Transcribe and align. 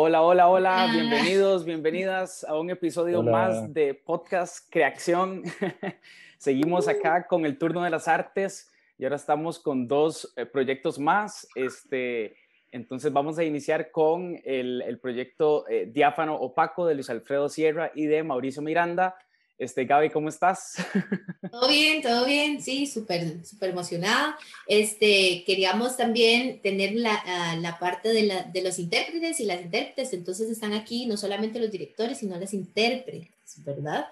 Hola, 0.00 0.22
hola, 0.22 0.48
hola, 0.48 0.88
bienvenidos, 0.92 1.64
bienvenidas 1.64 2.44
a 2.44 2.56
un 2.56 2.70
episodio 2.70 3.20
más 3.20 3.74
de 3.74 3.94
Podcast 3.94 4.64
Creación. 4.70 5.42
Seguimos 6.38 6.86
acá 6.86 7.26
con 7.26 7.44
el 7.44 7.58
turno 7.58 7.82
de 7.82 7.90
las 7.90 8.06
artes 8.06 8.70
y 8.96 9.02
ahora 9.02 9.16
estamos 9.16 9.58
con 9.58 9.88
dos 9.88 10.32
eh, 10.36 10.46
proyectos 10.46 11.00
más. 11.00 11.48
Este, 11.56 12.36
entonces 12.70 13.12
vamos 13.12 13.40
a 13.40 13.44
iniciar 13.44 13.90
con 13.90 14.40
el, 14.44 15.00
proyecto 15.02 15.68
eh, 15.68 15.90
Diáfano 15.92 16.36
Opaco 16.36 16.86
de 16.86 16.94
Luis 16.94 17.10
Alfredo 17.10 17.48
Sierra 17.48 17.90
y 17.92 18.06
de 18.06 18.22
Mauricio 18.22 18.62
Miranda. 18.62 19.16
Este, 19.58 19.84
Gaby, 19.86 20.10
¿cómo 20.10 20.28
estás? 20.28 20.74
Todo 21.50 21.68
bien, 21.68 22.00
todo 22.00 22.24
bien, 22.26 22.62
sí, 22.62 22.86
súper, 22.86 23.44
súper 23.44 23.70
emocionada. 23.70 24.38
Este, 24.68 25.42
queríamos 25.44 25.96
también 25.96 26.62
tener 26.62 26.94
la, 26.94 27.14
ah, 27.26 27.56
la 27.56 27.78
parte 27.78 28.10
de, 28.10 28.22
la, 28.22 28.44
de, 28.44 28.62
los 28.62 28.78
intérpretes 28.78 29.40
y 29.40 29.46
las 29.46 29.60
intérpretes, 29.60 30.12
entonces 30.12 30.48
están 30.50 30.74
aquí 30.74 31.06
no 31.06 31.16
solamente 31.16 31.58
los 31.58 31.72
directores, 31.72 32.18
sino 32.18 32.38
las 32.38 32.54
intérpretes, 32.54 33.30
¿verdad? 33.64 34.06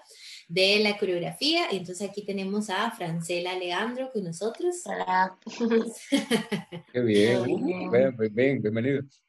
De 0.49 0.79
la 0.79 0.97
coreografía. 0.97 1.67
Entonces 1.71 2.09
aquí 2.09 2.23
tenemos 2.23 2.69
a 2.69 2.91
Francela 2.91 3.57
Leandro 3.57 4.11
con 4.11 4.25
nosotros. 4.25 4.75
Hola. 4.85 5.37
Qué 6.91 6.99
bien, 7.01 7.43
bien, 7.65 8.17
bien, 8.33 8.61
bienvenidos. 8.61 9.23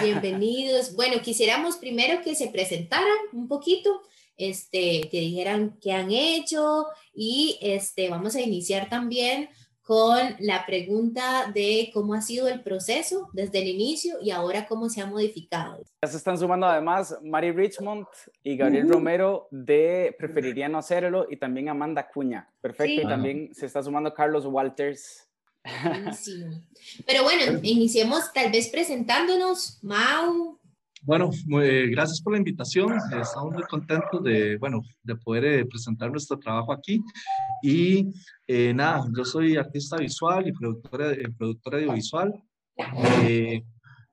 Bienvenidos. 0.00 0.94
Bueno, 0.94 1.22
quisiéramos 1.22 1.76
primero 1.76 2.22
que 2.22 2.34
se 2.34 2.48
presentaran 2.48 3.16
un 3.32 3.48
poquito 3.48 4.02
este, 4.36 5.08
que 5.10 5.20
dijeran 5.20 5.78
qué 5.80 5.92
han 5.92 6.10
hecho 6.10 6.86
y 7.14 7.58
este, 7.60 8.08
vamos 8.08 8.36
a 8.36 8.40
iniciar 8.40 8.88
también 8.88 9.48
con 9.86 10.18
la 10.40 10.66
pregunta 10.66 11.52
de 11.54 11.90
cómo 11.94 12.14
ha 12.14 12.20
sido 12.20 12.48
el 12.48 12.60
proceso 12.60 13.28
desde 13.32 13.60
el 13.60 13.68
inicio 13.68 14.16
y 14.20 14.32
ahora 14.32 14.66
cómo 14.66 14.88
se 14.88 15.00
ha 15.00 15.06
modificado. 15.06 15.80
Ya 16.02 16.08
se 16.08 16.16
están 16.16 16.36
sumando 16.36 16.66
además 16.66 17.16
Mari 17.22 17.52
Richmond 17.52 18.04
y 18.42 18.56
Gabriel 18.56 18.88
Romero 18.88 19.46
de 19.52 20.12
Preferiría 20.18 20.68
no 20.68 20.78
hacerlo 20.78 21.28
y 21.30 21.36
también 21.36 21.68
Amanda 21.68 22.08
Cuña. 22.12 22.50
Perfecto. 22.60 23.02
Y 23.02 23.06
también 23.06 23.54
se 23.54 23.66
está 23.66 23.80
sumando 23.80 24.12
Carlos 24.12 24.44
Walters. 24.44 25.28
Sí. 26.16 26.44
Pero 27.06 27.22
bueno, 27.22 27.58
iniciemos 27.62 28.32
tal 28.32 28.50
vez 28.50 28.68
presentándonos. 28.68 29.78
Mau, 29.82 30.58
bueno, 31.06 31.30
muy, 31.46 31.88
gracias 31.90 32.20
por 32.20 32.32
la 32.32 32.38
invitación. 32.38 32.92
Estamos 32.96 33.54
muy 33.54 33.62
contentos 33.62 34.22
de, 34.24 34.56
bueno, 34.58 34.82
de 35.04 35.14
poder 35.14 35.44
eh, 35.44 35.64
presentar 35.64 36.10
nuestro 36.10 36.36
trabajo 36.36 36.72
aquí. 36.72 37.00
Y 37.62 38.10
eh, 38.48 38.74
nada, 38.74 39.06
yo 39.16 39.24
soy 39.24 39.56
artista 39.56 39.98
visual 39.98 40.48
y 40.48 40.52
productora, 40.52 41.12
eh, 41.12 41.32
audiovisual. 41.72 42.34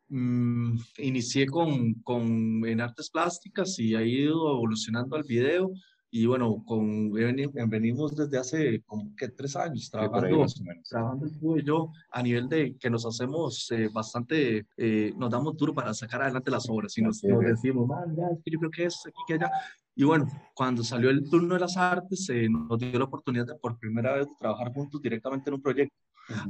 Mm, 0.08 0.78
inicié 1.00 1.48
con, 1.48 1.96
con, 2.04 2.64
en 2.68 2.80
artes 2.80 3.10
plásticas 3.10 3.80
y 3.80 3.96
ha 3.96 4.04
ido 4.04 4.52
evolucionando 4.52 5.16
al 5.16 5.24
video. 5.24 5.72
Y 6.16 6.28
bueno, 6.28 6.64
con, 6.64 7.12
venimos 7.12 8.16
desde 8.16 8.38
hace 8.38 8.84
como 8.84 9.16
que 9.16 9.30
tres 9.30 9.56
años 9.56 9.90
trabajando, 9.90 10.46
trabajando 10.88 11.58
yo 11.58 11.92
a 12.12 12.22
nivel 12.22 12.48
de 12.48 12.78
que 12.78 12.88
nos 12.88 13.04
hacemos 13.04 13.72
eh, 13.72 13.90
bastante, 13.92 14.68
eh, 14.78 15.12
nos 15.18 15.32
damos 15.32 15.58
duro 15.58 15.74
para 15.74 15.92
sacar 15.96 16.22
adelante 16.22 16.52
las 16.52 16.70
obras 16.70 16.96
y 17.00 17.02
nos, 17.02 17.20
decimos, 17.20 17.88
man, 17.88 18.16
ya, 18.16 18.28
yo 18.46 18.60
creo 18.60 18.70
que 18.70 18.86
es 18.86 19.02
aquí, 19.08 19.18
que 19.28 19.34
allá. 19.34 19.50
Y 19.96 20.04
bueno, 20.04 20.28
cuando 20.54 20.84
salió 20.84 21.10
el 21.10 21.28
turno 21.28 21.56
de 21.56 21.62
las 21.62 21.78
artes, 21.78 22.30
eh, 22.30 22.48
nos 22.48 22.78
dio 22.78 23.00
la 23.00 23.06
oportunidad 23.06 23.48
de 23.48 23.56
por 23.56 23.80
primera 23.80 24.14
vez 24.14 24.28
trabajar 24.38 24.72
juntos 24.72 25.02
directamente 25.02 25.50
en 25.50 25.56
un 25.56 25.64
proyecto. 25.64 25.96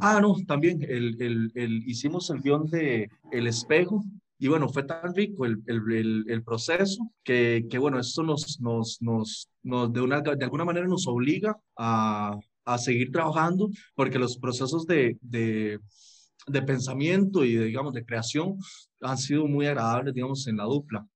Ah, 0.01 0.19
no, 0.21 0.35
también 0.45 0.81
el, 0.81 1.21
el, 1.21 1.51
el, 1.55 1.89
hicimos 1.89 2.29
el 2.31 2.41
guion 2.41 2.65
de 2.65 3.09
El 3.31 3.47
Espejo, 3.47 4.03
y 4.43 4.49
bueno, 4.49 4.67
fue 4.67 4.83
tan 4.83 5.15
rico 5.15 5.45
el, 5.45 5.63
el, 5.67 6.25
el 6.27 6.43
proceso 6.43 7.09
que, 7.23 7.65
que, 7.69 7.77
bueno, 7.77 7.97
esto 7.97 8.23
nos, 8.23 8.59
nos, 8.59 9.01
nos, 9.01 9.49
nos 9.61 9.93
de, 9.93 10.01
una, 10.01 10.19
de 10.19 10.43
alguna 10.43 10.65
manera 10.65 10.85
nos 10.85 11.07
obliga 11.07 11.57
a, 11.77 12.37
a 12.65 12.77
seguir 12.77 13.09
trabajando 13.09 13.69
porque 13.95 14.19
los 14.19 14.37
procesos 14.37 14.85
de, 14.85 15.17
de, 15.21 15.79
de 16.45 16.61
pensamiento 16.61 17.45
y 17.45 17.55
de, 17.55 17.63
digamos, 17.67 17.93
de 17.93 18.03
creación 18.03 18.57
han 18.99 19.17
sido 19.17 19.47
muy 19.47 19.65
agradables, 19.65 20.13
digamos, 20.13 20.45
en 20.47 20.57
la 20.57 20.65
dupla. 20.65 21.07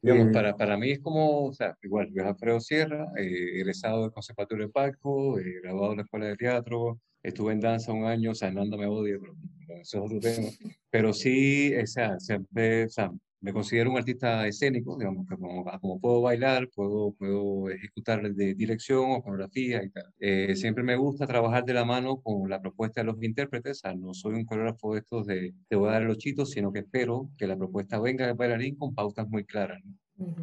Digamos, 0.00 0.28
eh, 0.28 0.32
para, 0.32 0.56
para 0.56 0.78
mí 0.78 0.92
es 0.92 1.00
como, 1.00 1.48
o 1.48 1.52
sea, 1.52 1.76
igual, 1.82 2.08
yo 2.10 2.26
Alfredo 2.26 2.58
Sierra, 2.58 3.06
eh, 3.18 3.60
egresado 3.60 4.00
del 4.00 4.12
Conservatorio 4.12 4.64
de 4.64 4.72
Paco, 4.72 5.38
eh, 5.38 5.60
graduado 5.62 5.90
de 5.90 5.96
la 5.96 6.02
Escuela 6.04 6.26
de 6.28 6.36
Teatro, 6.36 7.00
estuve 7.26 7.52
en 7.52 7.60
danza 7.60 7.92
un 7.92 8.04
año, 8.04 8.30
o 8.30 8.34
sea, 8.34 8.50
Nanda 8.50 8.76
me 8.76 8.86
odia, 8.86 9.16
pero 9.20 9.34
eso 9.80 9.98
es 9.98 10.04
otro 10.04 10.20
tema. 10.20 10.48
Pero 10.90 11.12
sí, 11.12 11.74
o 11.76 11.86
sea, 11.86 12.18
siempre, 12.18 12.84
o 12.84 12.88
sea, 12.88 13.10
me 13.40 13.52
considero 13.52 13.90
un 13.90 13.98
artista 13.98 14.46
escénico, 14.46 14.96
digamos, 14.96 15.26
que 15.28 15.36
como, 15.36 15.64
como 15.80 16.00
puedo 16.00 16.22
bailar, 16.22 16.70
puedo, 16.74 17.12
puedo 17.12 17.68
ejecutar 17.68 18.32
de 18.32 18.54
dirección 18.54 19.10
o 19.10 19.22
coreografía 19.22 19.82
y 19.84 19.90
tal. 19.90 20.14
Eh, 20.18 20.56
siempre 20.56 20.82
me 20.82 20.96
gusta 20.96 21.26
trabajar 21.26 21.64
de 21.64 21.74
la 21.74 21.84
mano 21.84 22.22
con 22.22 22.48
la 22.48 22.62
propuesta 22.62 23.02
de 23.02 23.06
los 23.06 23.22
intérpretes, 23.22 23.78
o 23.78 23.80
sea, 23.80 23.94
no 23.94 24.14
soy 24.14 24.34
un 24.34 24.46
coreógrafo 24.46 24.94
de 24.94 25.00
estos 25.00 25.26
de 25.26 25.54
te 25.68 25.76
voy 25.76 25.90
a 25.90 25.92
dar 25.92 26.02
los 26.04 26.18
chitos, 26.18 26.52
sino 26.52 26.72
que 26.72 26.80
espero 26.80 27.28
que 27.36 27.46
la 27.46 27.56
propuesta 27.56 28.00
venga 28.00 28.26
del 28.26 28.36
bailarín 28.36 28.76
con 28.76 28.94
pautas 28.94 29.28
muy 29.28 29.44
claras. 29.44 29.84
¿no? 29.84 29.92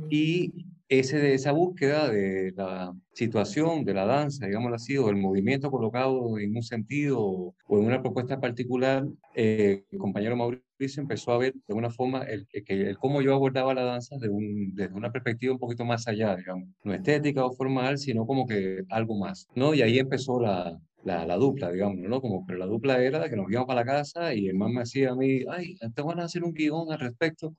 Y 0.10 0.52
ese, 1.00 1.34
esa 1.34 1.52
búsqueda 1.52 2.10
de 2.10 2.54
la 2.56 2.94
situación 3.14 3.84
de 3.84 3.94
la 3.94 4.06
danza, 4.06 4.46
digámoslo 4.46 4.76
así, 4.76 4.98
o 4.98 5.10
el 5.10 5.16
movimiento 5.16 5.72
colocado 5.72 6.38
en 6.38 6.56
un 6.56 6.64
sentido 6.64 7.20
o 7.22 7.80
en 7.80 7.86
una 7.86 8.02
propuesta 8.02 8.40
particular, 8.40 9.04
eh, 9.36 9.84
el 9.92 9.98
compañero 9.98 10.36
Mauricio 10.36 11.02
empezó 11.02 11.32
a 11.32 11.38
ver 11.38 11.54
de 11.54 11.62
alguna 11.70 11.90
forma 11.90 12.24
el, 12.24 12.48
el, 12.52 12.98
cómo 12.98 13.22
yo 13.22 13.34
abordaba 13.34 13.74
la 13.74 13.84
danza 13.84 14.18
de 14.18 14.30
un, 14.30 14.74
desde 14.76 14.94
una 14.94 15.12
perspectiva 15.12 15.54
un 15.54 15.60
poquito 15.60 15.86
más 15.86 16.08
allá, 16.08 16.36
digamos, 16.36 16.68
no 16.84 16.94
estética 16.94 17.46
o 17.46 17.52
formal, 17.54 17.98
sino 17.98 18.26
como 18.26 18.46
que 18.46 18.84
algo 18.90 19.18
más, 19.18 19.48
¿no? 19.56 19.74
Y 19.74 19.82
ahí 19.82 20.00
empezó 20.00 20.40
la, 20.40 20.78
la, 21.04 21.26
la, 21.26 21.36
dupla, 21.38 21.72
digamos, 21.72 21.98
¿no? 22.00 22.22
Como, 22.22 22.46
pero 22.46 22.60
la 22.60 22.66
dupla 22.66 23.02
era 23.02 23.30
que 23.30 23.36
nos 23.36 23.50
íbamos 23.50 23.68
para 23.68 23.82
la 23.82 23.86
casa 23.86 24.34
y 24.34 24.48
el 24.48 24.56
man 24.56 24.74
me 24.74 24.82
decía 24.82 25.12
a 25.12 25.16
mí, 25.16 25.42
ay, 25.50 25.76
te 25.96 26.02
van 26.02 26.20
a 26.20 26.26
hacer 26.26 26.44
un 26.44 26.54
guion 26.54 26.92
al 26.92 27.00
respecto. 27.00 27.56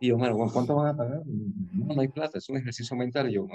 Y 0.00 0.08
yo, 0.08 0.18
bueno, 0.18 0.36
¿cuánto 0.52 0.76
van 0.76 0.88
a 0.88 0.96
pagar? 0.96 1.22
No, 1.26 1.94
no 1.94 2.00
hay 2.00 2.08
plata, 2.08 2.38
es 2.38 2.48
un 2.48 2.58
ejercicio 2.58 2.96
mental. 2.96 3.30
Y 3.30 3.34
yo, 3.34 3.46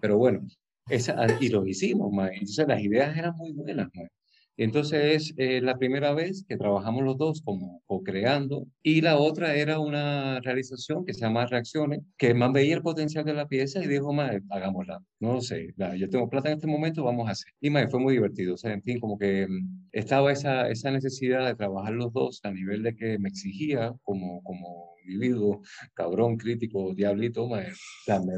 pero 0.00 0.18
bueno, 0.18 0.46
esa, 0.88 1.26
y 1.40 1.48
lo 1.48 1.66
hicimos, 1.66 2.12
man. 2.12 2.30
entonces 2.32 2.66
las 2.68 2.80
ideas 2.80 3.16
eran 3.16 3.36
muy 3.36 3.52
buenas. 3.52 3.88
Man. 3.94 4.08
Entonces, 4.56 5.32
es 5.32 5.34
eh, 5.36 5.60
la 5.60 5.76
primera 5.78 6.14
vez 6.14 6.44
que 6.48 6.56
trabajamos 6.56 7.02
los 7.02 7.18
dos 7.18 7.42
como 7.42 7.82
co-creando 7.86 8.68
y 8.84 9.00
la 9.00 9.18
otra 9.18 9.56
era 9.56 9.80
una 9.80 10.40
realización 10.40 11.04
que 11.04 11.12
se 11.12 11.22
llama 11.22 11.46
Reacciones, 11.46 12.02
que 12.16 12.34
más 12.34 12.52
veía 12.52 12.76
el 12.76 12.82
potencial 12.82 13.24
de 13.24 13.34
la 13.34 13.48
pieza 13.48 13.82
y 13.82 13.88
dijo, 13.88 14.12
más 14.12 14.30
hagámosla. 14.50 15.00
No 15.18 15.40
sé, 15.40 15.74
yo 15.98 16.08
tengo 16.08 16.28
plata 16.30 16.50
en 16.50 16.54
este 16.58 16.68
momento, 16.68 17.02
vamos 17.02 17.28
a 17.28 17.32
hacer. 17.32 17.52
Y 17.60 17.70
más 17.70 17.90
fue 17.90 17.98
muy 17.98 18.14
divertido. 18.14 18.54
O 18.54 18.56
sea, 18.56 18.72
en 18.72 18.82
fin, 18.82 19.00
como 19.00 19.18
que 19.18 19.48
mm, 19.48 19.88
estaba 19.92 20.30
esa, 20.30 20.68
esa 20.68 20.90
necesidad 20.92 21.46
de 21.46 21.56
trabajar 21.56 21.94
los 21.94 22.12
dos 22.12 22.40
a 22.44 22.52
nivel 22.52 22.84
de 22.84 22.94
que 22.94 23.18
me 23.18 23.30
exigía 23.30 23.92
como, 24.04 24.40
como 24.44 24.94
individuo, 25.04 25.62
cabrón, 25.94 26.36
crítico, 26.36 26.94
diablito, 26.94 27.48
me, 27.48 27.68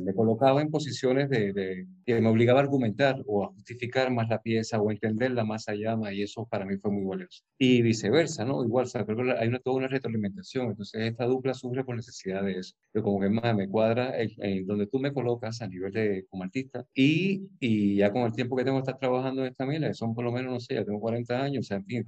me, 0.00 0.14
colocaba 0.14 0.62
en 0.62 0.70
posiciones 0.70 1.28
de, 1.30 1.52
de, 1.52 1.86
que 2.04 2.20
me 2.20 2.28
obligaba 2.28 2.60
a 2.60 2.62
argumentar 2.62 3.22
o 3.26 3.44
a 3.44 3.48
justificar 3.48 4.10
más 4.12 4.28
la 4.28 4.42
pieza 4.42 4.80
o 4.80 4.90
a 4.90 4.92
entenderla 4.92 5.44
más 5.44 5.68
allá, 5.68 5.96
y 6.12 6.22
eso 6.22 6.46
para 6.46 6.64
mí 6.64 6.76
fue 6.78 6.90
muy 6.90 7.04
valioso. 7.04 7.42
Y 7.58 7.82
viceversa, 7.82 8.44
¿no? 8.44 8.64
Igual, 8.64 8.86
o 8.86 9.04
creo 9.04 9.16
que 9.16 9.32
hay 9.38 9.48
una, 9.48 9.58
toda 9.60 9.76
una 9.76 9.88
retroalimentación, 9.88 10.70
entonces 10.70 11.02
esta 11.02 11.26
dupla 11.26 11.54
sufre 11.54 11.84
por 11.84 11.96
necesidad 11.96 12.42
de 12.42 12.58
eso. 12.58 12.74
Pero 12.92 13.04
como 13.04 13.20
que 13.20 13.28
más 13.28 13.54
me 13.54 13.68
cuadra 13.68 14.14
en, 14.16 14.66
donde 14.66 14.86
tú 14.86 14.98
me 14.98 15.12
colocas 15.12 15.62
a 15.62 15.68
nivel 15.68 15.92
de 15.92 16.26
como 16.28 16.44
artista 16.44 16.84
y, 16.94 17.48
y 17.60 17.96
ya 17.96 18.10
con 18.12 18.22
el 18.22 18.32
tiempo 18.32 18.56
que 18.56 18.64
tengo 18.64 18.78
que 18.78 18.82
estar 18.82 18.98
trabajando 18.98 19.42
en 19.42 19.48
esta 19.52 19.66
mila, 19.66 19.92
son 19.94 20.14
por 20.14 20.24
lo 20.24 20.32
menos, 20.32 20.52
no 20.52 20.60
sé, 20.60 20.74
ya 20.74 20.84
tengo 20.84 21.00
40 21.00 21.42
años, 21.42 21.66
o 21.66 21.68
sea, 21.68 21.78
en 21.78 21.84
fin, 21.84 22.04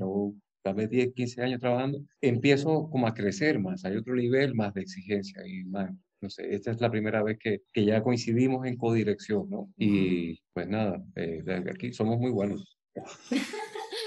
tal 0.62 0.74
vez 0.74 0.90
10, 0.90 1.12
15 1.14 1.42
años 1.42 1.60
trabajando, 1.60 2.00
empiezo 2.20 2.88
como 2.90 3.06
a 3.06 3.14
crecer 3.14 3.58
más, 3.58 3.84
hay 3.84 3.96
otro 3.96 4.14
nivel 4.14 4.54
más 4.54 4.74
de 4.74 4.82
exigencia 4.82 5.46
y 5.46 5.64
más, 5.64 5.90
no 6.20 6.30
sé, 6.30 6.54
esta 6.54 6.70
es 6.70 6.80
la 6.80 6.90
primera 6.90 7.22
vez 7.22 7.38
que, 7.38 7.62
que 7.72 7.84
ya 7.84 8.02
coincidimos 8.02 8.66
en 8.66 8.76
codirección, 8.76 9.48
¿no? 9.48 9.70
Y 9.76 10.40
pues 10.52 10.68
nada, 10.68 11.02
eh, 11.16 11.42
aquí 11.72 11.92
somos 11.92 12.18
muy 12.18 12.30
buenos. 12.30 12.78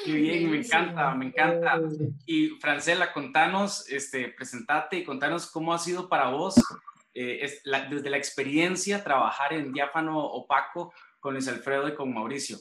Qué 0.05 0.13
bien, 0.13 0.49
me 0.49 0.57
encanta, 0.57 1.13
me 1.13 1.27
encanta. 1.27 1.79
Y 2.25 2.49
Francela, 2.59 3.13
contanos, 3.13 3.87
este, 3.89 4.29
presentate 4.29 4.97
y 4.97 5.03
contanos 5.03 5.49
cómo 5.49 5.73
ha 5.73 5.79
sido 5.79 6.09
para 6.09 6.29
vos 6.29 6.55
eh, 7.13 7.39
es 7.41 7.61
desde 7.89 8.09
la 8.09 8.17
experiencia 8.17 9.03
trabajar 9.03 9.53
en 9.53 9.73
diáfano 9.73 10.17
opaco 10.17 10.93
con 11.19 11.33
Luis 11.33 11.47
Alfredo 11.47 11.87
y 11.89 11.95
con 11.95 12.13
Mauricio. 12.13 12.57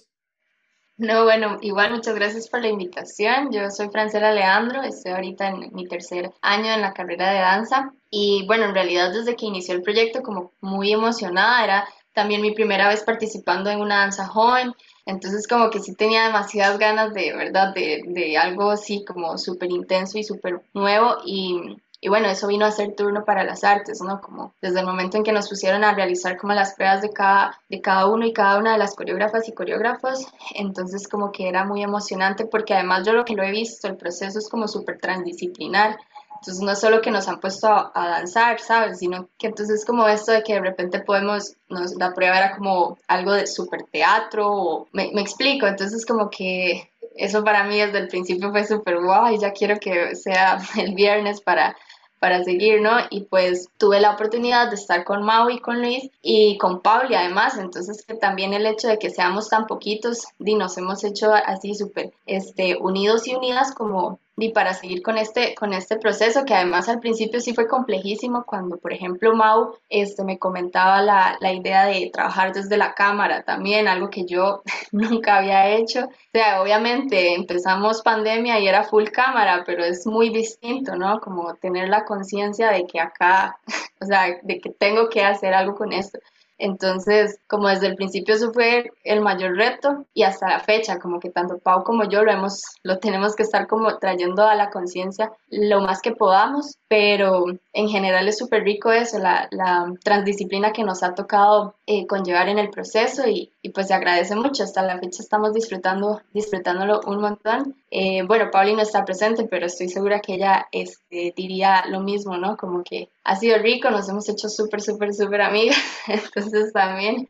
No, 1.01 1.25
bueno, 1.25 1.57
igual 1.63 1.93
muchas 1.93 2.15
gracias 2.15 2.47
por 2.51 2.61
la 2.61 2.69
invitación. 2.69 3.51
Yo 3.51 3.71
soy 3.71 3.89
Francela 3.89 4.35
Leandro, 4.35 4.83
estoy 4.83 5.13
ahorita 5.13 5.49
en 5.49 5.71
mi 5.73 5.89
tercer 5.89 6.31
año 6.43 6.75
en 6.75 6.83
la 6.83 6.93
carrera 6.93 7.31
de 7.31 7.39
danza 7.39 7.95
y 8.11 8.45
bueno, 8.47 8.67
en 8.67 8.75
realidad 8.75 9.11
desde 9.11 9.35
que 9.35 9.47
inició 9.47 9.73
el 9.75 9.81
proyecto 9.81 10.21
como 10.23 10.53
muy 10.61 10.93
emocionada, 10.93 11.65
era 11.65 11.89
también 12.13 12.43
mi 12.43 12.51
primera 12.51 12.87
vez 12.87 13.03
participando 13.03 13.71
en 13.71 13.81
una 13.81 14.01
danza 14.01 14.27
joven, 14.27 14.75
entonces 15.07 15.49
como 15.49 15.71
que 15.71 15.81
sí 15.81 15.95
tenía 15.95 16.27
demasiadas 16.27 16.79
ganas 16.79 17.15
de, 17.15 17.35
¿verdad? 17.35 17.73
De, 17.73 18.03
de 18.07 18.37
algo 18.37 18.71
así 18.71 19.03
como 19.07 19.39
súper 19.39 19.71
intenso 19.71 20.19
y 20.19 20.25
súper 20.25 20.61
nuevo 20.75 21.17
y 21.25 21.79
y 22.03 22.09
bueno, 22.09 22.29
eso 22.29 22.47
vino 22.47 22.65
a 22.65 22.73
ser 22.73 22.95
turno 22.97 23.25
para 23.25 23.45
las 23.45 23.63
artes, 23.63 24.01
¿no? 24.01 24.23
Como 24.23 24.55
desde 24.63 24.81
el 24.81 24.87
momento 24.87 25.19
en 25.19 25.23
que 25.23 25.33
nos 25.33 25.51
pusieron 25.51 25.85
a 25.85 25.95
realizar 25.95 26.39
como 26.39 26.55
las 26.55 26.75
pruebas 26.75 27.03
de 27.03 27.11
cada, 27.11 27.61
de 27.69 27.83
cada 27.83 28.07
uno 28.07 28.25
y 28.25 28.33
cada 28.33 28.59
una 28.59 28.73
de 28.73 28.79
las 28.79 28.95
coreógrafas 28.95 29.49
y 29.49 29.53
coreógrafos, 29.53 30.27
entonces 30.55 31.07
como 31.07 31.31
que 31.31 31.49
era 31.49 31.65
muy 31.65 31.83
emocionante 31.83 32.47
porque 32.47 32.73
además 32.73 33.07
yo 33.07 33.13
lo 33.13 33.27
que 33.27 33.35
lo 33.35 33.43
he 33.43 33.51
visto, 33.51 33.87
el 33.87 33.97
proceso 33.97 34.39
es 34.39 34.49
como 34.49 34.67
súper 34.67 34.99
transdisciplinar, 34.99 35.99
entonces 36.37 36.63
no 36.63 36.73
es 36.73 36.81
solo 36.81 37.03
que 37.03 37.11
nos 37.11 37.29
han 37.29 37.39
puesto 37.39 37.69
a, 37.69 37.93
danzar, 37.95 38.61
¿sabes? 38.61 38.99
Sino 38.99 39.29
que 39.39 39.49
entonces 39.49 39.85
como 39.85 40.09
esto 40.09 40.33
de 40.33 40.43
que 40.43 40.55
de 40.55 40.61
repente 40.61 41.01
podemos, 41.01 41.55
nos, 41.69 41.97
la 41.97 42.15
prueba 42.15 42.39
era 42.39 42.57
como 42.57 42.97
algo 43.09 43.33
de 43.33 43.47
súper 43.47 43.83
teatro, 43.83 44.51
o, 44.51 44.89
me, 44.93 45.11
me 45.13 45.21
explico, 45.21 45.67
entonces 45.67 46.07
como 46.07 46.31
que 46.31 46.91
eso 47.15 47.45
para 47.45 47.65
mí 47.65 47.79
desde 47.79 47.99
el 47.99 48.09
principio 48.09 48.51
fue 48.51 48.65
súper 48.65 49.01
guau 49.03 49.35
y 49.35 49.39
ya 49.39 49.53
quiero 49.53 49.79
que 49.79 50.17
sea 50.17 50.59
el 50.79 50.95
viernes 50.95 51.43
para 51.43 51.77
para 52.21 52.45
seguir, 52.45 52.81
¿no? 52.83 52.93
Y 53.11 53.23
pues 53.23 53.71
tuve 53.79 53.99
la 53.99 54.13
oportunidad 54.13 54.69
de 54.69 54.77
estar 54.77 55.05
con 55.05 55.25
Mau 55.25 55.49
y 55.49 55.59
con 55.59 55.81
Luis 55.81 56.11
y 56.23 56.59
con 56.59 56.81
Pauli 56.81 57.15
además, 57.15 57.57
entonces 57.57 58.05
que 58.05 58.15
también 58.15 58.53
el 58.53 58.67
hecho 58.67 58.89
de 58.89 58.99
que 58.99 59.11
seamos 59.11 59.49
tan 59.49 59.67
poquitos, 59.67 60.27
y 60.39 60.55
nos 60.55 60.77
hemos 60.79 61.03
hecho 61.03 61.33
así 61.33 61.75
súper 61.75 62.13
este, 62.27 62.77
unidos 62.77 63.27
y 63.27 63.35
unidas 63.35 63.75
como 63.75 64.21
y 64.43 64.53
para 64.53 64.75
seguir 64.75 65.03
con 65.03 65.19
este, 65.19 65.55
con 65.55 65.73
este 65.73 65.97
proceso, 65.97 66.45
que 66.45 66.55
además 66.55 66.89
al 66.89 67.01
principio 67.01 67.41
sí 67.41 67.55
fue 67.55 67.69
complejísimo, 67.69 68.45
cuando 68.45 68.79
por 68.79 68.93
ejemplo 68.93 69.35
Mau 69.35 69.75
este, 69.89 70.25
me 70.25 70.39
comentaba 70.39 71.03
la, 71.03 71.37
la 71.41 71.53
idea 71.53 71.87
de 71.87 72.11
trabajar 72.13 72.53
desde 72.53 72.77
la 72.77 72.95
cámara 72.95 73.43
también, 73.43 73.89
algo 73.89 74.11
que 74.11 74.25
yo 74.25 74.63
nunca 74.93 75.39
había 75.39 75.69
hecho. 75.69 76.07
O 76.07 76.33
sea, 76.33 76.63
obviamente 76.63 77.35
empezamos 77.35 78.03
pandemia 78.03 78.59
y 78.61 78.69
era 78.69 78.85
full 78.85 79.05
cámara, 79.05 79.65
pero 79.67 79.85
es 79.85 80.07
muy 80.07 80.31
distinto, 80.31 80.97
¿no? 80.97 81.21
Como 81.21 81.55
tener 81.57 81.89
la 81.89 82.05
conciencia 82.05 82.71
de 82.71 82.87
que 82.87 83.01
acá, 83.01 83.59
o 84.01 84.07
sea, 84.07 84.39
de 84.43 84.61
que 84.61 84.71
tengo 84.71 85.09
que 85.09 85.23
hacer 85.23 85.55
algo 85.55 85.75
con 85.75 85.93
esto. 85.93 86.19
Entonces, 86.61 87.41
como 87.49 87.69
desde 87.69 87.87
el 87.87 87.97
principio 87.97 88.35
eso 88.35 88.53
fue 88.53 88.91
el 89.03 89.23
mayor 89.23 89.57
reto 89.57 90.05
y 90.13 90.25
hasta 90.25 90.47
la 90.49 90.61
fecha, 90.61 90.99
como 90.99 91.19
que 91.19 91.31
tanto 91.31 91.59
Pau 91.59 91.85
como 91.85 92.05
yo 92.05 92.23
lo 92.23 92.31
hemos, 92.31 92.63
lo 92.83 92.99
tenemos 92.99 93.35
que 93.35 93.45
estar 93.45 93.67
como 93.67 93.97
trayendo 93.99 94.47
a 94.47 94.55
la 94.55 94.71
conciencia 94.71 95.33
lo 95.49 95.81
más 95.81 96.03
que 96.03 96.13
podamos, 96.13 96.77
pero 96.87 97.47
en 97.73 97.89
general 97.89 98.29
es 98.29 98.37
súper 98.37 98.63
rico 98.63 98.93
eso, 98.93 99.19
la, 99.19 99.49
la, 99.51 99.91
transdisciplina 100.05 100.73
que 100.73 100.85
nos 100.85 101.03
ha 101.03 101.15
tocado 101.15 101.75
eh, 101.93 102.07
conllevar 102.07 102.49
en 102.49 102.61
el 102.61 102.71
proceso 102.71 103.27
y, 103.27 103.51
pues 103.75 103.89
se 103.89 103.95
agradece 103.95 104.37
mucho, 104.37 104.63
hasta 104.63 104.81
la 104.81 105.01
fecha 105.01 105.25
estamos 105.25 105.53
disfrutando, 105.53 106.23
disfrutándolo 106.33 107.01
un 107.05 107.21
montón. 107.21 107.75
Eh, 107.91 108.23
bueno, 108.23 108.49
Pauli 108.53 108.75
no 108.75 108.83
está 108.83 109.05
presente, 109.05 109.49
pero 109.51 109.67
estoy 109.67 109.89
segura 109.89 110.21
que 110.21 110.35
ella 110.35 110.69
este, 110.71 111.35
diría 111.37 111.85
lo 111.89 111.99
mismo, 111.99 112.37
¿no? 112.37 112.57
Como 112.57 112.85
que 112.85 113.09
ha 113.25 113.35
sido 113.35 113.59
rico, 113.59 113.91
nos 113.91 114.09
hemos 114.09 114.29
hecho 114.29 114.49
súper, 114.49 114.81
súper, 114.81 115.13
súper 115.13 115.41
amigas, 115.41 115.83
entonces 116.07 116.73
también 116.73 117.29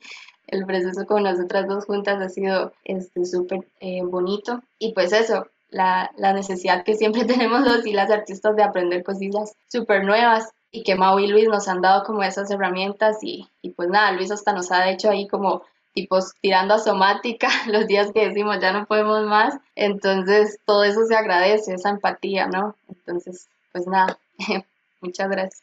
el 0.49 0.67
proceso 0.67 1.07
con 1.07 1.23
nosotras 1.23 1.67
dos 1.67 1.87
juntas 1.87 2.21
ha 2.21 2.29
sido 2.29 2.75
este, 2.85 3.25
súper 3.25 3.61
eh, 3.81 4.03
bonito. 4.03 4.61
Y 4.79 4.93
pues 4.93 5.15
eso, 5.15 5.47
la, 5.71 6.11
la, 6.19 6.35
necesidad 6.35 6.85
que 6.85 6.97
siempre 6.97 7.25
tenemos 7.33 7.63
los 7.63 7.87
y 7.87 7.95
las 7.95 8.11
artistas 8.11 8.57
de 8.57 8.63
aprender 8.63 9.05
cosillas 9.05 9.55
súper 9.69 10.05
nuevas 10.05 10.51
y 10.73 10.83
que 10.83 10.95
Mau 10.95 11.19
y 11.19 11.27
Luis 11.27 11.49
nos 11.49 11.69
han 11.69 11.81
dado 11.81 12.05
como 12.05 12.23
esas 12.23 12.51
herramientas 12.51 13.19
y, 13.23 13.49
y 13.63 13.71
pues 13.71 13.89
nada, 13.89 14.13
Luis 14.13 14.31
hasta 14.31 14.53
nos 14.53 14.71
ha 14.71 14.91
hecho 14.91 15.11
ahí 15.11 15.27
como 15.27 15.65
tipos 15.93 16.33
tirando 16.41 16.75
a 16.75 16.79
somática 16.79 17.49
los 17.67 17.87
días 17.87 18.13
que 18.13 18.29
decimos 18.29 18.59
ya 18.61 18.73
no 18.73 18.87
podemos 18.87 19.27
más. 19.27 19.59
Entonces, 19.75 20.59
todo 20.65 20.85
eso 20.85 21.05
se 21.07 21.17
agradece, 21.17 21.75
esa 21.75 21.91
empatía, 21.91 22.47
¿no? 22.47 22.77
Entonces, 22.89 23.49
pues 23.73 23.87
nada, 23.87 24.19
muchas 25.01 25.29
gracias. 25.31 25.63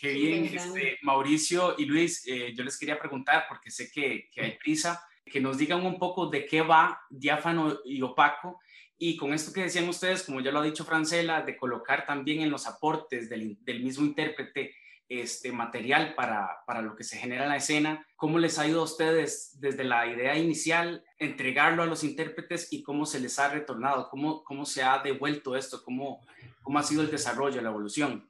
Qué 0.00 0.12
bien, 0.12 0.44
este, 0.44 0.98
Mauricio 1.02 1.76
y 1.78 1.86
Luis, 1.86 2.26
eh, 2.26 2.52
yo 2.54 2.64
les 2.64 2.78
quería 2.78 2.98
preguntar, 2.98 3.46
porque 3.48 3.70
sé 3.70 3.90
que, 3.90 4.28
que, 4.34 4.40
hay 4.42 4.50
prisa, 4.52 5.02
que 5.24 5.40
nos 5.40 5.56
digan 5.56 5.86
un 5.86 5.98
poco 5.98 6.26
de 6.26 6.44
qué 6.44 6.60
va 6.62 7.00
diáfano 7.08 7.78
y 7.84 8.02
opaco. 8.02 8.60
Y 9.06 9.18
con 9.18 9.34
esto 9.34 9.52
que 9.52 9.60
decían 9.60 9.86
ustedes, 9.86 10.22
como 10.22 10.40
ya 10.40 10.50
lo 10.50 10.60
ha 10.60 10.64
dicho 10.64 10.82
Francela, 10.82 11.42
de 11.42 11.58
colocar 11.58 12.06
también 12.06 12.40
en 12.40 12.48
los 12.50 12.66
aportes 12.66 13.28
del, 13.28 13.58
del 13.62 13.82
mismo 13.82 14.06
intérprete 14.06 14.74
este 15.10 15.52
material 15.52 16.14
para, 16.14 16.62
para, 16.66 16.80
lo 16.80 16.96
que 16.96 17.04
se 17.04 17.18
genera 17.18 17.42
en 17.42 17.50
la 17.50 17.58
escena. 17.58 18.06
¿Cómo 18.16 18.38
les 18.38 18.58
ha 18.58 18.66
ido 18.66 18.80
a 18.80 18.84
ustedes 18.84 19.60
desde 19.60 19.84
la 19.84 20.06
idea 20.06 20.38
inicial 20.38 21.04
entregarlo 21.18 21.82
a 21.82 21.86
los 21.86 22.02
intérpretes 22.02 22.72
y 22.72 22.82
cómo 22.82 23.04
se 23.04 23.20
les 23.20 23.38
ha 23.38 23.50
retornado? 23.50 24.08
¿Cómo, 24.08 24.42
cómo 24.42 24.64
se 24.64 24.82
ha 24.82 25.02
devuelto 25.02 25.54
esto? 25.54 25.82
¿Cómo, 25.84 26.24
cómo 26.62 26.78
ha 26.78 26.82
sido 26.82 27.02
el 27.02 27.10
desarrollo, 27.10 27.60
la 27.60 27.68
evolución? 27.68 28.26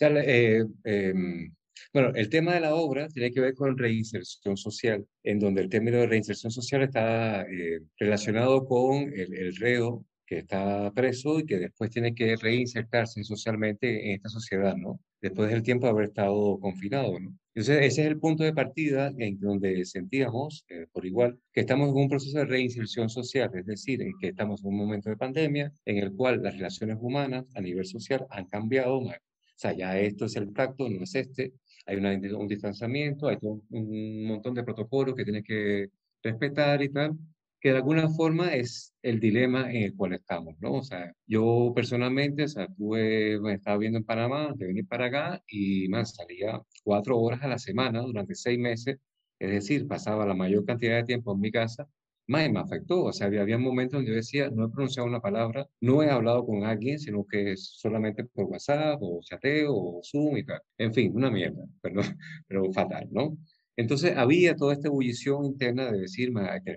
Eh, 0.00 0.66
em, 0.84 1.50
bueno, 1.92 2.12
el 2.14 2.28
tema 2.28 2.54
de 2.54 2.60
la 2.60 2.74
obra 2.74 3.08
tiene 3.08 3.30
que 3.30 3.40
ver 3.40 3.54
con 3.54 3.76
reinserción 3.76 4.56
social, 4.56 5.06
en 5.22 5.38
donde 5.38 5.62
el 5.62 5.68
término 5.68 5.98
de 5.98 6.06
reinserción 6.06 6.50
social 6.50 6.82
está 6.82 7.42
eh, 7.42 7.80
relacionado 7.98 8.64
con 8.64 9.12
el, 9.12 9.34
el 9.34 9.56
reo 9.56 10.04
que 10.26 10.38
está 10.38 10.90
preso 10.92 11.38
y 11.40 11.46
que 11.46 11.58
después 11.58 11.90
tiene 11.90 12.14
que 12.14 12.36
reinsertarse 12.36 13.22
socialmente 13.24 14.06
en 14.06 14.16
esta 14.16 14.28
sociedad, 14.28 14.76
¿no? 14.76 15.00
Después 15.20 15.50
del 15.50 15.62
tiempo 15.62 15.86
de 15.86 15.90
haber 15.90 16.08
estado 16.08 16.58
confinado, 16.60 17.18
¿no? 17.20 17.36
Entonces, 17.54 17.84
ese 17.84 18.02
es 18.02 18.08
el 18.08 18.18
punto 18.18 18.42
de 18.42 18.52
partida 18.52 19.12
en 19.16 19.38
donde 19.38 19.84
sentíamos, 19.84 20.64
eh, 20.68 20.86
por 20.92 21.06
igual, 21.06 21.38
que 21.52 21.60
estamos 21.60 21.88
en 21.90 21.96
un 21.96 22.08
proceso 22.08 22.38
de 22.38 22.46
reinserción 22.46 23.08
social, 23.08 23.50
es 23.54 23.64
decir, 23.64 24.02
en 24.02 24.12
que 24.20 24.28
estamos 24.28 24.60
en 24.62 24.70
un 24.70 24.76
momento 24.76 25.08
de 25.08 25.16
pandemia 25.16 25.72
en 25.84 25.98
el 25.98 26.12
cual 26.14 26.42
las 26.42 26.54
relaciones 26.54 26.98
humanas 27.00 27.44
a 27.54 27.60
nivel 27.60 27.86
social 27.86 28.26
han 28.30 28.46
cambiado. 28.46 28.98
O 28.98 29.12
sea, 29.56 29.72
ya 29.72 29.96
esto 30.00 30.24
es 30.24 30.34
el 30.34 30.52
tacto, 30.52 30.88
no 30.88 31.04
es 31.04 31.14
este. 31.14 31.52
Hay 31.86 31.96
una, 31.96 32.12
un 32.12 32.48
distanciamiento, 32.48 33.28
hay 33.28 33.38
un 33.42 34.26
montón 34.26 34.54
de 34.54 34.64
protocolos 34.64 35.14
que 35.14 35.24
tiene 35.24 35.42
que 35.42 35.90
respetar 36.22 36.82
y 36.82 36.88
tal 36.90 37.16
que 37.64 37.70
de 37.70 37.76
alguna 37.78 38.10
forma 38.10 38.54
es 38.54 38.94
el 39.00 39.18
dilema 39.18 39.72
en 39.72 39.84
el 39.84 39.96
cual 39.96 40.12
estamos, 40.12 40.54
¿no? 40.60 40.74
O 40.74 40.82
sea, 40.82 41.14
yo 41.26 41.72
personalmente, 41.74 42.42
o 42.44 42.48
sea, 42.48 42.66
tuve, 42.68 43.40
me 43.40 43.54
estaba 43.54 43.78
viendo 43.78 43.96
en 43.96 44.04
Panamá 44.04 44.52
de 44.54 44.66
venir 44.66 44.86
para 44.86 45.06
acá 45.06 45.42
y 45.48 45.88
más 45.88 46.14
salía 46.14 46.60
cuatro 46.82 47.18
horas 47.18 47.42
a 47.42 47.48
la 47.48 47.58
semana 47.58 48.02
durante 48.02 48.34
seis 48.34 48.58
meses, 48.58 48.98
es 49.38 49.50
decir, 49.50 49.88
pasaba 49.88 50.26
la 50.26 50.34
mayor 50.34 50.66
cantidad 50.66 50.96
de 50.96 51.04
tiempo 51.04 51.32
en 51.32 51.40
mi 51.40 51.50
casa, 51.50 51.88
más 52.26 52.50
me 52.50 52.60
afectó, 52.60 53.04
o 53.04 53.12
sea, 53.12 53.26
había, 53.26 53.42
había 53.42 53.58
momentos 53.58 53.98
donde 53.98 54.10
yo 54.12 54.16
decía, 54.16 54.50
no 54.50 54.66
he 54.66 54.70
pronunciado 54.70 55.08
una 55.08 55.20
palabra, 55.20 55.66
no 55.80 56.02
he 56.02 56.10
hablado 56.10 56.46
con 56.46 56.64
alguien, 56.64 56.98
sino 56.98 57.24
que 57.26 57.52
es 57.52 57.74
solamente 57.78 58.24
por 58.24 58.46
WhatsApp 58.46 58.98
o 59.02 59.20
chateo 59.22 59.74
o 59.74 60.00
Zoom 60.02 60.38
y 60.38 60.44
tal. 60.44 60.60
En 60.78 60.92
fin, 60.94 61.12
una 61.14 61.30
mierda, 61.30 61.64
perdón, 61.82 62.18
pero 62.48 62.72
fatal, 62.72 63.08
¿no? 63.10 63.36
Entonces 63.76 64.16
había 64.16 64.54
toda 64.56 64.74
esta 64.74 64.88
ebullición 64.88 65.44
interna 65.46 65.90
de 65.90 66.00
decir, 66.00 66.32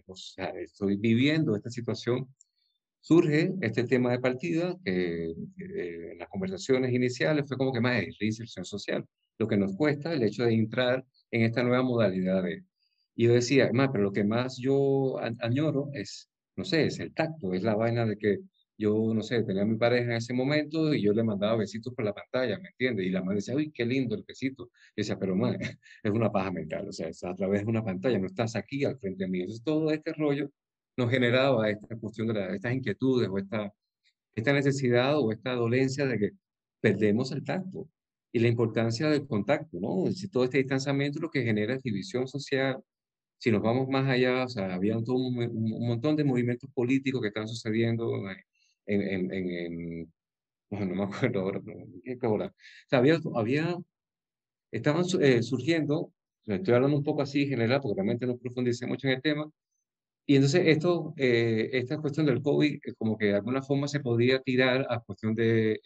o 0.08 0.16
sea, 0.16 0.48
estoy 0.50 0.98
viviendo 0.98 1.56
esta 1.56 1.70
situación. 1.70 2.28
Surge 3.02 3.54
este 3.62 3.84
tema 3.86 4.12
de 4.12 4.20
partida 4.20 4.76
que 4.84 5.32
eh, 5.32 6.12
en 6.12 6.18
las 6.18 6.28
conversaciones 6.30 6.92
iniciales 6.94 7.46
fue 7.48 7.58
como 7.58 7.72
que 7.72 7.82
más 7.82 8.02
es 8.04 8.18
reinserción 8.20 8.66
social, 8.66 9.06
lo 9.38 9.48
que 9.48 9.58
nos 9.58 9.76
cuesta 9.76 10.14
el 10.14 10.24
hecho 10.24 10.44
de 10.44 10.54
entrar 10.56 11.06
en 11.32 11.44
esta 11.44 11.64
nueva 11.64 11.84
modalidad 11.84 12.44
de... 12.44 12.64
Y 13.18 13.26
yo 13.26 13.34
decía, 13.34 13.70
más, 13.74 13.90
pero 13.92 14.06
lo 14.06 14.14
que 14.14 14.24
más 14.24 14.58
yo 14.58 15.18
añoro 15.42 15.90
es, 15.94 16.30
no 16.56 16.64
sé, 16.64 16.86
es 16.86 17.00
el 17.00 17.14
tacto, 17.14 17.54
es 17.54 17.64
la 17.64 17.76
vaina 17.76 18.06
de 18.06 18.18
que 18.18 18.40
yo, 18.78 19.12
no 19.14 19.24
sé, 19.24 19.44
tenía 19.44 19.64
a 19.64 19.66
mi 19.66 19.76
pareja 19.76 20.12
en 20.12 20.18
ese 20.18 20.34
momento 20.34 20.94
y 20.94 21.02
yo 21.02 21.14
le 21.14 21.24
mandaba 21.24 21.58
besitos 21.58 21.94
por 21.96 22.06
la 22.06 22.14
pantalla, 22.14 22.60
¿me 22.60 22.70
entiendes? 22.70 23.08
Y 23.08 23.10
la 23.10 23.24
madre 23.24 23.38
decía, 23.38 23.56
uy, 23.56 23.72
qué 23.72 23.86
lindo 23.86 24.16
el 24.16 24.24
besito. 24.24 24.70
Y 24.96 25.02
decía, 25.02 25.18
pero 25.18 25.36
madre, 25.36 25.60
es 26.04 26.12
una 26.12 26.32
paja 26.32 26.52
mental, 26.52 26.88
o 26.88 26.92
sea, 26.92 27.08
es 27.08 27.24
a 27.24 27.34
través 27.34 27.62
de 27.64 27.68
una 27.68 27.84
pantalla, 27.84 28.20
no 28.20 28.28
estás 28.28 28.56
aquí 28.56 28.86
al 28.86 29.00
frente 29.00 29.24
de 29.24 29.30
mí. 29.30 29.40
Entonces, 29.42 29.64
todo 29.64 29.92
este 29.92 30.14
rollo 30.14 30.52
nos 30.96 31.10
generaba 31.12 31.70
esta 31.70 31.98
cuestión 31.98 32.28
de 32.28 32.56
estas 32.56 32.74
inquietudes 32.74 33.30
o 33.30 33.38
esta, 33.40 33.74
esta 34.36 34.54
necesidad 34.54 35.20
o 35.20 35.32
esta 35.32 35.54
dolencia 35.54 36.06
de 36.06 36.20
que 36.20 36.32
perdemos 36.82 37.32
el 37.32 37.44
tacto 37.44 37.90
y 38.32 38.40
la 38.40 38.48
importancia 38.50 39.10
del 39.10 39.28
contacto, 39.28 39.80
¿no? 39.80 40.12
Si 40.12 40.30
todo 40.30 40.44
este 40.44 40.60
distanciamiento 40.60 41.20
lo 41.20 41.30
que 41.32 41.44
genera 41.44 41.74
es 41.76 41.84
división 41.84 42.28
social. 42.28 42.84
Si 43.38 43.52
nos 43.52 43.62
vamos 43.62 43.88
más 43.90 44.08
allá, 44.10 44.46
o 44.46 44.50
sea, 44.50 44.74
había 44.74 44.98
un, 44.98 45.06
un 45.08 45.88
montón 45.88 46.16
de 46.16 46.24
movimientos 46.24 46.70
políticos 46.74 47.22
que 47.22 47.28
están 47.30 47.48
sucediendo 47.48 48.12
en, 48.86 49.32
en, 49.32 50.12
no, 50.70 50.86
me 50.96 51.04
acuerdo 51.04 51.42
ahora, 51.42 51.62
¿qué 52.04 52.18
hora? 52.28 52.48
O 52.48 52.90
sea, 52.90 53.00
había, 53.00 53.20
había, 53.36 53.78
estaban 54.72 55.06
eh, 55.22 55.44
surgiendo, 55.44 56.14
estoy 56.46 56.74
hablando 56.74 56.98
un 56.98 57.04
poco 57.04 57.22
así 57.22 57.44
en 57.44 57.50
general, 57.50 57.82
porque 57.82 57.96
realmente 57.96 58.26
no 58.28 58.38
profundicé 58.38 58.88
mucho 58.88 59.08
en 59.08 59.14
el 59.16 59.22
tema, 59.22 59.50
y 60.26 60.36
entonces 60.36 60.64
esto, 60.68 61.14
eh, 61.18 61.70
esta 61.74 62.00
cuestión 62.00 62.26
del 62.26 62.42
COVID, 62.42 62.76
eh, 62.76 62.94
como 62.98 63.18
que 63.18 63.28
de 63.28 63.36
alguna 63.36 63.62
forma 63.62 63.88
se 63.88 64.02
podía 64.02 64.42
tirar 64.42 64.86
a 64.90 65.00
cuestión 65.02 65.36
de 65.36 65.80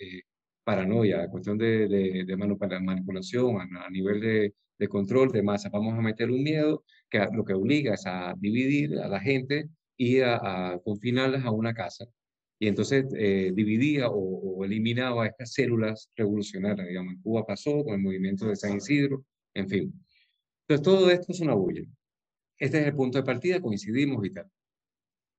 paranoia, 0.63 1.23
a 1.23 1.29
cuestión 1.29 1.57
de, 1.57 1.87
de, 1.87 2.25
de 2.25 2.37
manipulación, 2.37 3.57
a, 3.59 3.85
a 3.85 3.89
nivel 3.89 4.19
de, 4.21 4.53
de, 4.77 4.87
control 4.87 5.31
de 5.31 5.43
masa. 5.43 5.69
Vamos 5.69 5.97
a 5.97 6.01
meter 6.01 6.31
un 6.31 6.43
miedo 6.43 6.83
que 7.11 7.27
lo 7.33 7.45
que 7.45 7.53
obliga 7.53 7.93
es 7.93 8.05
a 8.07 8.33
dividir 8.39 8.97
a 8.99 9.07
la 9.07 9.19
gente 9.19 9.69
y 9.97 10.21
a, 10.21 10.37
a 10.37 10.79
confinarlas 10.79 11.45
a 11.45 11.51
una 11.51 11.73
casa 11.73 12.05
y 12.61 12.67
entonces 12.67 13.05
eh, 13.17 13.51
dividía 13.55 14.07
o, 14.07 14.63
eliminaba 14.63 15.25
estas 15.25 15.51
células 15.51 16.11
revolucionarias. 16.15 16.87
Digamos, 16.87 17.15
en 17.15 17.21
Cuba 17.23 17.43
pasó 17.43 17.83
con 17.83 17.95
el 17.95 18.01
movimiento 18.01 18.45
de 18.45 18.55
San 18.55 18.77
Isidro, 18.77 19.25
en 19.55 19.67
fin. 19.67 20.05
Entonces, 20.67 20.83
todo 20.83 21.09
esto 21.09 21.31
es 21.31 21.39
una 21.39 21.55
bulla. 21.55 21.81
Este 22.59 22.81
es 22.81 22.85
el 22.85 22.95
punto 22.95 23.17
de 23.17 23.23
partida, 23.23 23.59
coincidimos 23.59 24.23
y 24.23 24.29
tal. 24.29 24.45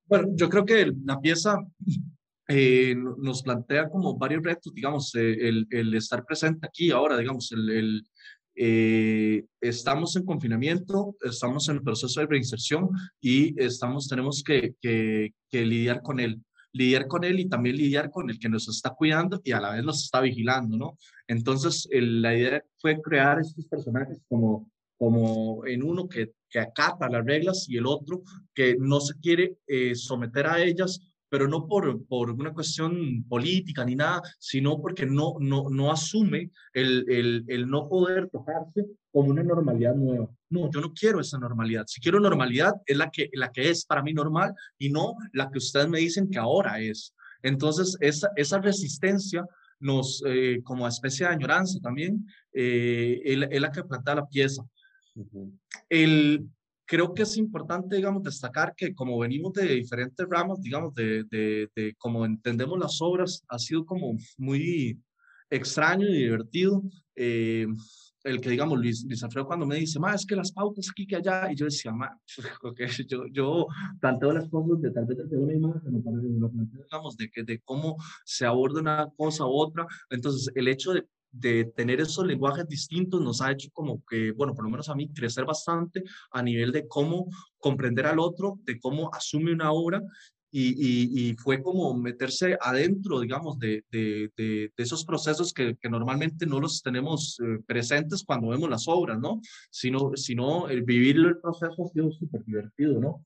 Bueno, 0.06 0.30
yo 0.34 0.48
creo 0.48 0.64
que 0.64 0.92
la 1.04 1.20
pieza 1.20 1.64
eh, 2.48 2.96
nos 2.96 3.44
plantea 3.44 3.88
como 3.88 4.18
varios 4.18 4.42
retos, 4.42 4.74
digamos, 4.74 5.14
eh, 5.14 5.48
el, 5.48 5.68
el, 5.70 5.94
estar 5.94 6.24
presente 6.24 6.66
aquí 6.66 6.90
ahora, 6.90 7.16
digamos, 7.16 7.52
el, 7.52 7.70
el 7.70 8.02
eh, 8.54 9.44
estamos 9.60 10.16
en 10.16 10.24
confinamiento, 10.24 11.16
estamos 11.22 11.68
en 11.68 11.76
el 11.76 11.82
proceso 11.82 12.20
de 12.20 12.26
reinserción 12.26 12.90
y 13.20 13.60
estamos, 13.62 14.08
tenemos 14.08 14.42
que, 14.42 14.74
que, 14.80 15.32
que 15.50 15.64
lidiar 15.64 16.02
con 16.02 16.20
él 16.20 16.42
lidiar 16.72 17.06
con 17.06 17.24
él 17.24 17.38
y 17.40 17.48
también 17.48 17.76
lidiar 17.76 18.10
con 18.10 18.30
el 18.30 18.38
que 18.38 18.48
nos 18.48 18.68
está 18.68 18.90
cuidando 18.90 19.40
y 19.44 19.52
a 19.52 19.60
la 19.60 19.72
vez 19.72 19.84
nos 19.84 20.04
está 20.04 20.20
vigilando, 20.20 20.76
¿no? 20.76 20.96
Entonces, 21.28 21.88
la 21.92 22.34
idea 22.34 22.64
fue 22.78 23.00
crear 23.00 23.40
estos 23.40 23.66
personajes 23.66 24.20
como, 24.28 24.70
como 24.96 25.66
en 25.66 25.82
uno 25.82 26.08
que, 26.08 26.32
que 26.48 26.58
acata 26.58 27.08
las 27.08 27.24
reglas 27.24 27.66
y 27.68 27.76
el 27.76 27.86
otro 27.86 28.22
que 28.54 28.76
no 28.78 29.00
se 29.00 29.18
quiere 29.20 29.56
eh, 29.66 29.94
someter 29.94 30.46
a 30.46 30.62
ellas 30.62 31.00
pero 31.32 31.48
no 31.48 31.66
por, 31.66 32.04
por 32.08 32.30
una 32.30 32.52
cuestión 32.52 33.24
política 33.26 33.86
ni 33.86 33.96
nada, 33.96 34.20
sino 34.38 34.78
porque 34.78 35.06
no, 35.06 35.36
no, 35.40 35.70
no 35.70 35.90
asume 35.90 36.50
el, 36.74 37.06
el, 37.08 37.44
el, 37.48 37.70
no 37.70 37.88
poder 37.88 38.28
tocarse 38.28 38.84
como 39.10 39.30
una 39.30 39.42
normalidad 39.42 39.94
nueva. 39.94 40.28
No, 40.50 40.70
yo 40.70 40.82
no 40.82 40.92
quiero 40.92 41.20
esa 41.20 41.38
normalidad. 41.38 41.86
Si 41.86 42.02
quiero 42.02 42.20
normalidad, 42.20 42.74
es 42.84 42.98
la 42.98 43.10
que, 43.10 43.30
la 43.32 43.50
que 43.50 43.70
es 43.70 43.86
para 43.86 44.02
mí 44.02 44.12
normal 44.12 44.52
y 44.76 44.90
no 44.90 45.14
la 45.32 45.50
que 45.50 45.56
ustedes 45.56 45.88
me 45.88 46.00
dicen 46.00 46.28
que 46.28 46.38
ahora 46.38 46.78
es. 46.80 47.14
Entonces, 47.42 47.96
esa, 48.00 48.28
esa 48.36 48.60
resistencia 48.60 49.46
nos, 49.80 50.22
eh, 50.26 50.60
como 50.62 50.86
especie 50.86 51.24
de 51.24 51.32
añoranza 51.32 51.80
también, 51.80 52.26
eh, 52.52 53.22
es, 53.24 53.58
la 53.58 53.72
que 53.72 53.84
plantea 53.84 54.16
la 54.16 54.28
pieza. 54.28 54.62
El, 55.88 56.46
creo 56.92 57.14
que 57.14 57.22
es 57.22 57.38
importante, 57.38 57.96
digamos, 57.96 58.22
destacar 58.22 58.74
que 58.76 58.94
como 58.94 59.18
venimos 59.18 59.54
de 59.54 59.76
diferentes 59.76 60.26
ramas, 60.28 60.60
digamos, 60.60 60.94
de, 60.94 61.24
de, 61.24 61.70
de 61.74 61.94
cómo 61.96 62.26
entendemos 62.26 62.78
las 62.78 63.00
obras, 63.00 63.42
ha 63.48 63.58
sido 63.58 63.86
como 63.86 64.14
muy 64.36 65.00
extraño 65.48 66.06
y 66.06 66.24
divertido. 66.24 66.82
Eh, 67.16 67.66
el 68.24 68.42
que, 68.42 68.50
digamos, 68.50 68.78
Luis, 68.78 69.06
Luis 69.06 69.24
Alfredo 69.24 69.46
cuando 69.46 69.64
me 69.64 69.76
dice, 69.76 69.98
más 69.98 70.20
es 70.20 70.26
que 70.26 70.36
las 70.36 70.52
pautas 70.52 70.90
aquí 70.90 71.06
que 71.06 71.16
allá, 71.16 71.50
y 71.50 71.56
yo 71.56 71.64
decía, 71.64 71.92
ma, 71.92 72.14
okay, 72.62 72.88
yo, 73.08 73.24
yo 73.32 73.66
planteo 73.98 74.32
las 74.32 74.50
cosas 74.50 74.82
de 74.82 74.90
tal 74.90 75.06
vez 75.06 75.16
desde 75.16 75.38
una 75.38 75.54
imagen, 75.54 76.04
digamos, 76.72 77.16
de, 77.16 77.30
que, 77.30 77.42
de 77.42 77.58
cómo 77.60 77.96
se 78.26 78.44
aborda 78.44 78.82
una 78.82 79.08
cosa 79.16 79.46
u 79.46 79.52
otra. 79.52 79.86
Entonces, 80.10 80.52
el 80.54 80.68
hecho 80.68 80.92
de 80.92 81.06
de 81.32 81.64
tener 81.64 82.00
esos 82.00 82.26
lenguajes 82.26 82.68
distintos 82.68 83.20
nos 83.20 83.40
ha 83.40 83.50
hecho 83.50 83.70
como 83.72 84.04
que, 84.04 84.32
bueno, 84.32 84.54
por 84.54 84.64
lo 84.64 84.70
menos 84.70 84.88
a 84.88 84.94
mí, 84.94 85.08
crecer 85.12 85.44
bastante 85.44 86.04
a 86.30 86.42
nivel 86.42 86.70
de 86.70 86.86
cómo 86.86 87.28
comprender 87.58 88.06
al 88.06 88.18
otro, 88.18 88.58
de 88.64 88.78
cómo 88.78 89.12
asume 89.12 89.52
una 89.52 89.72
obra 89.72 90.02
y, 90.54 91.30
y, 91.30 91.34
fue 91.36 91.62
como 91.62 91.94
meterse 91.94 92.58
adentro, 92.60 93.20
digamos, 93.20 93.58
de, 93.58 93.84
de, 93.90 94.30
de, 94.36 94.70
esos 94.76 95.02
procesos 95.02 95.54
que, 95.54 95.76
que, 95.80 95.88
normalmente 95.88 96.44
no 96.44 96.60
los 96.60 96.82
tenemos 96.82 97.40
eh, 97.40 97.58
presentes 97.66 98.22
cuando 98.22 98.48
vemos 98.48 98.68
las 98.68 98.86
obras, 98.86 99.18
¿no? 99.18 99.40
Sino, 99.70 100.12
sino 100.14 100.68
el 100.68 100.82
vivir 100.82 101.16
el 101.16 101.38
proceso 101.38 101.86
ha 101.86 101.88
sido 101.88 102.12
súper 102.12 102.44
divertido, 102.44 103.00
¿no? 103.00 103.24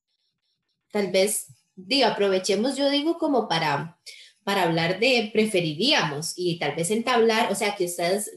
Tal 0.93 1.11
vez, 1.11 1.53
digo, 1.75 2.07
aprovechemos, 2.07 2.77
yo 2.77 2.89
digo, 2.91 3.19
como 3.19 3.49
para 3.49 3.99
para 4.47 4.62
hablar 4.62 5.00
de 5.00 5.29
preferiríamos 5.33 6.35
y 6.37 6.61
tal 6.61 6.76
vez 6.76 6.93
entablar, 6.93 7.50
o 7.50 7.57
sea, 7.57 7.75
que 7.75 7.87
ustedes 7.87 8.31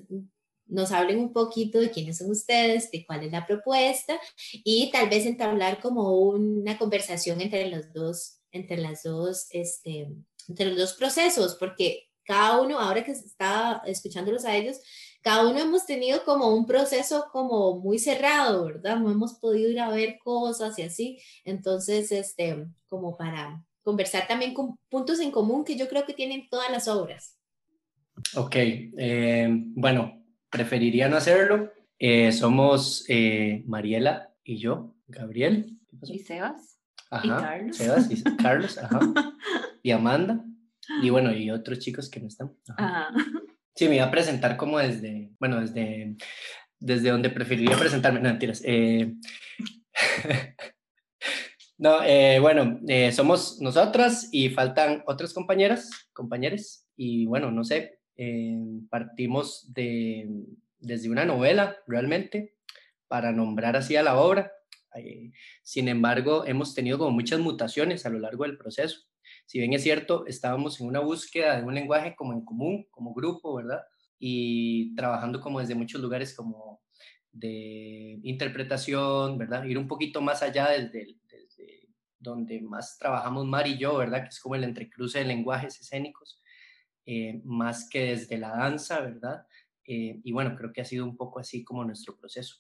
nos 0.66 0.92
hablen 0.92 1.20
un 1.20 1.32
poquito 1.34 1.80
de 1.80 1.92
quiénes 1.92 2.18
son 2.18 2.32
ustedes, 2.32 2.90
de 2.90 3.06
cuál 3.06 3.26
es 3.26 3.32
la 3.32 3.46
propuesta 3.46 4.20
y 4.52 4.90
tal 4.92 5.08
vez 5.08 5.28
entablar 5.28 5.80
como 5.80 6.18
una 6.18 6.80
conversación 6.80 7.42
entre 7.42 7.70
los 7.70 7.94
dos, 7.94 8.40
entre 8.52 8.78
las 8.78 9.04
dos, 9.04 9.50
este, 9.52 10.10
entre 10.48 10.66
los 10.66 10.80
dos 10.80 10.94
procesos, 10.94 11.56
porque 11.60 12.08
cada 12.24 12.60
uno, 12.60 12.80
ahora 12.80 13.04
que 13.04 13.12
está 13.12 13.84
escuchándolos 13.86 14.46
a 14.46 14.56
ellos, 14.56 14.80
cada 15.22 15.48
uno 15.48 15.60
hemos 15.60 15.86
tenido 15.86 16.24
como 16.24 16.56
un 16.56 16.66
proceso 16.66 17.28
como 17.32 17.80
muy 17.82 18.00
cerrado, 18.00 18.66
¿verdad? 18.66 18.98
No 18.98 19.12
hemos 19.12 19.36
podido 19.36 19.70
ir 19.70 19.80
a 19.80 19.90
ver 19.90 20.18
cosas 20.18 20.80
y 20.80 20.82
así. 20.82 21.22
Entonces, 21.46 22.12
este, 22.12 22.66
como 22.88 23.16
para, 23.16 23.64
conversar 23.90 24.28
también 24.28 24.54
con 24.54 24.78
puntos 24.88 25.20
en 25.20 25.32
común 25.32 25.66
que 25.66 25.76
yo 25.76 25.88
creo 25.88 26.06
que 26.06 26.14
tienen 26.14 26.48
todas 26.48 26.70
las 26.70 26.88
obras. 26.88 27.40
Ok, 28.36 28.56
eh, 28.56 29.48
bueno, 29.50 30.24
preferiría 30.52 31.10
no 31.10 31.18
hacerlo. 31.18 31.72
Eh, 31.98 32.32
somos 32.32 33.04
eh, 33.08 33.64
Mariela 33.66 34.32
y 34.44 34.60
yo, 34.60 34.94
Gabriel. 35.08 35.80
¿Y 36.04 36.20
Sebas? 36.20 36.80
Ajá, 37.10 37.26
¿Y 37.26 37.30
Carlos? 37.30 37.78
Sebas 37.78 38.12
y 38.12 38.24
Carlos, 38.38 38.78
ajá. 38.78 39.00
y 39.82 39.90
Amanda. 39.90 40.46
Y 41.02 41.10
bueno, 41.10 41.34
y 41.34 41.50
otros 41.50 41.80
chicos 41.80 42.12
que 42.12 42.20
no 42.20 42.28
están. 42.28 42.56
Ajá. 42.78 43.10
Sí, 43.74 43.90
me 43.90 43.96
iba 43.96 44.06
a 44.06 44.12
presentar 44.12 44.56
como 44.56 44.78
desde, 44.78 45.32
bueno, 45.40 45.62
desde, 45.62 46.16
desde 46.80 47.10
donde 47.10 47.32
preferiría 47.32 47.76
presentarme. 47.76 48.20
No, 48.20 48.30
mentiras. 48.30 48.62
No, 51.80 52.04
eh, 52.04 52.40
bueno, 52.42 52.82
eh, 52.90 53.14
somos 53.14 53.62
nosotras 53.62 54.28
y 54.34 54.50
faltan 54.50 55.02
otras 55.08 55.34
compañeras, 55.34 55.90
compañeros, 56.12 56.86
y 56.98 57.26
bueno, 57.26 57.52
no 57.52 57.64
sé, 57.64 58.02
eh, 58.18 58.60
partimos 58.90 59.74
de, 59.74 60.30
desde 60.78 61.10
una 61.10 61.24
novela 61.24 61.78
realmente 61.88 62.58
para 63.08 63.32
nombrar 63.32 63.78
así 63.78 63.96
a 63.96 64.04
la 64.04 64.20
obra. 64.20 64.52
sin 65.64 65.88
embargo, 65.88 66.46
hemos 66.46 66.76
tenido 66.76 66.98
como 66.98 67.12
muchas 67.12 67.40
mutaciones 67.40 68.06
a 68.06 68.10
lo 68.10 68.20
largo 68.20 68.44
del 68.44 68.58
proceso. 68.58 69.00
Si 69.46 69.60
bien 69.60 69.72
es 69.74 69.84
cierto, 69.84 70.26
estábamos 70.28 70.82
en 70.82 70.88
una 70.88 71.00
búsqueda 71.00 71.58
de 71.58 71.64
un 71.64 71.76
lenguaje 71.76 72.14
como 72.16 72.34
en 72.34 72.44
común, 72.44 72.88
como 72.92 73.14
grupo, 73.14 73.56
¿verdad? 73.56 73.84
Y 74.20 74.94
trabajando 74.96 75.40
como 75.40 75.62
desde 75.62 75.76
muchos 75.76 76.02
lugares 76.02 76.36
como 76.36 76.82
de 77.32 78.20
interpretación, 78.24 79.38
¿verdad? 79.38 79.64
Ir 79.64 79.78
un 79.78 79.88
poquito 79.88 80.22
más 80.22 80.44
allá 80.44 80.70
desde, 80.70 81.20
donde 82.20 82.62
más 82.62 82.98
trabajamos 82.98 83.46
Mar 83.46 83.68
y 83.68 83.78
yo, 83.78 83.98
¿verdad? 83.98 84.24
Que 84.24 84.30
es 84.30 84.40
como 84.40 84.56
el 84.56 84.64
entrecruce 84.64 85.20
de 85.20 85.26
lenguajes 85.26 85.80
escénicos, 85.80 86.42
eh, 87.06 87.42
más 87.46 87.90
que 87.90 88.12
desde 88.12 88.38
la 88.38 88.50
danza, 88.50 89.00
¿verdad? 89.00 89.48
Eh, 89.86 90.20
y 90.24 90.32
bueno, 90.32 90.56
creo 90.56 90.72
que 90.72 90.82
ha 90.82 90.86
sido 90.86 91.06
un 91.06 91.18
poco 91.18 91.40
así 91.40 91.64
como 91.64 91.84
nuestro 91.84 92.16
proceso. 92.16 92.58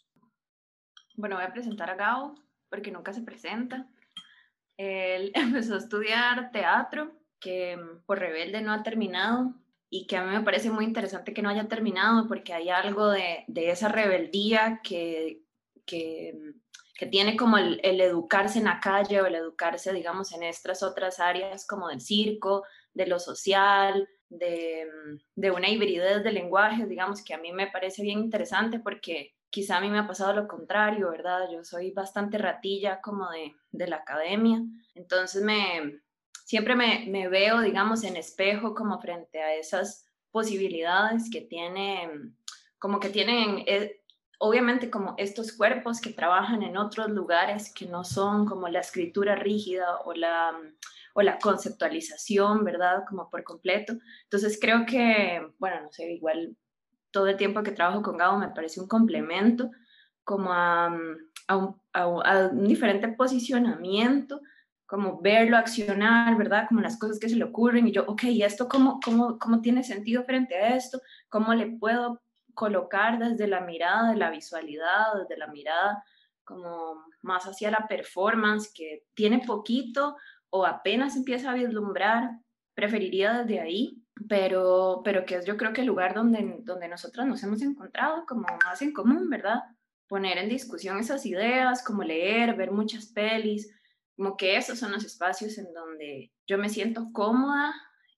Bueno, 1.15 1.35
voy 1.35 1.45
a 1.45 1.53
presentar 1.53 1.89
a 1.89 1.95
Gao, 1.95 2.35
porque 2.69 2.91
nunca 2.91 3.13
se 3.13 3.21
presenta. 3.21 3.87
Él 4.77 5.31
empezó 5.35 5.75
a 5.75 5.79
estudiar 5.79 6.51
teatro, 6.51 7.11
que 7.39 7.77
mm, 7.77 8.05
por 8.05 8.19
rebelde 8.19 8.61
no 8.61 8.73
ha 8.73 8.81
terminado, 8.81 9.53
y 9.89 10.07
que 10.07 10.17
a 10.17 10.23
mí 10.23 10.31
me 10.31 10.43
parece 10.43 10.69
muy 10.71 10.85
interesante 10.85 11.33
que 11.33 11.41
no 11.41 11.49
haya 11.49 11.67
terminado, 11.67 12.27
porque 12.27 12.53
hay 12.53 12.69
algo 12.69 13.09
de, 13.09 13.43
de 13.47 13.71
esa 13.71 13.89
rebeldía 13.89 14.81
que, 14.83 15.43
que 15.85 16.33
mm, 16.35 16.68
que 16.99 17.05
tiene 17.05 17.37
como 17.37 17.57
el, 17.57 17.79
educarse 17.81 18.59
en 18.59 18.65
la 18.65 18.81
calle 18.81 19.21
o 19.21 19.25
el 19.25 19.35
educarse, 19.35 19.93
digamos, 19.93 20.33
en 20.33 20.43
estas 20.43 20.83
otras 20.83 21.21
áreas 21.21 21.65
como 21.65 21.87
del 21.87 22.01
circo, 22.01 22.65
de 22.93 23.07
lo 23.07 23.19
social, 23.19 24.09
de, 24.27 24.85
de 25.33 25.51
una 25.51 25.69
hibridez 25.69 26.25
de 26.25 26.33
lenguajes, 26.33 26.89
digamos, 26.89 27.23
que 27.23 27.33
a 27.33 27.37
mí 27.37 27.53
me 27.53 27.67
parece 27.67 28.01
bien 28.01 28.19
interesante 28.19 28.81
porque 28.81 29.33
quizá 29.49 29.77
a 29.77 29.81
mí 29.81 29.89
me 29.89 29.97
ha 29.97 30.07
pasado 30.07 30.33
lo 30.33 30.45
contrario, 30.45 31.09
¿verdad? 31.09 31.49
Yo 31.49 31.63
soy 31.63 31.91
bastante 31.91 32.37
ratilla 32.37 32.99
como 32.99 33.29
de, 33.29 33.53
de 33.71 33.87
la 33.87 33.95
academia, 33.95 34.61
entonces 34.93 35.41
me, 35.41 36.01
siempre 36.43 36.75
me, 36.75 37.05
me, 37.07 37.29
veo, 37.29 37.61
digamos, 37.61 38.03
en 38.03 38.17
espejo 38.17 38.75
como 38.75 38.99
frente 38.99 39.41
a 39.41 39.55
esas 39.55 40.05
posibilidades 40.31 41.29
que 41.31 41.39
tiene, 41.39 42.09
como 42.77 42.99
que 42.99 43.07
tienen 43.07 43.63
eh, 43.67 43.98
obviamente 44.39 44.89
como 44.89 45.15
estos 45.17 45.51
cuerpos 45.51 46.01
que 46.01 46.11
trabajan 46.11 46.63
en 46.63 46.77
otros 46.77 47.09
lugares 47.09 47.73
que 47.73 47.85
no 47.85 48.03
son 48.03 48.45
como 48.45 48.69
la 48.69 48.79
escritura 48.79 49.35
rígida 49.35 49.97
o 50.05 50.13
la, 50.13 50.57
o 51.13 51.21
la 51.21 51.37
conceptualización, 51.39 52.63
¿verdad? 52.63 53.03
Como 53.07 53.29
por 53.29 53.43
completo. 53.43 53.93
Entonces 54.23 54.57
creo 54.59 54.85
que, 54.85 55.45
bueno, 55.59 55.81
no 55.81 55.91
sé, 55.91 56.11
igual 56.13 56.55
todo 57.11 57.27
el 57.27 57.37
tiempo 57.37 57.63
que 57.63 57.71
trabajo 57.71 58.01
con 58.01 58.17
Gabo 58.17 58.39
me 58.39 58.49
parece 58.49 58.79
un 58.79 58.87
complemento 58.87 59.69
como 60.23 60.53
a, 60.53 60.87
un, 60.87 61.81
a, 61.91 62.07
un, 62.07 62.67
diferente 62.67 63.09
posicionamiento, 63.09 64.41
como 64.85 65.19
verlo 65.21 65.57
accionar, 65.57 66.37
¿verdad? 66.37 66.67
Como 66.69 66.81
las 66.81 66.97
cosas 66.97 67.19
que 67.19 67.29
se 67.29 67.35
le 67.35 67.43
ocurren 67.43 67.87
y 67.87 67.91
yo, 67.91 68.05
ok, 68.07 68.23
¿y 68.25 68.43
esto 68.43 68.69
cómo, 68.69 68.99
cómo, 69.03 69.37
cómo 69.37 69.59
tiene 69.61 69.83
sentido 69.83 70.23
frente 70.23 70.55
a 70.55 70.75
esto? 70.75 71.01
¿Cómo 71.27 71.53
le 71.53 71.67
puedo 71.77 72.21
colocar 72.59 73.19
desde 73.19 73.47
la 73.47 73.61
mirada 73.61 74.11
de 74.11 74.17
la 74.17 74.29
visualidad, 74.29 75.13
desde 75.17 75.37
la 75.37 75.47
mirada 75.47 76.03
como 76.43 77.05
más 77.21 77.45
hacia 77.45 77.71
la 77.71 77.87
performance, 77.87 78.69
que 78.75 79.05
tiene 79.13 79.45
poquito 79.47 80.17
o 80.49 80.65
apenas 80.65 81.15
empieza 81.15 81.51
a 81.51 81.53
vislumbrar, 81.53 82.31
preferiría 82.73 83.31
desde 83.31 83.61
ahí, 83.61 84.03
pero, 84.27 84.99
pero 85.05 85.23
que 85.25 85.35
es 85.35 85.45
yo 85.45 85.55
creo 85.55 85.71
que 85.71 85.81
el 85.81 85.87
lugar 85.87 86.13
donde, 86.13 86.57
donde 86.63 86.89
nosotras 86.89 87.25
nos 87.27 87.41
hemos 87.43 87.61
encontrado 87.61 88.25
como 88.27 88.45
más 88.65 88.81
en 88.81 88.91
común, 88.91 89.29
¿verdad? 89.29 89.61
Poner 90.09 90.37
en 90.37 90.49
discusión 90.49 90.99
esas 90.99 91.25
ideas, 91.25 91.81
como 91.81 92.03
leer, 92.03 92.57
ver 92.57 92.71
muchas 92.71 93.05
pelis, 93.05 93.73
como 94.17 94.35
que 94.35 94.57
esos 94.57 94.77
son 94.77 94.91
los 94.91 95.05
espacios 95.05 95.57
en 95.57 95.71
donde 95.71 96.33
yo 96.45 96.57
me 96.57 96.67
siento 96.67 97.07
cómoda 97.13 97.73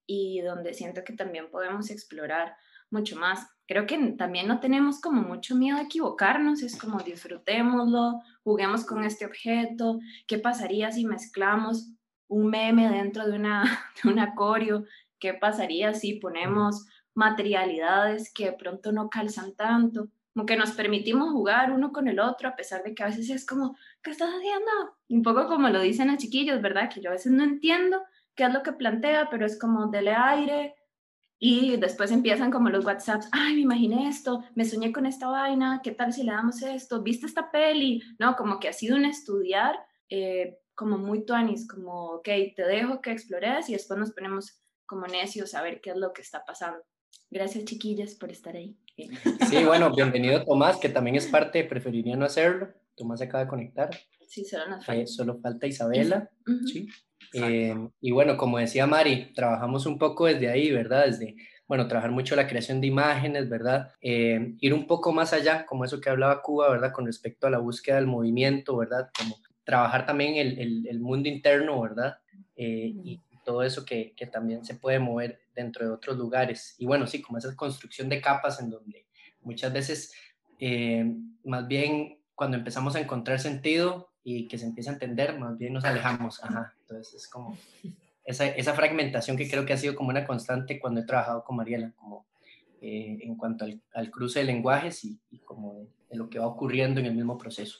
y 0.07 0.41
donde 0.41 0.73
siento 0.73 1.03
que 1.03 1.13
también 1.13 1.51
podemos 1.51 1.91
explorar 1.91 2.55
mucho 2.91 3.15
más. 3.15 3.47
Creo 3.67 3.85
que 3.87 3.97
también 4.17 4.47
no 4.47 4.59
tenemos 4.59 4.99
como 4.99 5.21
mucho 5.21 5.55
miedo 5.55 5.77
a 5.77 5.83
equivocarnos, 5.83 6.61
es 6.61 6.77
como 6.77 6.99
disfrutémoslo, 6.99 8.19
juguemos 8.43 8.85
con 8.85 9.03
este 9.03 9.25
objeto, 9.25 9.99
¿qué 10.27 10.37
pasaría 10.37 10.91
si 10.91 11.05
mezclamos 11.05 11.89
un 12.27 12.47
meme 12.47 12.89
dentro 12.89 13.25
de 13.25 13.37
una, 13.37 13.63
de 14.03 14.09
un 14.09 14.19
acorio? 14.19 14.85
¿Qué 15.19 15.33
pasaría 15.33 15.93
si 15.93 16.15
ponemos 16.15 16.85
materialidades 17.13 18.33
que 18.33 18.45
de 18.45 18.53
pronto 18.53 18.91
no 18.91 19.09
calzan 19.09 19.55
tanto? 19.55 20.09
Como 20.33 20.45
que 20.45 20.55
nos 20.55 20.71
permitimos 20.71 21.31
jugar 21.31 21.71
uno 21.71 21.91
con 21.91 22.07
el 22.07 22.19
otro, 22.19 22.49
a 22.49 22.55
pesar 22.55 22.83
de 22.83 22.93
que 22.93 23.03
a 23.03 23.07
veces 23.07 23.29
es 23.29 23.45
como, 23.45 23.77
¿qué 24.01 24.11
estás 24.11 24.29
haciendo? 24.29 24.97
Un 25.09 25.23
poco 25.23 25.47
como 25.47 25.69
lo 25.69 25.81
dicen 25.81 26.07
los 26.07 26.17
chiquillos, 26.17 26.61
¿verdad? 26.61 26.89
Que 26.93 27.01
yo 27.01 27.09
a 27.09 27.13
veces 27.13 27.31
no 27.31 27.43
entiendo 27.43 28.01
qué 28.35 28.45
es 28.45 28.53
lo 28.53 28.63
que 28.63 28.73
plantea, 28.73 29.29
pero 29.29 29.45
es 29.45 29.59
como 29.59 29.87
dele 29.87 30.13
aire, 30.13 30.75
y 31.43 31.75
después 31.77 32.11
empiezan 32.11 32.51
como 32.51 32.69
los 32.69 32.85
WhatsApps, 32.85 33.27
ay, 33.31 33.55
me 33.55 33.61
imaginé 33.61 34.07
esto, 34.07 34.43
me 34.53 34.63
soñé 34.63 34.91
con 34.91 35.07
esta 35.07 35.27
vaina, 35.27 35.81
¿qué 35.83 35.89
tal 35.89 36.13
si 36.13 36.21
le 36.21 36.31
damos 36.31 36.61
esto? 36.61 37.01
¿Viste 37.01 37.25
esta 37.25 37.49
peli? 37.49 37.99
No, 38.19 38.35
como 38.35 38.59
que 38.59 38.69
ha 38.69 38.73
sido 38.73 38.95
un 38.95 39.05
estudiar 39.05 39.75
eh, 40.07 40.59
como 40.75 40.99
muy 40.99 41.25
tuanis, 41.25 41.67
como, 41.67 42.11
ok, 42.11 42.29
te 42.55 42.63
dejo 42.67 43.01
que 43.01 43.11
explores 43.11 43.69
y 43.69 43.73
después 43.73 43.99
nos 43.99 44.11
ponemos 44.11 44.61
como 44.85 45.07
necios 45.07 45.55
a 45.55 45.63
ver 45.63 45.81
qué 45.81 45.89
es 45.89 45.97
lo 45.97 46.13
que 46.13 46.21
está 46.21 46.45
pasando. 46.45 46.77
Gracias, 47.31 47.65
chiquillas, 47.65 48.13
por 48.13 48.29
estar 48.29 48.55
ahí. 48.55 48.77
Sí, 49.49 49.63
bueno, 49.65 49.91
bienvenido 49.95 50.45
Tomás, 50.45 50.77
que 50.77 50.89
también 50.89 51.15
es 51.15 51.25
parte, 51.25 51.63
preferiría 51.63 52.15
no 52.15 52.25
hacerlo. 52.25 52.71
Tomás 52.95 53.17
se 53.17 53.25
acaba 53.25 53.45
de 53.45 53.49
conectar. 53.49 53.89
Sí, 54.27 54.45
solo 54.45 54.67
nos 54.69 54.85
falta. 54.85 55.07
solo 55.07 55.39
falta 55.39 55.65
Isabela. 55.65 56.29
Sí. 56.71 56.87
Eh, 57.33 57.75
y 58.01 58.11
bueno, 58.11 58.37
como 58.37 58.57
decía 58.57 58.87
Mari, 58.87 59.33
trabajamos 59.33 59.85
un 59.85 59.97
poco 59.97 60.25
desde 60.25 60.49
ahí, 60.49 60.71
¿verdad? 60.71 61.05
Desde, 61.05 61.35
bueno, 61.67 61.87
trabajar 61.87 62.11
mucho 62.11 62.35
la 62.35 62.47
creación 62.47 62.81
de 62.81 62.87
imágenes, 62.87 63.49
¿verdad? 63.49 63.91
Eh, 64.01 64.55
ir 64.59 64.73
un 64.73 64.87
poco 64.87 65.13
más 65.13 65.33
allá, 65.33 65.65
como 65.65 65.85
eso 65.85 66.01
que 66.01 66.09
hablaba 66.09 66.41
Cuba, 66.41 66.69
¿verdad? 66.69 66.91
Con 66.91 67.05
respecto 67.05 67.47
a 67.47 67.49
la 67.49 67.59
búsqueda 67.59 67.95
del 67.95 68.07
movimiento, 68.07 68.75
¿verdad? 68.75 69.09
Como 69.17 69.37
trabajar 69.63 70.05
también 70.05 70.35
el, 70.35 70.85
el, 70.87 70.99
mundo 70.99 71.29
interno, 71.29 71.79
¿verdad? 71.81 72.17
Eh, 72.55 72.93
y 73.03 73.21
todo 73.45 73.63
eso 73.63 73.85
que, 73.85 74.13
que, 74.15 74.27
también 74.27 74.65
se 74.65 74.75
puede 74.75 74.99
mover 74.99 75.39
dentro 75.55 75.85
de 75.85 75.91
otros 75.91 76.17
lugares. 76.17 76.75
Y 76.77 76.85
bueno, 76.85 77.07
sí, 77.07 77.21
como 77.21 77.37
esa 77.37 77.55
construcción 77.55 78.09
de 78.09 78.21
capas 78.21 78.59
en 78.59 78.69
donde 78.69 79.05
muchas 79.41 79.73
veces, 79.73 80.13
más 81.43 81.67
bien 81.67 82.19
cuando 82.35 82.57
empezamos 82.57 82.95
a 82.95 82.99
encontrar 82.99 83.39
sentido, 83.39 84.11
y 84.23 84.47
que 84.47 84.57
se 84.57 84.65
empiece 84.65 84.89
a 84.89 84.93
entender, 84.93 85.37
más 85.39 85.57
bien 85.57 85.73
nos 85.73 85.83
alejamos. 85.83 86.43
Ajá. 86.43 86.73
Entonces 86.91 87.23
es 87.23 87.27
como 87.29 87.57
esa, 88.25 88.47
esa 88.47 88.73
fragmentación 88.73 89.37
que 89.37 89.49
creo 89.49 89.65
que 89.65 89.73
ha 89.73 89.77
sido 89.77 89.95
como 89.95 90.09
una 90.09 90.25
constante 90.25 90.79
cuando 90.79 90.99
he 90.99 91.05
trabajado 91.05 91.43
con 91.43 91.55
Mariela, 91.55 91.91
como 91.95 92.25
eh, 92.81 93.19
en 93.21 93.35
cuanto 93.35 93.63
al, 93.65 93.81
al, 93.93 94.11
cruce 94.11 94.39
de 94.39 94.45
lenguajes 94.45 95.05
y, 95.05 95.19
y 95.29 95.39
como 95.39 95.87
de, 96.09 96.17
lo 96.17 96.29
que 96.29 96.39
va 96.39 96.47
ocurriendo 96.47 96.99
en 96.99 97.05
el 97.05 97.13
mismo 97.13 97.37
proceso. 97.37 97.79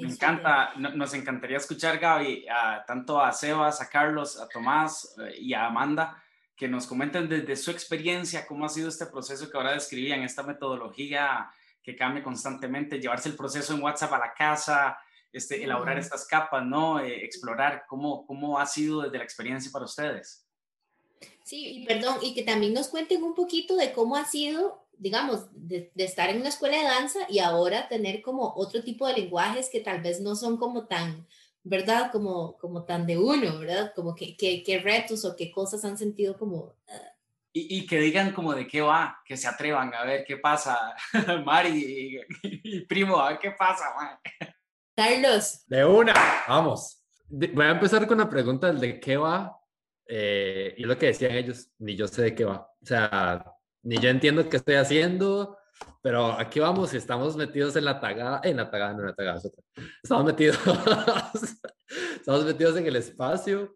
Me 0.00 0.08
encanta, 0.08 0.72
nos 0.76 1.14
encantaría 1.14 1.58
escuchar, 1.58 1.98
Gaby, 1.98 2.46
a, 2.48 2.84
tanto 2.84 3.20
a 3.20 3.30
Sebas, 3.30 3.80
a 3.80 3.88
Carlos, 3.88 4.40
a 4.40 4.48
Tomás 4.48 5.14
eh, 5.18 5.36
y 5.38 5.54
a 5.54 5.66
Amanda, 5.66 6.20
que 6.56 6.66
nos 6.66 6.86
comenten 6.86 7.28
desde 7.28 7.54
su 7.54 7.70
experiencia 7.70 8.46
cómo 8.46 8.64
ha 8.64 8.68
sido 8.68 8.88
este 8.88 9.06
proceso 9.06 9.48
que 9.48 9.56
ahora 9.56 9.74
describían, 9.74 10.22
esta 10.22 10.42
metodología 10.42 11.48
que 11.82 11.94
cambia 11.94 12.22
constantemente, 12.22 12.98
llevarse 12.98 13.28
el 13.28 13.36
proceso 13.36 13.74
en 13.74 13.82
WhatsApp 13.82 14.14
a 14.14 14.18
la 14.18 14.34
casa, 14.34 14.98
este, 15.34 15.64
elaborar 15.64 15.98
estas 15.98 16.26
capas, 16.26 16.64
¿no? 16.64 17.00
Eh, 17.00 17.24
explorar 17.24 17.84
cómo, 17.88 18.24
cómo 18.24 18.58
ha 18.58 18.66
sido 18.66 19.02
desde 19.02 19.18
la 19.18 19.24
experiencia 19.24 19.70
para 19.72 19.84
ustedes. 19.84 20.46
Sí, 21.42 21.78
y 21.78 21.86
perdón, 21.86 22.18
y 22.22 22.34
que 22.34 22.44
también 22.44 22.72
nos 22.72 22.88
cuenten 22.88 23.22
un 23.22 23.34
poquito 23.34 23.76
de 23.76 23.92
cómo 23.92 24.16
ha 24.16 24.24
sido, 24.24 24.86
digamos, 24.96 25.48
de, 25.52 25.90
estar 25.96 26.30
en 26.30 26.38
una 26.38 26.50
escuela 26.50 26.76
de 26.76 26.84
danza 26.84 27.18
y 27.28 27.40
ahora 27.40 27.88
tener 27.88 28.22
como 28.22 28.54
otro 28.54 28.84
tipo 28.84 29.08
de 29.08 29.14
lenguajes 29.14 29.68
que 29.70 29.80
tal 29.80 30.00
vez 30.00 30.20
no 30.20 30.36
son 30.36 30.56
como 30.56 30.86
tan, 30.86 31.26
¿verdad? 31.64 32.12
Como, 32.12 32.56
como 32.58 32.84
tan 32.84 33.04
de 33.04 33.18
uno, 33.18 33.58
¿verdad? 33.58 33.92
Como 33.96 34.14
que, 34.14 34.36
qué 34.36 34.80
retos 34.82 35.24
o 35.24 35.34
qué 35.34 35.50
cosas 35.50 35.84
han 35.84 35.98
sentido 35.98 36.38
como... 36.38 36.74
Ah. 36.88 37.12
y, 37.52 37.78
y, 37.78 37.86
que 37.86 37.98
digan 37.98 38.32
como 38.32 38.54
de 38.54 38.68
qué 38.68 38.80
va, 38.80 39.20
que 39.24 39.36
se 39.36 39.48
atrevan 39.48 39.92
a 39.94 40.04
ver 40.04 40.24
qué 40.24 40.36
pasa, 40.36 40.94
Mari 41.44 42.20
y, 42.42 42.80
primo, 42.82 43.18
a 43.18 43.30
ver 43.30 43.38
qué 43.40 43.50
pasa, 43.50 43.92
man. 43.96 44.54
Carlos. 44.96 45.64
De 45.66 45.84
una, 45.84 46.14
vamos. 46.46 47.04
Voy 47.28 47.64
a 47.64 47.70
empezar 47.70 48.06
con 48.06 48.18
la 48.18 48.28
pregunta 48.28 48.68
del 48.68 48.80
de 48.80 49.00
qué 49.00 49.16
va. 49.16 49.56
Eh, 50.06 50.74
y 50.76 50.84
lo 50.84 50.96
que 50.96 51.06
decían 51.06 51.32
ellos, 51.32 51.68
ni 51.78 51.96
yo 51.96 52.06
sé 52.06 52.22
de 52.22 52.34
qué 52.34 52.44
va. 52.44 52.68
O 52.80 52.86
sea, 52.86 53.44
ni 53.82 53.98
yo 53.98 54.08
entiendo 54.08 54.48
qué 54.48 54.56
estoy 54.56 54.76
haciendo, 54.76 55.58
pero 56.00 56.32
aquí 56.32 56.60
vamos 56.60 56.94
y 56.94 56.98
estamos 56.98 57.36
metidos 57.36 57.74
en 57.74 57.86
la 57.86 58.00
tagada, 58.00 58.40
en 58.44 58.56
la 58.56 58.70
tagada, 58.70 58.92
no 58.92 59.00
en 59.00 59.06
la 59.06 59.14
tagada, 59.14 59.40
Estamos 60.02 60.24
metidos, 60.26 60.58
estamos 62.16 62.44
metidos 62.44 62.76
en 62.76 62.86
el 62.86 62.96
espacio, 62.96 63.74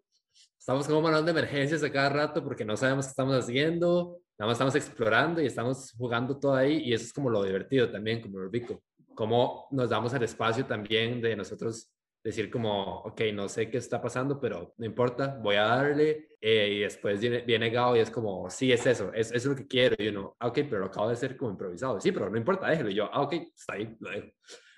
estamos 0.57 0.87
como 0.87 1.01
manejando 1.01 1.33
de 1.33 1.39
emergencias 1.39 1.83
a 1.83 1.91
cada 1.91 2.09
rato 2.09 2.43
porque 2.43 2.63
no 2.63 2.77
sabemos 2.77 3.07
qué 3.07 3.09
estamos 3.09 3.35
haciendo, 3.35 4.21
nada 4.37 4.47
más 4.47 4.55
estamos 4.55 4.75
explorando 4.75 5.41
y 5.41 5.47
estamos 5.47 5.91
jugando 5.97 6.39
todo 6.39 6.55
ahí 6.55 6.81
y 6.85 6.93
eso 6.93 7.05
es 7.05 7.13
como 7.13 7.29
lo 7.29 7.43
divertido 7.43 7.91
también, 7.91 8.21
como 8.21 8.39
lo 8.39 8.49
rico 8.49 8.81
cómo 9.19 9.67
nos 9.71 9.89
damos 9.89 10.13
el 10.13 10.23
espacio 10.23 10.65
también 10.65 11.19
de 11.19 11.35
nosotros 11.35 11.91
decir 12.23 12.49
como, 12.49 12.99
ok, 12.99 13.19
no 13.33 13.49
sé 13.49 13.69
qué 13.69 13.77
está 13.77 14.01
pasando, 14.01 14.39
pero 14.39 14.73
no 14.77 14.85
importa, 14.85 15.37
voy 15.43 15.57
a 15.57 15.63
darle. 15.63 16.29
Eh, 16.39 16.75
y 16.75 16.79
después 16.79 17.19
viene, 17.19 17.41
viene, 17.41 17.69
Gao 17.69 17.97
y 17.97 17.99
es 17.99 18.09
como, 18.09 18.49
sí, 18.49 18.71
es 18.71 18.85
eso, 18.85 19.11
es, 19.13 19.33
es 19.33 19.45
lo 19.45 19.57
que 19.57 19.67
quiero. 19.67 19.97
Y 19.99 20.07
uno, 20.07 20.37
ah, 20.39 20.47
ok, 20.47 20.59
pero 20.69 20.79
lo 20.79 20.85
acabo 20.85 21.07
de 21.07 21.15
hacer 21.15 21.35
como 21.35 21.51
improvisado. 21.51 21.99
Sí, 21.99 22.13
pero 22.13 22.29
no 22.29 22.37
importa, 22.37 22.69
déjelo. 22.69 22.89
Y 22.91 22.95
yo, 22.95 23.09
ah, 23.11 23.23
ok, 23.23 23.33
está 23.53 23.73
ahí, 23.73 23.93
lo 23.99 24.09
dejo. 24.09 24.29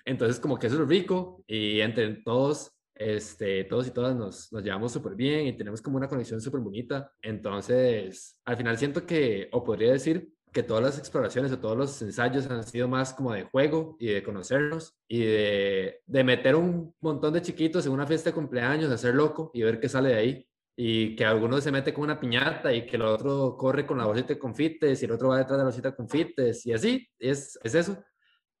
Entonces, 0.04 0.40
como 0.40 0.58
que 0.58 0.66
eso 0.66 0.82
es 0.82 0.88
rico 0.88 1.44
y 1.46 1.80
entre 1.80 2.12
todos, 2.24 2.72
este, 2.96 3.62
todos 3.62 3.86
y 3.86 3.92
todas 3.92 4.16
nos, 4.16 4.52
nos 4.52 4.64
llevamos 4.64 4.90
súper 4.90 5.14
bien 5.14 5.46
y 5.46 5.56
tenemos 5.56 5.80
como 5.80 5.98
una 5.98 6.08
conexión 6.08 6.40
súper 6.40 6.60
bonita. 6.60 7.12
Entonces, 7.22 8.40
al 8.44 8.56
final 8.56 8.76
siento 8.76 9.06
que, 9.06 9.48
o 9.52 9.62
podría 9.62 9.92
decir, 9.92 10.32
que 10.52 10.62
todas 10.62 10.82
las 10.82 10.98
exploraciones 10.98 11.50
o 11.52 11.58
todos 11.58 11.76
los 11.76 12.02
ensayos 12.02 12.48
han 12.50 12.62
sido 12.64 12.86
más 12.88 13.14
como 13.14 13.32
de 13.32 13.44
juego 13.44 13.96
y 13.98 14.08
de 14.08 14.22
conocernos 14.22 14.94
y 15.08 15.24
de, 15.24 16.00
de 16.04 16.24
meter 16.24 16.56
un 16.56 16.94
montón 17.00 17.32
de 17.32 17.42
chiquitos 17.42 17.86
en 17.86 17.92
una 17.92 18.06
fiesta 18.06 18.30
de 18.30 18.34
cumpleaños, 18.34 18.88
de 18.88 18.94
hacer 18.94 19.14
loco 19.14 19.50
y 19.54 19.62
ver 19.62 19.80
qué 19.80 19.88
sale 19.88 20.10
de 20.10 20.16
ahí. 20.16 20.48
Y 20.76 21.16
que 21.16 21.24
alguno 21.24 21.60
se 21.60 21.70
mete 21.70 21.92
con 21.92 22.04
una 22.04 22.18
piñata 22.18 22.72
y 22.72 22.86
que 22.86 22.96
el 22.96 23.02
otro 23.02 23.56
corre 23.58 23.86
con 23.86 23.98
la 23.98 24.06
bolsita 24.06 24.28
de 24.28 24.38
confites 24.38 25.02
y 25.02 25.04
el 25.04 25.12
otro 25.12 25.28
va 25.28 25.38
detrás 25.38 25.52
de 25.52 25.58
la 25.58 25.64
bolsita 25.64 25.90
de 25.90 25.96
confites 25.96 26.66
y 26.66 26.72
así, 26.72 27.08
es, 27.18 27.58
es 27.62 27.74
eso. 27.74 28.02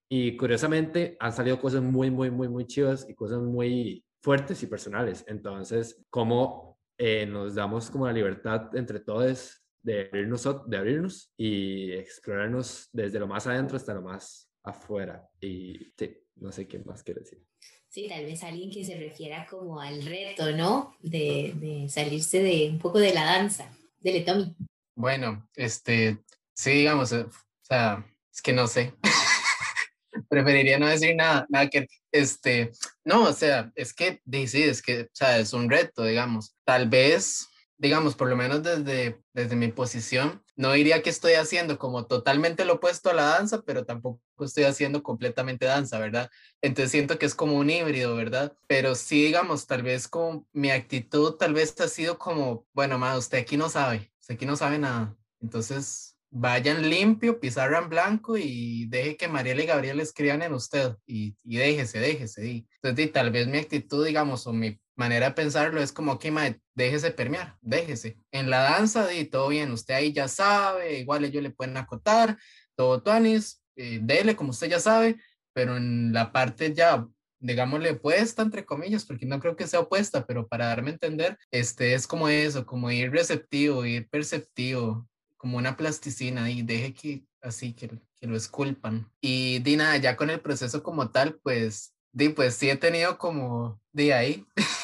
Y 0.08 0.36
curiosamente 0.36 1.16
han 1.20 1.32
salido 1.32 1.58
cosas 1.58 1.82
muy, 1.82 2.10
muy, 2.10 2.30
muy, 2.30 2.48
muy 2.48 2.66
chivas 2.66 3.06
y 3.08 3.14
cosas 3.14 3.38
muy 3.38 4.04
fuertes 4.20 4.62
y 4.62 4.66
personales. 4.66 5.24
Entonces, 5.26 6.04
cómo 6.10 6.78
eh, 6.98 7.26
nos 7.26 7.54
damos 7.54 7.90
como 7.90 8.06
la 8.06 8.12
libertad 8.12 8.76
entre 8.76 9.00
todos 9.00 9.61
de 9.82 10.06
abrirnos, 10.06 10.48
de 10.66 10.76
abrirnos 10.76 11.32
y 11.36 11.92
explorarnos 11.92 12.88
desde 12.92 13.18
lo 13.18 13.26
más 13.26 13.46
adentro 13.46 13.76
hasta 13.76 13.94
lo 13.94 14.02
más 14.02 14.48
afuera. 14.62 15.28
Y 15.40 15.92
sí, 15.98 16.16
no 16.36 16.52
sé 16.52 16.66
qué 16.66 16.78
más 16.80 17.02
quiere 17.02 17.20
decir. 17.20 17.42
Sí, 17.88 18.08
tal 18.08 18.24
vez 18.24 18.42
alguien 18.42 18.70
que 18.70 18.84
se 18.84 18.96
refiera 18.96 19.46
como 19.46 19.80
al 19.80 20.02
reto, 20.04 20.50
¿no? 20.52 20.96
De, 21.00 21.52
de 21.56 21.88
salirse 21.90 22.42
de 22.42 22.70
un 22.70 22.78
poco 22.78 22.98
de 22.98 23.12
la 23.12 23.24
danza. 23.24 23.70
Dele, 24.00 24.22
Tommy. 24.22 24.56
Bueno, 24.94 25.48
este, 25.54 26.18
sí, 26.54 26.70
digamos, 26.70 27.12
eh, 27.12 27.26
o 27.26 27.30
sea, 27.60 28.04
es 28.32 28.40
que 28.40 28.52
no 28.52 28.66
sé. 28.66 28.94
Preferiría 30.28 30.78
no 30.78 30.86
decir 30.86 31.14
nada, 31.16 31.46
nada 31.48 31.68
que, 31.68 31.86
este, 32.10 32.70
no, 33.04 33.24
o 33.24 33.32
sea, 33.32 33.70
es 33.74 33.92
que, 33.92 34.20
sí, 34.46 34.62
es 34.62 34.80
que, 34.80 35.02
o 35.02 35.08
sea, 35.12 35.38
es 35.38 35.52
un 35.52 35.70
reto, 35.70 36.04
digamos. 36.04 36.54
Tal 36.64 36.88
vez 36.88 37.46
digamos, 37.82 38.14
por 38.14 38.28
lo 38.28 38.36
menos 38.36 38.62
desde, 38.62 39.20
desde 39.34 39.56
mi 39.56 39.66
posición, 39.66 40.40
no 40.54 40.70
diría 40.70 41.02
que 41.02 41.10
estoy 41.10 41.32
haciendo 41.32 41.80
como 41.80 42.06
totalmente 42.06 42.64
lo 42.64 42.74
opuesto 42.74 43.10
a 43.10 43.12
la 43.12 43.24
danza, 43.24 43.62
pero 43.62 43.84
tampoco 43.84 44.20
estoy 44.38 44.62
haciendo 44.62 45.02
completamente 45.02 45.66
danza, 45.66 45.98
¿verdad? 45.98 46.30
Entonces 46.60 46.92
siento 46.92 47.18
que 47.18 47.26
es 47.26 47.34
como 47.34 47.56
un 47.56 47.68
híbrido, 47.68 48.14
¿verdad? 48.14 48.56
Pero 48.68 48.94
sí, 48.94 49.24
digamos, 49.24 49.66
tal 49.66 49.82
vez 49.82 50.06
con 50.06 50.46
mi 50.52 50.70
actitud, 50.70 51.34
tal 51.34 51.54
vez 51.54 51.78
ha 51.80 51.88
sido 51.88 52.18
como, 52.18 52.64
bueno, 52.72 52.98
ma, 52.98 53.18
usted 53.18 53.38
aquí 53.38 53.56
no 53.56 53.68
sabe, 53.68 54.12
usted 54.20 54.36
aquí 54.36 54.46
no 54.46 54.54
sabe 54.54 54.78
nada. 54.78 55.16
Entonces, 55.40 56.16
vayan 56.30 56.88
limpio, 56.88 57.40
pizarra 57.40 57.78
en 57.78 57.88
blanco 57.88 58.36
y 58.36 58.86
deje 58.86 59.16
que 59.16 59.26
Mariela 59.26 59.64
y 59.64 59.66
Gabriel 59.66 59.98
escriban 59.98 60.42
en 60.42 60.54
usted 60.54 60.94
y, 61.04 61.36
y 61.42 61.56
déjese, 61.56 61.98
déjese. 61.98 62.46
Y, 62.46 62.68
entonces, 62.80 63.10
tal 63.10 63.32
vez 63.32 63.48
mi 63.48 63.58
actitud, 63.58 64.06
digamos, 64.06 64.46
o 64.46 64.52
mi 64.52 64.78
manera 64.96 65.28
de 65.28 65.34
pensarlo 65.34 65.82
es 65.82 65.92
como 65.92 66.18
que, 66.18 66.30
mae, 66.30 66.60
déjese 66.74 67.10
permear, 67.10 67.56
déjese. 67.60 68.18
En 68.30 68.50
la 68.50 68.58
danza, 68.62 69.12
y 69.14 69.24
todo 69.24 69.48
bien, 69.48 69.72
usted 69.72 69.94
ahí 69.94 70.12
ya 70.12 70.28
sabe, 70.28 70.98
igual 70.98 71.24
ellos 71.24 71.42
le 71.42 71.50
pueden 71.50 71.76
acotar, 71.76 72.38
todo 72.74 73.02
tuanis, 73.02 73.62
eh, 73.76 74.00
dele 74.02 74.36
como 74.36 74.50
usted 74.50 74.68
ya 74.68 74.80
sabe, 74.80 75.16
pero 75.52 75.76
en 75.76 76.12
la 76.12 76.32
parte 76.32 76.72
ya, 76.74 77.06
digámosle, 77.38 77.92
opuesta, 77.92 78.42
entre 78.42 78.64
comillas, 78.64 79.04
porque 79.04 79.26
no 79.26 79.40
creo 79.40 79.56
que 79.56 79.66
sea 79.66 79.80
opuesta, 79.80 80.26
pero 80.26 80.46
para 80.48 80.66
darme 80.66 80.90
a 80.90 80.94
entender, 80.94 81.38
este 81.50 81.94
es 81.94 82.06
como 82.06 82.28
eso, 82.28 82.66
como 82.66 82.90
ir 82.90 83.10
receptivo, 83.10 83.84
ir 83.84 84.08
perceptivo, 84.08 85.08
como 85.36 85.58
una 85.58 85.76
plasticina 85.76 86.50
y 86.50 86.62
deje 86.62 86.94
que 86.94 87.24
así 87.42 87.72
que, 87.74 87.90
que 88.16 88.26
lo 88.26 88.36
esculpan. 88.36 89.10
Y 89.20 89.58
di 89.58 89.76
nada, 89.76 89.96
ya 89.96 90.16
con 90.16 90.30
el 90.30 90.40
proceso 90.40 90.82
como 90.82 91.10
tal, 91.10 91.38
pues, 91.42 91.94
di, 92.12 92.28
pues 92.30 92.54
sí 92.54 92.70
he 92.70 92.76
tenido 92.76 93.18
como 93.18 93.80
de 93.92 94.14
ahí. 94.14 94.46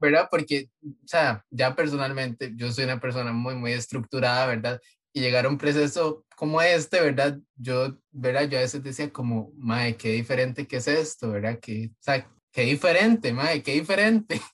¿verdad? 0.00 0.28
Porque, 0.30 0.70
o 0.82 1.06
sea, 1.06 1.44
ya 1.50 1.74
personalmente 1.74 2.52
yo 2.56 2.72
soy 2.72 2.84
una 2.84 3.00
persona 3.00 3.32
muy, 3.32 3.54
muy 3.54 3.72
estructurada, 3.72 4.46
¿verdad? 4.46 4.80
Y 5.12 5.20
llegar 5.20 5.46
a 5.46 5.48
un 5.48 5.58
proceso 5.58 6.24
como 6.36 6.62
este, 6.62 7.00
¿verdad? 7.00 7.38
Yo, 7.56 7.98
¿verdad? 8.10 8.48
Yo 8.48 8.58
a 8.58 8.62
veces 8.62 8.82
decía 8.82 9.12
como, 9.12 9.52
madre, 9.56 9.96
qué 9.96 10.12
diferente 10.12 10.66
que 10.66 10.76
es 10.76 10.88
esto, 10.88 11.30
¿verdad? 11.30 11.58
Que, 11.60 11.90
o 11.92 11.96
sea, 12.02 12.26
qué 12.52 12.62
diferente, 12.62 13.32
madre, 13.32 13.62
qué 13.62 13.72
diferente. 13.72 14.40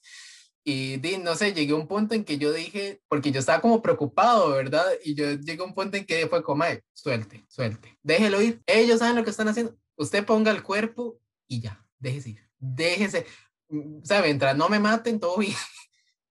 Y 0.69 0.99
no 1.23 1.33
sé, 1.33 1.53
llegué 1.53 1.71
a 1.71 1.77
un 1.77 1.87
punto 1.87 2.13
en 2.13 2.25
que 2.25 2.37
yo 2.37 2.51
dije, 2.51 3.01
porque 3.07 3.31
yo 3.31 3.39
estaba 3.39 3.61
como 3.61 3.81
preocupado, 3.81 4.49
¿verdad? 4.49 4.83
Y 5.01 5.15
yo 5.15 5.31
llegué 5.31 5.61
a 5.61 5.65
un 5.65 5.73
punto 5.73 5.95
en 5.95 6.05
que 6.05 6.27
fue 6.27 6.43
como, 6.43 6.57
madre, 6.57 6.83
suelte, 6.91 7.45
suelte, 7.47 7.97
déjelo 8.03 8.41
ir. 8.41 8.61
Ellos 8.65 8.99
saben 8.99 9.15
lo 9.15 9.23
que 9.23 9.29
están 9.29 9.47
haciendo. 9.47 9.77
Usted 9.95 10.25
ponga 10.25 10.51
el 10.51 10.63
cuerpo 10.63 11.21
y 11.47 11.61
ya, 11.61 11.87
déjese 11.97 12.31
ir, 12.31 12.49
déjese. 12.59 13.25
Mm, 13.69 14.03
¿sabe? 14.03 14.27
Mientras 14.27 14.55
no 14.55 14.69
me 14.69 14.79
maten, 14.79 15.19
todo 15.19 15.37
bien. 15.37 15.53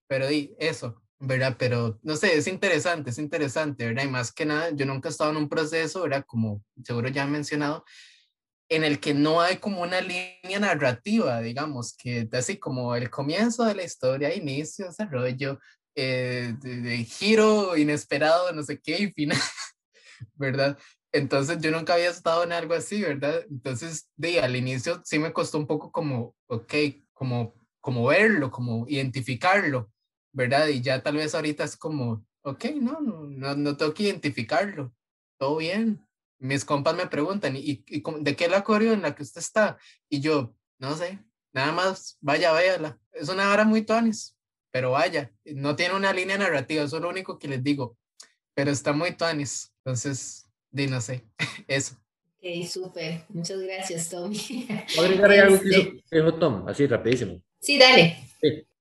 Pero 0.09 0.29
di, 0.29 0.55
eso, 0.59 1.03
¿verdad? 1.19 1.57
Pero 1.59 1.99
no 2.03 2.17
sé, 2.17 2.37
es 2.37 2.47
interesante, 2.47 3.11
es 3.11 3.19
interesante, 3.19 3.87
¿verdad? 3.87 4.05
Y 4.05 4.09
más 4.09 4.33
que 4.33 4.47
nada, 4.47 4.71
yo 4.71 4.87
nunca 4.87 5.09
he 5.09 5.13
estado 5.13 5.31
en 5.31 5.39
un 5.39 5.49
proceso, 5.49 6.03
¿verdad? 6.03 6.25
Como 6.27 6.63
seguro 6.85 7.09
ya 7.09 7.25
han 7.25 7.33
mencionado, 7.33 7.85
en 8.69 8.85
el 8.85 9.01
que 9.01 9.15
no 9.15 9.41
hay 9.41 9.59
como 9.59 9.83
una 9.83 10.01
línea 10.01 10.59
narrativa, 10.61 11.41
digamos, 11.41 11.97
que 11.97 12.29
así 12.33 12.59
como 12.59 12.97
el 12.97 13.11
comienzo 13.11 13.65
de 13.65 13.75
la 13.75 13.85
historia, 13.85 14.35
inicio, 14.35 14.87
desarrollo, 14.87 15.61
eh, 15.95 16.55
de, 16.61 17.05
giro 17.05 17.77
inesperado, 17.77 18.53
no 18.53 18.63
sé 18.63 18.81
qué, 18.81 18.99
y 18.99 19.13
final, 19.13 19.39
¿verdad? 20.35 20.79
Entonces 21.13 21.59
yo 21.61 21.71
nunca 21.71 21.95
había 21.95 22.11
estado 22.11 22.45
en 22.45 22.53
algo 22.53 22.75
así, 22.75 23.01
¿verdad? 23.03 23.45
Entonces, 23.51 24.09
de, 24.17 24.41
al 24.41 24.57
inicio 24.57 25.01
sí 25.05 25.19
me 25.19 25.33
costó 25.33 25.59
un 25.59 25.67
poco 25.67 25.91
como, 25.93 26.35
ok, 26.49 26.75
como, 27.17 27.55
como 27.81 28.07
verlo, 28.07 28.51
como 28.51 28.87
identificarlo, 28.89 29.91
¿verdad? 30.33 30.69
Y 30.69 30.83
ya 30.83 31.03
tal 31.03 31.17
vez 31.17 31.35
ahorita 31.35 31.65
es 31.65 31.77
como, 31.77 32.25
ok, 32.43 32.65
no, 32.81 33.01
no, 33.01 33.57
no, 33.57 33.77
tengo 33.77 33.95
que 33.95 34.05
identificarlo, 34.05 34.95
todo 35.39 35.57
bien. 35.57 36.07
Mis 36.39 36.65
compas 36.65 36.95
me 36.95 37.07
preguntan, 37.07 37.57
¿y, 37.57 37.83
y 37.87 38.03
de 38.21 38.37
qué 38.37 38.49
la 38.49 38.63
coreo 38.63 38.93
en 38.93 39.01
la 39.01 39.15
que 39.15 39.23
usted 39.23 39.41
está? 39.41 39.79
Y 40.11 40.21
yo, 40.21 40.55
no 40.79 40.95
sé, 40.95 41.19
nada 41.55 41.73
más, 41.73 42.19
vaya, 42.21 42.53
véala. 42.53 43.01
Es 43.13 43.31
una 43.31 43.51
hora 43.51 43.65
muy 43.65 43.83
tonis, 43.83 44.37
pero 44.71 44.91
vaya, 44.91 45.33
no 45.45 45.75
tiene 45.75 45.95
una 45.95 46.13
línea 46.13 46.37
narrativa, 46.37 46.85
eso 46.85 46.97
es 46.97 47.03
lo 47.03 47.09
único 47.09 47.39
que 47.39 47.49
les 47.49 47.65
digo, 47.65 47.97
pero 48.55 48.71
está 48.71 48.93
muy 48.93 49.17
tonis. 49.17 49.73
Entonces, 49.79 50.51
di, 50.71 50.87
no 50.87 51.01
sé, 51.01 51.25
eso. 51.67 51.97
Ok, 52.47 52.65
súper. 52.67 53.23
Muchas 53.31 53.61
gracias, 53.61 54.09
Tommy. 54.09 54.39
¿Puedo 54.95 55.09
agregar 55.09 55.33
algo 55.33 55.61
que 55.61 55.69
este 55.69 56.17
dijo 56.17 56.35
Tom? 56.35 56.69
Así, 56.69 56.87
rapidísimo. 56.87 57.43
Sí, 57.61 57.79
dale. 57.79 58.19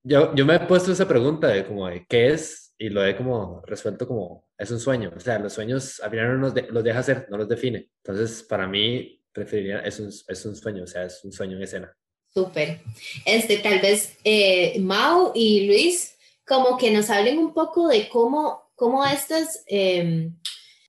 Yo, 0.04 0.32
yo 0.34 0.46
me 0.46 0.54
he 0.54 0.60
puesto 0.60 0.92
esa 0.92 1.08
pregunta 1.08 1.48
de 1.48 1.66
como 1.66 1.88
de 1.88 2.06
qué 2.08 2.28
es 2.28 2.74
y 2.78 2.90
lo 2.90 3.04
he 3.04 3.16
como 3.16 3.62
resuelto 3.66 4.06
como 4.06 4.46
es 4.56 4.70
un 4.70 4.78
sueño. 4.78 5.12
O 5.16 5.18
sea, 5.18 5.40
los 5.40 5.52
sueños 5.52 6.00
al 6.00 6.10
final 6.10 6.40
no 6.40 6.48
los, 6.48 6.70
los 6.70 6.84
deja 6.84 7.00
hacer, 7.00 7.26
no 7.28 7.38
los 7.38 7.48
define. 7.48 7.88
Entonces, 8.04 8.44
para 8.44 8.68
mí, 8.68 9.20
preferiría, 9.32 9.80
es 9.80 9.98
un, 9.98 10.08
es 10.08 10.46
un 10.46 10.54
sueño, 10.54 10.84
o 10.84 10.86
sea, 10.86 11.04
es 11.04 11.24
un 11.24 11.32
sueño 11.32 11.56
en 11.56 11.62
escena. 11.64 11.96
Súper. 12.32 12.82
Este, 13.24 13.58
tal 13.58 13.80
vez 13.80 14.16
eh, 14.22 14.78
Mau 14.78 15.32
y 15.34 15.66
Luis, 15.66 16.16
como 16.46 16.76
que 16.76 16.92
nos 16.92 17.10
hablen 17.10 17.38
un 17.38 17.52
poco 17.52 17.88
de 17.88 18.08
cómo, 18.08 18.70
cómo 18.76 19.04
estas... 19.04 19.64
Eh, 19.66 20.30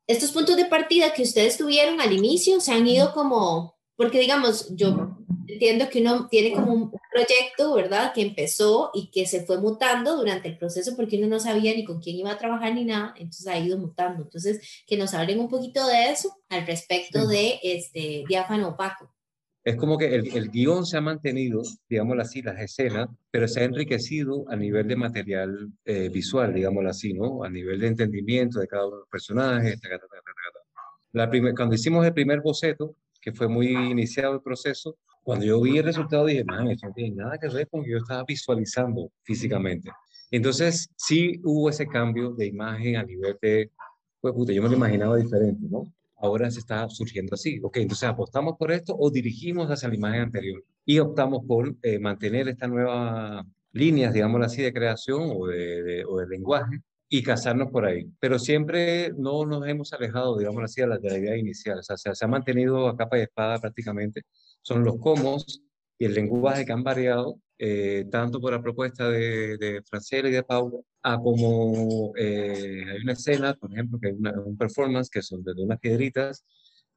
estos 0.08 0.32
puntos 0.32 0.56
de 0.56 0.65
partida 0.65 1.13
que 1.13 1.24
ustedes 1.24 1.58
tuvieron 1.58 2.02
al 2.02 2.13
inicio 2.13 2.60
se 2.62 2.72
han 2.72 2.88
ido 2.88 3.13
como, 3.13 3.76
porque 3.96 4.20
digamos, 4.20 4.74
yo 4.76 5.17
entiendo 5.48 5.89
que 5.89 6.02
uno 6.02 6.28
tiene 6.30 6.54
como 6.54 6.74
un 6.74 6.91
proyecto, 7.12 7.74
¿verdad? 7.74 8.13
Que 8.13 8.22
empezó 8.22 8.91
y 8.93 9.12
que 9.12 9.26
se 9.26 9.46
fue 9.46 9.60
mutando 9.60 10.15
durante 10.15 10.48
el 10.48 10.58
proceso 10.58 10.96
porque 10.96 11.17
uno 11.17 11.28
no 11.28 11.39
sabía 11.39 11.74
ni 11.74 11.84
con 11.84 12.00
quién 12.00 12.15
iba 12.17 12.32
a 12.32 12.38
trabajar 12.38 12.74
ni 12.74 12.86
nada, 12.86 13.13
entonces 13.17 13.48
ha 13.48 13.60
ido 13.60 13.78
mutando. 13.78 14.24
Entonces, 14.24 14.84
que 14.86 14.98
nos 14.98 15.13
hablen 15.13 15.39
un 15.39 15.50
poquito 15.50 15.86
de 15.88 16.12
eso 16.12 16.38
al 16.50 16.65
respecto 16.65 17.28
de 17.28 17.60
este 17.62 18.24
diáfano 18.28 18.70
opaco 18.70 19.12
es 19.67 19.75
como 19.75 19.97
que 19.97 20.15
el, 20.15 20.34
el, 20.34 20.49
guion 20.49 20.86
se 20.86 20.95
ha 20.95 21.01
mantenido, 21.01 21.62
digámoslo 21.89 22.21
así, 22.21 22.41
las 22.41 22.58
escenas, 22.58 23.10
pero 23.30 23.49
se 23.49 23.60
ha 23.60 23.63
enriquecido 23.65 24.45
a 24.49 24.56
nivel 24.56 24.88
de 24.88 24.95
material 24.95 25.73
eh, 25.84 26.08
visual, 26.08 26.53
digámoslo 26.53 26.89
así, 26.89 27.13
¿no? 27.13 27.43
A 27.43 27.49
nivel 27.49 27.82
de 27.82 27.88
entendimiento 27.88 28.62
de 28.62 28.67
cada 28.67 28.86
uno 28.88 28.95
de 28.95 28.99
los 29.01 29.10
personajes. 29.10 29.77
La 31.12 31.30
primer, 31.30 31.53
cuando 31.53 31.75
hicimos 31.75 32.06
el 32.06 32.13
primer 32.13 32.39
boceto, 32.39 32.95
que 33.19 33.34
fue 33.34 33.49
muy 33.49 33.67
iniciado 33.67 34.36
el 34.36 34.41
proceso, 34.41 34.99
cuando 35.21 35.45
yo 35.45 35.60
vi 35.60 35.80
el 35.80 35.84
resultado 35.84 36.27
dije, 36.27 36.45
man, 36.45 36.69
esto 36.69 36.88
no 36.88 36.93
tiene 36.93 37.17
nada 37.17 37.38
que 37.38 37.49
ver 37.49 37.67
con 37.67 37.82
lo 37.82 37.84
que 37.84 37.91
yo 37.91 37.97
estaba 37.97 38.23
visualizando 38.25 39.12
físicamente. 39.23 39.91
Entonces, 40.32 40.89
sí 40.95 41.41
hubo 41.43 41.69
ese 41.69 41.88
cambio 41.88 42.32
de 42.32 42.45
imagen 42.45 42.95
a 42.95 43.03
nivel 43.03 43.38
de, 43.41 43.69
pues 44.21 44.34
puta, 44.34 44.53
yo 44.53 44.63
me 44.63 44.69
lo 44.69 44.75
imaginaba 44.77 45.17
diferente, 45.17 45.67
¿no? 45.69 45.93
Ahora 46.17 46.49
se 46.51 46.60
está 46.60 46.89
surgiendo 46.89 47.36
así. 47.36 47.60
Ok, 47.63 47.77
entonces 47.77 48.10
apostamos 48.10 48.56
por 48.58 48.71
esto 48.71 48.95
o 48.97 49.10
dirigimos 49.12 49.69
hacia 49.69 49.89
la 49.89 49.95
imagen 49.95 50.21
anterior 50.21 50.63
y 50.86 50.99
optamos 50.99 51.45
por 51.47 51.75
eh, 51.82 51.99
mantener 51.99 52.47
esta 52.47 52.67
nueva 52.67 53.45
líneas, 53.71 54.13
digamos 54.13 54.41
así, 54.45 54.62
de 54.62 54.73
creación 54.73 55.32
o 55.36 55.47
de, 55.47 56.03
lenguaje 56.30 56.82
y 57.10 57.23
casarnos 57.23 57.71
por 57.71 57.86
ahí. 57.86 58.10
Pero 58.19 58.39
siempre 58.39 59.12
no 59.17 59.45
nos 59.45 59.67
hemos 59.67 59.93
alejado, 59.93 60.38
digamos 60.38 60.63
así, 60.63 60.82
de 60.82 60.88
la, 60.88 60.97
de 60.97 61.10
la 61.10 61.17
idea 61.17 61.38
inicial. 61.38 61.80
O 61.80 61.84
sea, 61.84 61.97
se, 61.97 62.13
se, 62.15 62.25
ha 62.25 62.27
mantenido 62.27 62.88
a 62.88 62.97
capa 62.97 63.17
y 63.19 63.21
espada 63.21 63.60
prácticamente. 63.60 64.23
Son 64.62 64.84
los 64.84 64.97
cómo 64.99 65.38
y 65.99 66.06
el 66.06 66.13
lenguaje 66.13 66.65
que 66.65 66.73
han 66.73 66.84
variado, 66.84 67.39
eh, 67.60 68.06
tanto 68.12 68.39
por 68.39 68.54
la 68.54 68.62
propuesta 68.62 69.10
de, 69.10 69.58
de 69.58 69.82
Francela 69.84 70.30
y 70.30 70.32
de 70.32 70.43
Paula, 70.43 70.78
a 71.04 71.17
como 71.20 72.13
eh, 72.17 72.84
hay 72.89 73.02
una 73.02 73.13
escena, 73.13 73.54
por 73.56 73.72
ejemplo, 73.72 74.00
que 74.00 74.10
es 74.10 74.15
un 74.46 74.58
performance 74.58 75.10
que 75.10 75.22
son 75.22 75.43
de 75.43 75.54
unas 75.54 75.80
piedritas, 75.80 76.46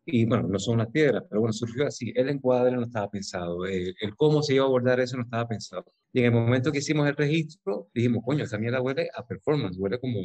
y 0.04 0.24
bueno, 0.24 0.48
no 0.48 0.58
son 0.58 0.74
unas 0.74 0.88
piedras, 0.88 1.24
pero 1.28 1.40
bueno, 1.40 1.52
surgió 1.52 1.86
así. 1.86 2.12
El 2.16 2.28
encuadre 2.30 2.72
no 2.72 2.82
estaba 2.82 3.10
pensado, 3.10 3.66
el, 3.66 3.94
cómo 4.16 4.42
se 4.42 4.54
iba 4.54 4.64
a 4.64 4.66
abordar 4.66 5.00
eso 5.00 5.16
no 5.16 5.24
estaba 5.24 5.46
pensado. 5.46 5.92
Y 6.12 6.20
en 6.20 6.26
el 6.26 6.32
momento 6.32 6.72
que 6.72 6.78
hicimos 6.78 7.08
el 7.08 7.16
registro, 7.16 7.88
dijimos, 7.94 8.22
coño, 8.24 8.44
esa 8.44 8.58
mierda 8.58 8.80
huele 8.80 9.08
a 9.14 9.24
performance, 9.26 9.76
huele 9.78 10.00
como 10.00 10.20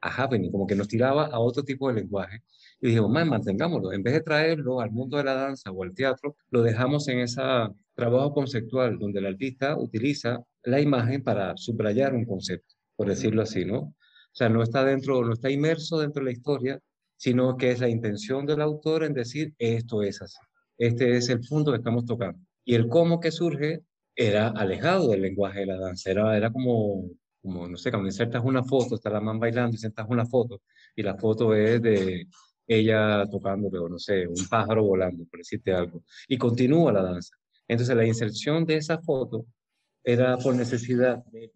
a 0.00 0.08
happening, 0.08 0.50
como 0.50 0.66
que 0.66 0.74
nos 0.74 0.88
tiraba 0.88 1.26
a 1.26 1.38
otro 1.38 1.62
tipo 1.62 1.88
de 1.88 1.94
lenguaje. 1.94 2.42
Y 2.80 2.88
dijimos, 2.88 3.10
man, 3.10 3.28
mantengámoslo. 3.28 3.92
En 3.92 4.02
vez 4.02 4.14
de 4.14 4.20
traerlo 4.22 4.80
al 4.80 4.90
mundo 4.90 5.16
de 5.16 5.24
la 5.24 5.34
danza 5.34 5.70
o 5.70 5.82
al 5.84 5.94
teatro, 5.94 6.36
lo 6.50 6.62
dejamos 6.62 7.06
en 7.08 7.20
ese 7.20 7.40
trabajo 7.94 8.32
conceptual 8.32 8.98
donde 8.98 9.20
el 9.20 9.26
artista 9.26 9.76
utiliza 9.78 10.42
la 10.64 10.80
imagen 10.80 11.22
para 11.22 11.56
subrayar 11.56 12.14
un 12.14 12.24
concepto, 12.24 12.74
por 12.96 13.08
decirlo 13.08 13.42
así, 13.42 13.64
¿no? 13.64 13.78
O 13.80 14.34
sea, 14.34 14.48
no 14.48 14.62
está 14.62 14.84
dentro, 14.84 15.24
no 15.24 15.34
está 15.34 15.50
inmerso 15.50 15.98
dentro 15.98 16.20
de 16.20 16.26
la 16.30 16.36
historia, 16.36 16.80
sino 17.16 17.56
que 17.56 17.70
es 17.70 17.80
la 17.80 17.88
intención 17.88 18.46
del 18.46 18.62
autor 18.62 19.04
en 19.04 19.12
decir, 19.12 19.54
esto 19.58 20.02
es 20.02 20.22
así. 20.22 20.38
Este 20.78 21.16
es 21.16 21.28
el 21.28 21.40
punto 21.40 21.70
que 21.70 21.78
estamos 21.78 22.06
tocando. 22.06 22.38
Y 22.64 22.74
el 22.74 22.88
cómo 22.88 23.20
que 23.20 23.30
surge 23.30 23.82
era 24.16 24.48
alejado 24.48 25.10
del 25.10 25.22
lenguaje 25.22 25.60
de 25.60 25.66
la 25.66 25.78
danza, 25.78 26.10
era, 26.10 26.36
era 26.36 26.50
como 26.50 27.10
como, 27.42 27.68
no 27.68 27.76
sé, 27.76 27.90
cuando 27.90 28.08
insertas 28.08 28.42
una 28.44 28.62
foto, 28.62 28.94
está 28.94 29.10
la 29.10 29.20
man 29.20 29.38
bailando, 29.40 29.74
insertas 29.74 30.06
una 30.08 30.24
foto, 30.24 30.62
y 30.94 31.02
la 31.02 31.16
foto 31.16 31.54
es 31.54 31.82
de 31.82 32.28
ella 32.66 33.26
tocando, 33.30 33.68
o 33.68 33.88
no 33.88 33.98
sé, 33.98 34.26
un 34.26 34.48
pájaro 34.48 34.84
volando, 34.84 35.24
por 35.26 35.40
decirte 35.40 35.72
algo, 35.72 36.04
y 36.28 36.38
continúa 36.38 36.92
la 36.92 37.02
danza. 37.02 37.36
Entonces, 37.68 37.96
la 37.96 38.06
inserción 38.06 38.64
de 38.64 38.76
esa 38.76 38.98
foto 38.98 39.46
era 40.04 40.36
por 40.36 40.54
necesidad 40.54 41.24
de 41.26 41.52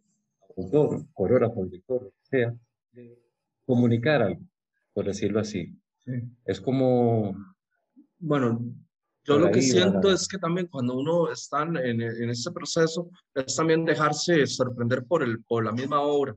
autor, 0.56 1.04
coreógrafo, 1.12 1.64
director, 1.64 2.02
lo 2.02 2.10
que 2.10 2.24
sea, 2.24 2.54
de 2.92 3.18
comunicar 3.64 4.22
algo, 4.22 4.40
por 4.92 5.04
decirlo 5.04 5.40
así. 5.40 5.76
Es 6.44 6.60
como... 6.60 7.36
Bueno, 8.18 8.60
yo 9.24 9.38
lo 9.38 9.50
que 9.50 9.60
siento 9.60 10.10
es 10.12 10.28
que 10.28 10.38
también 10.38 10.68
cuando 10.68 10.96
uno 10.96 11.30
está 11.30 11.62
en, 11.62 11.76
en 11.76 12.30
ese 12.30 12.52
proceso, 12.52 13.10
es 13.34 13.56
también 13.56 13.84
dejarse 13.84 14.46
sorprender 14.46 15.04
por, 15.04 15.22
el, 15.22 15.42
por 15.42 15.64
la 15.64 15.72
misma 15.72 16.00
obra. 16.00 16.34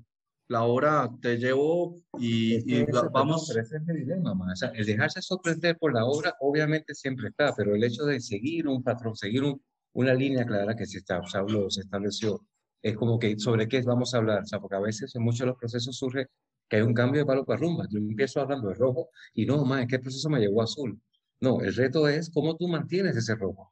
La 0.50 0.64
obra 0.64 1.10
te 1.22 1.38
llevó 1.38 1.96
y, 2.20 2.84
vamos... 3.12 3.48
Pero 3.48 3.62
ese 3.62 3.78
es 3.78 3.88
el 3.88 3.98
dilema, 3.98 4.34
o 4.34 4.56
sea, 4.56 4.70
el 4.70 4.86
dejarse 4.86 5.22
sorprender 5.22 5.78
por 5.78 5.94
la 5.94 6.06
obra 6.06 6.36
obviamente 6.40 6.96
siempre 6.96 7.30
está, 7.30 7.54
pero 7.56 7.76
el 7.76 7.84
hecho 7.84 8.04
de 8.04 8.20
seguir 8.20 8.68
un 8.68 8.84
patrón, 8.84 9.16
seguir 9.16 9.44
un, 9.44 9.62
una 9.94 10.14
línea 10.14 10.46
clara 10.46 10.76
que 10.76 10.88
se, 10.88 10.98
está, 10.98 11.22
se 11.24 11.82
estableció. 11.82 12.46
Es 12.82 12.96
como 12.96 13.20
que 13.20 13.38
sobre 13.38 13.68
qué 13.68 13.82
vamos 13.84 14.14
a 14.14 14.18
hablar, 14.18 14.44
o 14.44 14.46
sea, 14.48 14.60
porque 14.60 14.76
a 14.76 14.80
veces 14.80 15.16
en 15.16 15.24
muchos 15.24 15.42
de 15.42 15.46
los 15.48 15.58
procesos 15.58 15.96
surge 15.96 16.28
que 16.68 16.78
hay 16.78 16.82
un 16.82 16.94
cambio 16.94 17.22
de 17.22 17.26
palo 17.26 17.46
para 17.46 17.60
rumba. 17.60 17.86
Yo 17.90 18.00
empiezo 18.00 18.42
hablando 18.42 18.70
de 18.70 18.76
rojo 18.76 19.10
y 19.34 19.46
no, 19.46 19.64
más, 19.66 19.86
¿qué 19.88 20.00
proceso 20.00 20.30
me 20.30 20.40
llevó 20.40 20.62
a 20.62 20.66
azul? 20.66 21.00
No, 21.42 21.62
el 21.62 21.76
reto 21.76 22.08
es 22.08 22.30
cómo 22.30 22.56
tú 22.58 22.68
mantienes 22.68 23.16
ese 23.16 23.36
rojo. 23.36 23.70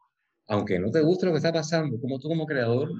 Aunque 0.48 0.80
no 0.80 0.92
te 0.92 1.02
guste 1.02 1.26
lo 1.26 1.32
que 1.34 1.38
está 1.38 1.52
pasando, 1.52 2.00
cómo 2.00 2.20
tú 2.20 2.28
como 2.28 2.46
creador 2.46 2.92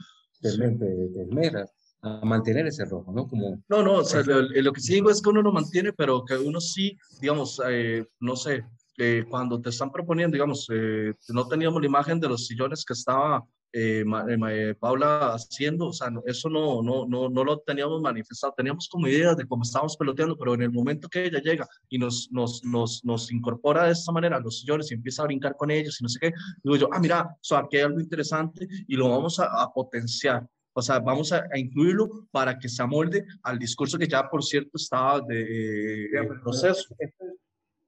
te, 0.42 0.50
te, 0.50 1.22
esmeras 1.22 1.74
a 2.02 2.26
mantener 2.26 2.68
ese 2.68 2.86
rojo, 2.86 3.12
¿no? 3.12 3.28
Como, 3.28 3.62
no, 3.68 3.84
no, 3.84 3.96
o 3.96 4.04
sea, 4.04 4.24
lo, 4.24 4.74
que 4.74 4.82
sí 4.82 4.96
digo 4.96 5.10
es 5.10 5.22
que 5.22 5.30
uno 5.30 5.42
lo 5.42 5.52
mantiene, 5.52 5.94
pero 5.94 6.24
que 6.24 6.36
uno 6.38 6.62
sí, 6.62 6.98
digamos, 7.20 7.62
eh, 7.68 8.06
no 8.20 8.36
sé, 8.36 8.64
eh, 8.98 9.26
cuando 9.30 9.62
te 9.62 9.70
están 9.70 9.92
proponiendo, 9.92 10.36
digamos, 10.36 10.68
eh, 10.72 11.14
no 11.30 11.48
teníamos 11.48 11.82
la 11.82 11.88
imagen 11.88 12.20
de 12.20 12.30
los 12.30 12.46
sillones 12.46 12.86
que 12.86 12.94
estaba 12.94 13.44
eh, 13.74 14.04
eh, 14.50 14.76
Paula 14.80 15.36
haciendo, 15.36 15.88
o 15.88 15.94
sea, 15.94 16.10
eso 16.26 16.50
no, 16.50 16.82
no, 16.82 17.06
no, 17.06 17.30
no 17.30 17.44
lo 17.44 17.60
teníamos 17.60 18.02
manifestado, 18.02 18.54
teníamos 18.56 18.88
como 18.88 19.08
ideas 19.08 19.36
de 19.36 19.46
cómo 19.46 19.64
estábamos 19.64 19.98
peloteando, 19.98 20.38
pero 20.38 20.54
en 20.54 20.64
el 20.64 20.72
momento 20.72 21.10
que 21.10 21.26
ella 21.26 21.40
llega 21.40 21.68
y 21.90 21.98
nos, 21.98 22.30
nos, 22.32 22.64
nos, 22.64 23.04
nos 23.04 23.32
incorpora 23.32 23.86
de 23.86 23.92
esta 23.92 24.12
manera 24.12 24.38
a 24.38 24.40
los 24.40 24.62
sillones 24.62 24.90
y 24.90 24.96
empieza 24.96 25.22
a 25.22 25.26
brincar 25.26 25.56
con 25.56 25.70
ellos 25.70 26.00
y 26.00 26.04
no 26.04 26.10
sé 26.10 26.20
qué, 26.20 26.34
digo 26.64 26.76
yo, 26.78 26.90
ah, 26.92 27.00
mira, 27.00 27.24
o 27.24 27.44
sea, 27.44 27.60
aquí 27.60 27.78
hay 27.78 27.84
algo 27.84 28.00
interesante 28.00 28.68
y 28.88 28.96
lo 28.96 29.10
vamos 29.10 29.40
a, 29.40 29.68
potenciar. 29.74 30.48
O 30.78 30.82
sea, 30.84 31.00
vamos 31.00 31.34
a, 31.34 31.44
incluirlo 31.56 32.28
para 32.30 32.60
que 32.60 32.70
se 32.70 32.84
amolde 32.84 33.26
al 33.42 33.58
discurso 33.58 33.98
que 33.98 34.08
ya, 34.08 34.30
por 34.30 34.44
cierto, 34.44 34.74
estaba 34.76 35.22
de, 35.22 36.08
proceso. 36.44 36.96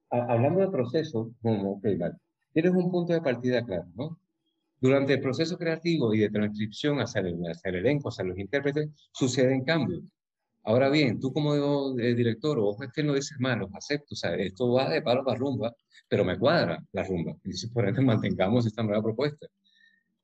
Hablando 0.09 0.61
de 0.61 0.71
proceso, 0.71 1.31
como, 1.39 1.73
ok, 1.73 1.85
vale. 1.99 2.15
Tienes 2.51 2.71
un 2.71 2.89
punto 2.89 3.13
de 3.13 3.21
partida 3.21 3.63
claro, 3.63 3.85
¿no? 3.93 4.19
Durante 4.81 5.13
el 5.13 5.21
proceso 5.21 5.55
creativo 5.55 6.15
y 6.15 6.21
de 6.21 6.31
transcripción 6.31 6.99
hacia 6.99 7.21
el, 7.21 7.39
hacia 7.45 7.69
el 7.69 7.75
elenco, 7.75 8.09
hacia 8.09 8.23
los 8.23 8.39
intérpretes, 8.39 8.89
suceden 9.11 9.63
cambios. 9.63 10.01
Ahora 10.63 10.89
bien, 10.89 11.19
tú 11.19 11.31
como 11.31 11.93
director, 11.93 12.57
ojo, 12.57 12.83
es 12.83 12.91
que 12.91 13.03
no 13.03 13.13
dices 13.13 13.39
mal, 13.39 13.59
los 13.59 13.69
acepto, 13.75 14.15
o 14.15 14.17
sea, 14.17 14.33
esto 14.33 14.71
va 14.71 14.89
de 14.89 15.03
palo 15.03 15.23
para 15.23 15.37
rumba, 15.37 15.75
pero 16.07 16.25
me 16.25 16.39
cuadra 16.39 16.83
la 16.91 17.03
rumba. 17.03 17.35
Y 17.43 17.49
dices, 17.49 17.69
por 17.69 17.87
ende, 17.87 18.01
mantengamos 18.01 18.65
esta 18.65 18.81
nueva 18.81 19.03
propuesta. 19.03 19.45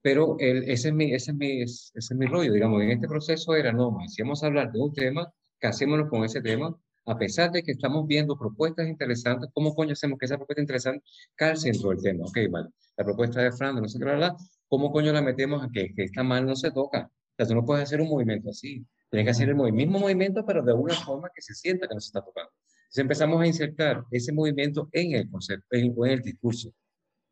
Pero 0.06 0.36
el, 0.38 0.70
ese, 0.70 0.90
es 0.90 0.94
mi, 0.94 1.06
ese, 1.16 1.32
es 1.32 1.36
mi, 1.36 1.64
ese 1.64 1.90
es 1.96 2.12
mi 2.12 2.28
rollo, 2.28 2.54
digamos, 2.54 2.80
en 2.84 2.92
este 2.92 3.08
proceso 3.08 3.56
era, 3.56 3.72
no, 3.72 3.98
si 4.06 4.22
vamos 4.22 4.44
a 4.44 4.46
hablar 4.46 4.72
de 4.72 4.80
un 4.80 4.94
tema, 4.94 5.34
casémonos 5.58 6.12
con 6.12 6.24
ese 6.24 6.44
tema, 6.44 6.78
a 7.08 7.18
pesar 7.18 7.50
de 7.52 7.64
que 7.64 7.72
estamos 7.72 8.06
viendo 8.06 8.38
propuestas 8.38 8.88
interesantes, 8.88 9.50
¿cómo 9.52 9.74
coño 9.74 9.94
hacemos 9.94 10.20
que 10.20 10.28
esa 10.28 10.38
propuesta 10.38 10.62
interesante 10.62 11.04
calce 11.34 11.72
dentro 11.72 11.90
del 11.90 12.04
tema? 12.04 12.24
Ok, 12.24 12.38
vale, 12.52 12.70
la 12.96 13.04
propuesta 13.04 13.42
de 13.42 13.52
Fran, 13.52 13.82
no 13.82 13.88
sé 13.88 13.98
qué, 13.98 14.06
la, 14.06 14.36
¿cómo 14.68 14.92
coño 14.92 15.12
la 15.12 15.24
metemos 15.24 15.64
a 15.64 15.70
que, 15.74 15.92
que 15.96 16.04
está 16.04 16.22
mal 16.22 16.46
no 16.46 16.56
se 16.56 16.70
toca? 16.70 17.10
O 17.10 17.36
sea, 17.36 17.48
tú 17.48 17.56
no 17.56 17.66
puedes 17.66 17.86
hacer 17.86 18.00
un 18.00 18.10
movimiento 18.10 18.52
así. 18.52 18.86
Tienes 19.10 19.26
que 19.26 19.32
hacer 19.32 19.50
el 19.50 19.56
mismo 19.56 19.98
movimiento, 19.98 20.46
pero 20.46 20.62
de 20.62 20.74
una 20.74 20.94
forma 20.94 21.32
que 21.34 21.42
se 21.42 21.56
sienta 21.56 21.88
que 21.88 21.96
no 21.96 22.00
se 22.00 22.10
está 22.10 22.22
tocando. 22.24 22.52
Entonces 22.78 23.00
empezamos 23.00 23.42
a 23.42 23.48
insertar 23.48 24.04
ese 24.12 24.32
movimiento 24.32 24.88
en 24.92 25.16
el 25.16 25.28
concepto, 25.32 25.66
en, 25.72 25.96
en 25.98 26.12
el 26.12 26.22
discurso. 26.22 26.70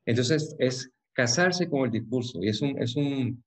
Entonces 0.06 0.56
es 0.58 0.92
casarse 1.14 1.70
con 1.70 1.86
el 1.86 1.92
discurso 1.92 2.40
y 2.44 2.50
es 2.50 2.62
un, 2.62 2.82
es 2.82 2.96
un, 2.96 3.44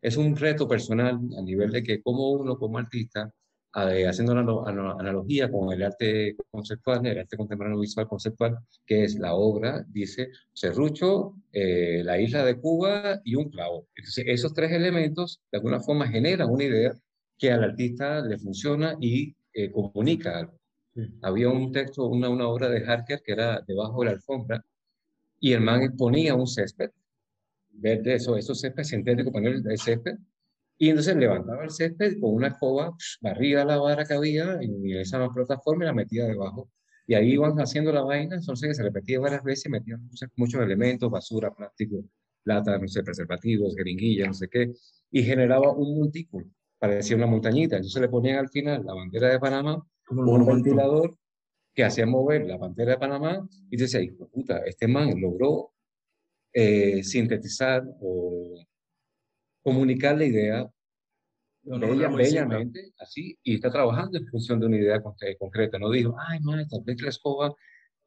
es 0.00 0.16
un 0.16 0.36
reto 0.36 0.68
personal 0.68 1.18
a 1.36 1.42
nivel 1.42 1.70
de 1.72 1.82
que 1.82 2.02
como 2.02 2.30
uno 2.32 2.56
como 2.58 2.78
artista 2.78 3.32
haciendo 3.72 4.32
una 4.32 4.92
analogía 4.98 5.50
con 5.50 5.72
el 5.72 5.82
arte 5.82 6.36
conceptual, 6.50 7.06
el 7.06 7.18
arte 7.18 7.36
contemporáneo 7.36 7.80
visual 7.80 8.08
conceptual, 8.08 8.58
que 8.86 9.04
es 9.04 9.18
la 9.18 9.34
obra, 9.34 9.84
dice 9.88 10.30
Cerrucho, 10.54 11.34
eh, 11.52 12.02
la 12.04 12.20
isla 12.20 12.44
de 12.44 12.58
Cuba 12.58 13.20
y 13.24 13.34
un 13.34 13.50
clavo. 13.50 13.86
Entonces, 13.94 14.24
esos 14.26 14.54
tres 14.54 14.72
elementos, 14.72 15.40
de 15.52 15.58
alguna 15.58 15.80
forma, 15.80 16.08
generan 16.08 16.50
una 16.50 16.64
idea 16.64 16.92
que 17.36 17.52
al 17.52 17.64
artista 17.64 18.20
le 18.20 18.38
funciona 18.38 18.96
y 19.00 19.34
eh, 19.52 19.70
comunica 19.70 20.38
algo. 20.38 20.58
Había 21.22 21.48
un 21.48 21.70
texto, 21.70 22.06
una, 22.06 22.28
una 22.28 22.48
obra 22.48 22.68
de 22.68 22.84
Harker 22.84 23.22
que 23.22 23.32
era 23.32 23.62
Debajo 23.66 24.00
de 24.00 24.06
la 24.06 24.12
alfombra, 24.12 24.64
y 25.40 25.52
el 25.52 25.60
man 25.60 25.96
ponía 25.96 26.34
un 26.34 26.48
césped, 26.48 26.90
verde, 27.78 28.14
eso, 28.14 28.36
esos 28.36 28.60
césped 28.60 28.84
sintéticos, 28.84 29.32
poner 29.32 29.54
el 29.64 29.78
césped, 29.78 30.16
y 30.78 30.90
entonces 30.90 31.16
levantaba 31.16 31.64
el 31.64 31.70
césped 31.70 32.20
con 32.20 32.34
una 32.34 32.48
escoba, 32.48 32.94
barría 33.20 33.64
la 33.64 33.78
vara 33.78 34.04
que 34.04 34.14
había 34.14 34.58
en 34.60 34.86
esa 34.96 35.28
plataforma 35.28 35.84
y 35.84 35.86
la 35.86 35.92
metía 35.92 36.24
debajo. 36.26 36.70
Y 37.06 37.14
ahí 37.14 37.32
iban 37.32 37.58
haciendo 37.58 37.90
la 37.90 38.02
vaina, 38.02 38.36
entonces 38.36 38.76
se 38.76 38.82
repetía 38.82 39.18
varias 39.18 39.42
veces 39.42 39.66
y 39.66 39.70
metían 39.70 40.08
muchos 40.36 40.60
elementos, 40.60 41.10
basura, 41.10 41.52
plástico, 41.52 42.04
plata, 42.44 42.78
no 42.78 42.86
sé, 42.86 43.02
preservativos, 43.02 43.74
jeringuillas, 43.74 44.28
no 44.28 44.34
sé 44.34 44.48
qué, 44.48 44.72
y 45.10 45.22
generaba 45.22 45.72
un 45.72 45.98
montículo, 45.98 46.46
parecía 46.78 47.16
una 47.16 47.26
montañita. 47.26 47.76
Entonces 47.76 48.00
le 48.00 48.08
ponían 48.08 48.36
al 48.36 48.48
final 48.48 48.84
la 48.84 48.94
bandera 48.94 49.30
de 49.30 49.40
Panamá, 49.40 49.82
un 50.10 50.46
ventilador 50.46 51.16
que 51.74 51.84
hacía 51.84 52.06
mover 52.06 52.46
la 52.46 52.56
bandera 52.56 52.92
de 52.92 52.98
Panamá, 52.98 53.48
y 53.70 53.82
hijo 53.82 54.28
puta, 54.28 54.58
este 54.66 54.86
man 54.86 55.20
logró 55.20 55.72
eh, 56.52 57.02
sintetizar 57.04 57.82
o 58.00 58.64
comunicar 59.62 60.16
la 60.16 60.24
idea 60.24 60.70
bella, 61.62 62.08
bellamente, 62.08 62.92
así, 62.98 63.38
y 63.42 63.56
está 63.56 63.70
trabajando 63.70 64.18
en 64.18 64.26
función 64.26 64.60
de 64.60 64.66
una 64.66 64.76
idea 64.76 65.02
concreta. 65.38 65.78
No 65.78 65.90
dijo, 65.90 66.16
ay, 66.18 66.40
madre, 66.40 66.66
tal 66.70 66.82
vez 66.84 67.00
la 67.02 67.10
escoba 67.10 67.54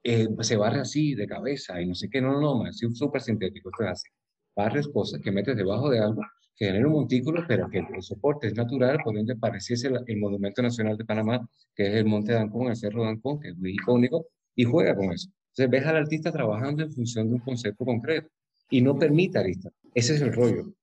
eh, 0.03 0.27
se 0.39 0.55
barre 0.57 0.79
así 0.79 1.13
de 1.13 1.27
cabeza 1.27 1.79
y 1.79 1.85
no 1.85 1.93
sé 1.93 2.09
qué, 2.09 2.21
no, 2.21 2.33
no, 2.33 2.63
no, 2.63 2.67
es 2.67 2.79
súper 2.93 3.21
sintético. 3.21 3.69
Esto 3.69 3.87
hace 3.87 4.09
barres 4.55 4.87
cosas 4.87 5.21
que 5.21 5.31
metes 5.31 5.55
debajo 5.55 5.89
de 5.89 5.99
algo, 5.99 6.21
que 6.55 6.65
genera 6.65 6.87
un 6.87 6.93
montículo, 6.93 7.45
pero 7.47 7.69
que 7.69 7.79
el 7.79 8.01
soporte 8.01 8.47
es 8.47 8.55
natural, 8.55 8.99
por 9.03 9.17
ende 9.17 9.35
pareciese 9.35 9.89
el, 10.07 10.17
Monumento 10.17 10.61
Nacional 10.61 10.97
de 10.97 11.05
Panamá, 11.05 11.47
que 11.75 11.87
es 11.87 11.93
el 11.95 12.05
Monte 12.05 12.33
Dancón, 12.33 12.69
el 12.69 12.75
Cerro 12.75 13.03
Dancón, 13.03 13.39
que 13.39 13.49
es 13.49 13.57
muy 13.57 13.71
icónico, 13.71 14.27
y 14.55 14.63
juega 14.63 14.95
con 14.95 15.11
eso. 15.11 15.29
Entonces 15.51 15.69
ves 15.69 15.85
al 15.85 15.97
artista 15.97 16.31
trabajando 16.31 16.83
en 16.83 16.91
función 16.91 17.29
de 17.29 17.35
un 17.35 17.41
concepto 17.41 17.85
concreto 17.85 18.29
y 18.69 18.81
no 18.81 18.97
permite 18.97 19.39
aristas. 19.39 19.73
Ese 19.93 20.15
es 20.15 20.21
el 20.21 20.33
rollo 20.33 20.73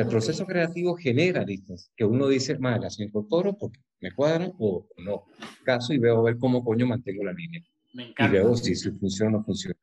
el 0.00 0.08
proceso 0.08 0.46
creativo 0.46 0.94
genera 0.94 1.42
listas 1.44 1.90
que 1.96 2.04
uno 2.04 2.28
dice, 2.28 2.58
más 2.58 2.80
las 2.80 3.00
incorporo 3.00 3.56
porque 3.56 3.80
me 4.00 4.12
cuadran 4.12 4.52
o 4.58 4.86
no. 4.98 5.24
Caso 5.64 5.92
y 5.92 5.98
veo 5.98 6.18
a 6.18 6.22
ver 6.22 6.38
cómo 6.38 6.64
coño 6.64 6.86
mantengo 6.86 7.24
la 7.24 7.32
línea. 7.32 7.62
Me 7.94 8.10
encanta. 8.10 8.36
Y 8.36 8.38
veo 8.38 8.56
si, 8.56 8.74
si 8.74 8.90
funciona 8.90 9.36
o 9.36 9.38
no 9.38 9.44
funciona. 9.44 9.76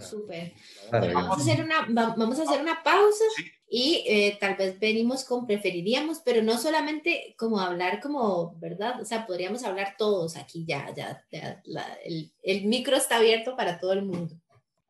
Súper. 0.00 0.52
Vamos, 0.90 1.38
a 1.38 1.40
hacer 1.40 1.64
una, 1.64 1.86
vamos 1.88 2.38
a 2.38 2.42
hacer 2.42 2.60
una 2.60 2.82
pausa 2.82 3.24
y 3.68 4.04
eh, 4.06 4.36
tal 4.38 4.56
vez 4.56 4.78
venimos 4.78 5.24
con 5.24 5.46
preferiríamos, 5.46 6.20
pero 6.24 6.42
no 6.42 6.58
solamente 6.58 7.34
como 7.38 7.58
hablar 7.58 8.00
como, 8.00 8.54
¿verdad? 8.58 9.00
O 9.00 9.04
sea, 9.04 9.26
podríamos 9.26 9.64
hablar 9.64 9.94
todos 9.96 10.36
aquí 10.36 10.64
ya, 10.66 10.92
ya, 10.94 11.24
el, 12.04 12.32
el 12.42 12.66
micro 12.66 12.96
está 12.96 13.16
abierto 13.16 13.56
para 13.56 13.78
todo 13.78 13.92
el 13.92 14.04
mundo. 14.04 14.36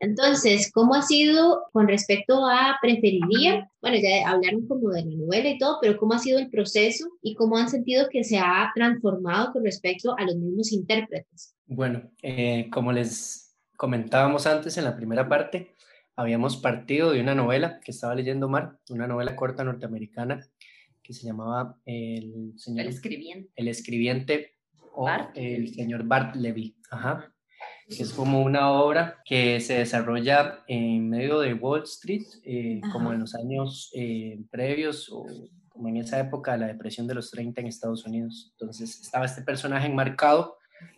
Entonces, 0.00 0.70
¿cómo 0.72 0.94
ha 0.94 1.02
sido 1.02 1.62
con 1.72 1.88
respecto 1.88 2.44
a 2.44 2.76
preferiría? 2.82 3.70
Bueno, 3.80 3.96
ya 3.96 4.28
hablaron 4.28 4.66
como 4.66 4.90
de 4.90 5.02
la 5.02 5.16
novela 5.16 5.48
y 5.48 5.58
todo, 5.58 5.78
pero 5.80 5.96
¿cómo 5.96 6.12
ha 6.12 6.18
sido 6.18 6.38
el 6.38 6.50
proceso 6.50 7.06
y 7.22 7.34
cómo 7.34 7.56
han 7.56 7.70
sentido 7.70 8.08
que 8.10 8.22
se 8.22 8.38
ha 8.38 8.70
transformado 8.74 9.52
con 9.52 9.64
respecto 9.64 10.14
a 10.18 10.24
los 10.24 10.36
mismos 10.36 10.72
intérpretes? 10.72 11.54
Bueno, 11.66 12.10
eh, 12.22 12.68
como 12.70 12.92
les 12.92 13.43
comentábamos 13.76 14.46
antes 14.46 14.76
en 14.78 14.84
la 14.84 14.96
primera 14.96 15.28
parte, 15.28 15.74
habíamos 16.16 16.56
partido 16.56 17.12
de 17.12 17.20
una 17.20 17.34
novela 17.34 17.80
que 17.80 17.90
estaba 17.90 18.14
leyendo 18.14 18.48
Mar, 18.48 18.78
una 18.90 19.06
novela 19.06 19.36
corta 19.36 19.64
norteamericana 19.64 20.46
que 21.02 21.12
se 21.12 21.26
llamaba 21.26 21.76
El 21.84 22.54
señor... 22.56 22.86
El 22.86 22.88
escribiente. 22.88 23.50
El 23.56 23.68
escribiente 23.68 24.54
o 24.94 25.08
el 25.34 25.74
señor 25.74 26.04
Bart 26.04 26.36
Levy. 26.36 26.76
Ajá 26.90 27.34
que 27.88 28.02
es 28.02 28.12
como 28.12 28.42
una 28.42 28.70
obra 28.72 29.20
que 29.24 29.60
se 29.60 29.78
desarrolla 29.78 30.64
en 30.66 31.08
medio 31.08 31.40
de 31.40 31.54
Wall 31.54 31.82
Street, 31.82 32.24
eh, 32.44 32.80
como 32.92 33.12
en 33.12 33.20
los 33.20 33.34
años 33.34 33.90
eh, 33.94 34.40
previos 34.50 35.10
o 35.12 35.26
como 35.68 35.88
en 35.88 35.98
esa 35.98 36.18
época 36.18 36.52
de 36.52 36.58
la 36.58 36.66
depresión 36.66 37.06
de 37.06 37.14
los 37.14 37.30
30 37.30 37.60
en 37.60 37.66
Estados 37.66 38.06
Unidos. 38.06 38.52
Entonces 38.52 39.00
estaba 39.00 39.26
este 39.26 39.42
personaje 39.42 39.86
enmarcado, 39.86 40.56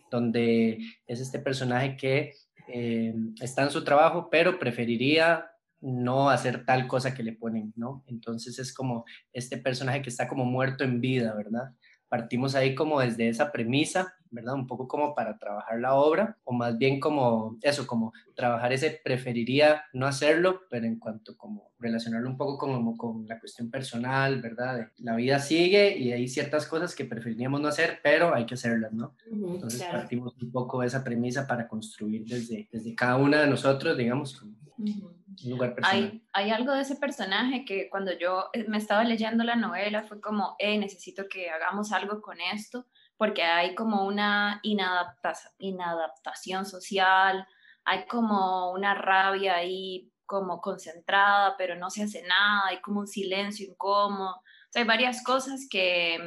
donde 0.09 0.79
es 1.07 1.19
este 1.19 1.39
personaje 1.39 1.97
que 1.97 2.33
eh, 2.67 3.13
está 3.41 3.63
en 3.63 3.71
su 3.71 3.83
trabajo, 3.83 4.29
pero 4.29 4.59
preferiría 4.59 5.51
no 5.79 6.29
hacer 6.29 6.65
tal 6.65 6.87
cosa 6.87 7.13
que 7.13 7.23
le 7.23 7.33
ponen, 7.33 7.73
¿no? 7.75 8.03
Entonces 8.07 8.57
es 8.59 8.73
como 8.73 9.05
este 9.31 9.57
personaje 9.57 10.01
que 10.01 10.09
está 10.09 10.27
como 10.27 10.45
muerto 10.45 10.83
en 10.83 10.99
vida, 11.01 11.35
¿verdad? 11.35 11.71
Partimos 12.09 12.55
ahí 12.55 12.75
como 12.75 12.99
desde 12.99 13.29
esa 13.29 13.51
premisa 13.51 14.17
¿verdad? 14.31 14.55
Un 14.55 14.67
poco 14.67 14.87
como 14.87 15.15
para 15.15 15.37
trabajar 15.37 15.79
la 15.79 15.95
obra, 15.95 16.37
o 16.43 16.53
más 16.53 16.77
bien 16.77 16.99
como 16.99 17.57
eso, 17.61 17.87
como 17.87 18.13
trabajar 18.35 18.73
ese 18.73 18.99
preferiría 19.03 19.83
no 19.93 20.05
hacerlo, 20.05 20.61
pero 20.69 20.85
en 20.85 20.99
cuanto 20.99 21.37
como 21.37 21.71
relacionarlo 21.79 22.29
un 22.29 22.37
poco 22.37 22.57
como 22.57 22.97
con 22.97 23.27
la 23.27 23.39
cuestión 23.39 23.69
personal, 23.69 24.41
¿verdad? 24.41 24.91
la 24.97 25.15
vida 25.15 25.39
sigue 25.39 25.97
y 25.97 26.11
hay 26.11 26.27
ciertas 26.27 26.67
cosas 26.67 26.95
que 26.95 27.05
preferiríamos 27.05 27.61
no 27.61 27.67
hacer, 27.67 27.99
pero 28.03 28.33
hay 28.33 28.45
que 28.45 28.55
hacerlas, 28.55 28.93
¿no? 28.93 29.15
Entonces 29.31 29.83
partimos 29.83 30.35
un 30.41 30.51
poco 30.51 30.81
de 30.81 30.87
esa 30.87 31.03
premisa 31.03 31.47
para 31.47 31.67
construir 31.67 32.25
desde, 32.25 32.67
desde 32.71 32.95
cada 32.95 33.17
una 33.17 33.41
de 33.41 33.47
nosotros, 33.47 33.97
digamos. 33.97 34.43
Lugar 34.77 35.75
personal. 35.75 36.03
Hay, 36.03 36.23
hay 36.33 36.51
algo 36.51 36.73
de 36.73 36.81
ese 36.81 36.95
personaje 36.95 37.65
que 37.65 37.89
cuando 37.89 38.17
yo 38.17 38.49
eh, 38.53 38.65
me 38.67 38.77
estaba 38.77 39.03
leyendo 39.03 39.43
la 39.43 39.55
novela 39.55 40.03
fue 40.03 40.21
como, 40.21 40.55
hey, 40.59 40.77
necesito 40.77 41.27
que 41.27 41.49
hagamos 41.49 41.91
algo 41.91 42.21
con 42.21 42.39
esto, 42.39 42.85
porque 43.17 43.43
hay 43.43 43.75
como 43.75 44.05
una 44.05 44.59
inadaptación 44.63 46.65
social, 46.65 47.47
hay 47.83 48.05
como 48.05 48.71
una 48.71 48.93
rabia 48.93 49.55
ahí 49.55 50.11
como 50.25 50.59
concentrada, 50.59 51.55
pero 51.57 51.75
no 51.75 51.89
se 51.89 52.03
hace 52.03 52.21
nada, 52.23 52.67
hay 52.67 52.81
como 52.81 52.99
un 52.99 53.07
silencio 53.07 53.67
incómodo. 53.67 54.35
O 54.35 54.69
sea, 54.69 54.81
hay 54.81 54.87
varias 54.87 55.23
cosas 55.23 55.67
que, 55.69 56.19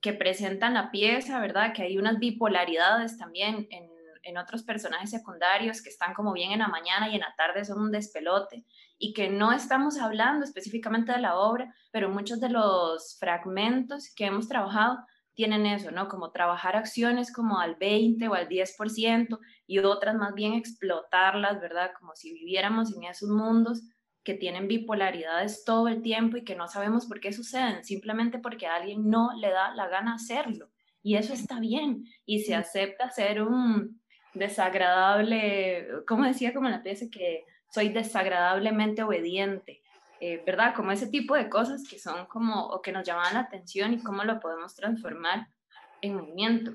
que 0.00 0.12
presentan 0.12 0.74
la 0.74 0.92
pieza, 0.92 1.40
¿verdad? 1.40 1.72
Que 1.74 1.82
hay 1.82 1.98
unas 1.98 2.18
bipolaridades 2.18 3.18
también 3.18 3.66
en, 3.70 3.95
en 4.26 4.38
otros 4.38 4.64
personajes 4.64 5.10
secundarios 5.10 5.80
que 5.80 5.88
están 5.88 6.12
como 6.12 6.32
bien 6.32 6.50
en 6.50 6.58
la 6.58 6.68
mañana 6.68 7.08
y 7.08 7.14
en 7.14 7.20
la 7.20 7.34
tarde 7.36 7.64
son 7.64 7.80
un 7.80 7.92
despelote 7.92 8.64
y 8.98 9.12
que 9.12 9.28
no 9.28 9.52
estamos 9.52 9.98
hablando 9.98 10.44
específicamente 10.44 11.12
de 11.12 11.20
la 11.20 11.38
obra, 11.38 11.72
pero 11.92 12.10
muchos 12.10 12.40
de 12.40 12.50
los 12.50 13.16
fragmentos 13.20 14.12
que 14.14 14.26
hemos 14.26 14.48
trabajado 14.48 14.98
tienen 15.34 15.66
eso, 15.66 15.92
¿no? 15.92 16.08
Como 16.08 16.32
trabajar 16.32 16.76
acciones 16.76 17.32
como 17.32 17.60
al 17.60 17.76
20 17.76 18.26
o 18.28 18.34
al 18.34 18.48
10% 18.48 19.38
y 19.66 19.78
otras 19.78 20.16
más 20.16 20.34
bien 20.34 20.54
explotarlas, 20.54 21.60
¿verdad? 21.60 21.92
Como 21.98 22.16
si 22.16 22.32
viviéramos 22.32 22.96
en 22.96 23.04
esos 23.04 23.28
mundos 23.28 23.82
que 24.24 24.34
tienen 24.34 24.66
bipolaridades 24.66 25.62
todo 25.64 25.86
el 25.86 26.02
tiempo 26.02 26.36
y 26.36 26.44
que 26.44 26.56
no 26.56 26.66
sabemos 26.66 27.06
por 27.06 27.20
qué 27.20 27.32
suceden, 27.32 27.84
simplemente 27.84 28.40
porque 28.40 28.66
a 28.66 28.74
alguien 28.74 29.08
no 29.08 29.30
le 29.38 29.50
da 29.50 29.72
la 29.74 29.86
gana 29.88 30.14
hacerlo. 30.14 30.70
Y 31.06 31.14
eso 31.14 31.34
está 31.34 31.60
bien. 31.60 32.04
Y 32.24 32.40
se 32.40 32.56
acepta 32.56 33.10
ser 33.10 33.42
un 33.42 34.00
desagradable, 34.38 35.88
como 36.06 36.24
decía 36.24 36.54
como 36.54 36.68
la 36.68 36.82
pieza, 36.82 37.06
que 37.10 37.44
soy 37.70 37.88
desagradablemente 37.90 39.02
obediente 39.02 39.82
eh, 40.20 40.42
¿verdad? 40.46 40.74
Como 40.74 40.92
ese 40.92 41.08
tipo 41.08 41.34
de 41.34 41.50
cosas 41.50 41.86
que 41.88 41.98
son 41.98 42.26
como, 42.26 42.66
o 42.68 42.80
que 42.80 42.92
nos 42.92 43.06
llaman 43.06 43.34
la 43.34 43.40
atención 43.40 43.92
y 43.92 44.02
cómo 44.02 44.24
lo 44.24 44.40
podemos 44.40 44.74
transformar 44.74 45.48
en 46.00 46.14
movimiento. 46.14 46.72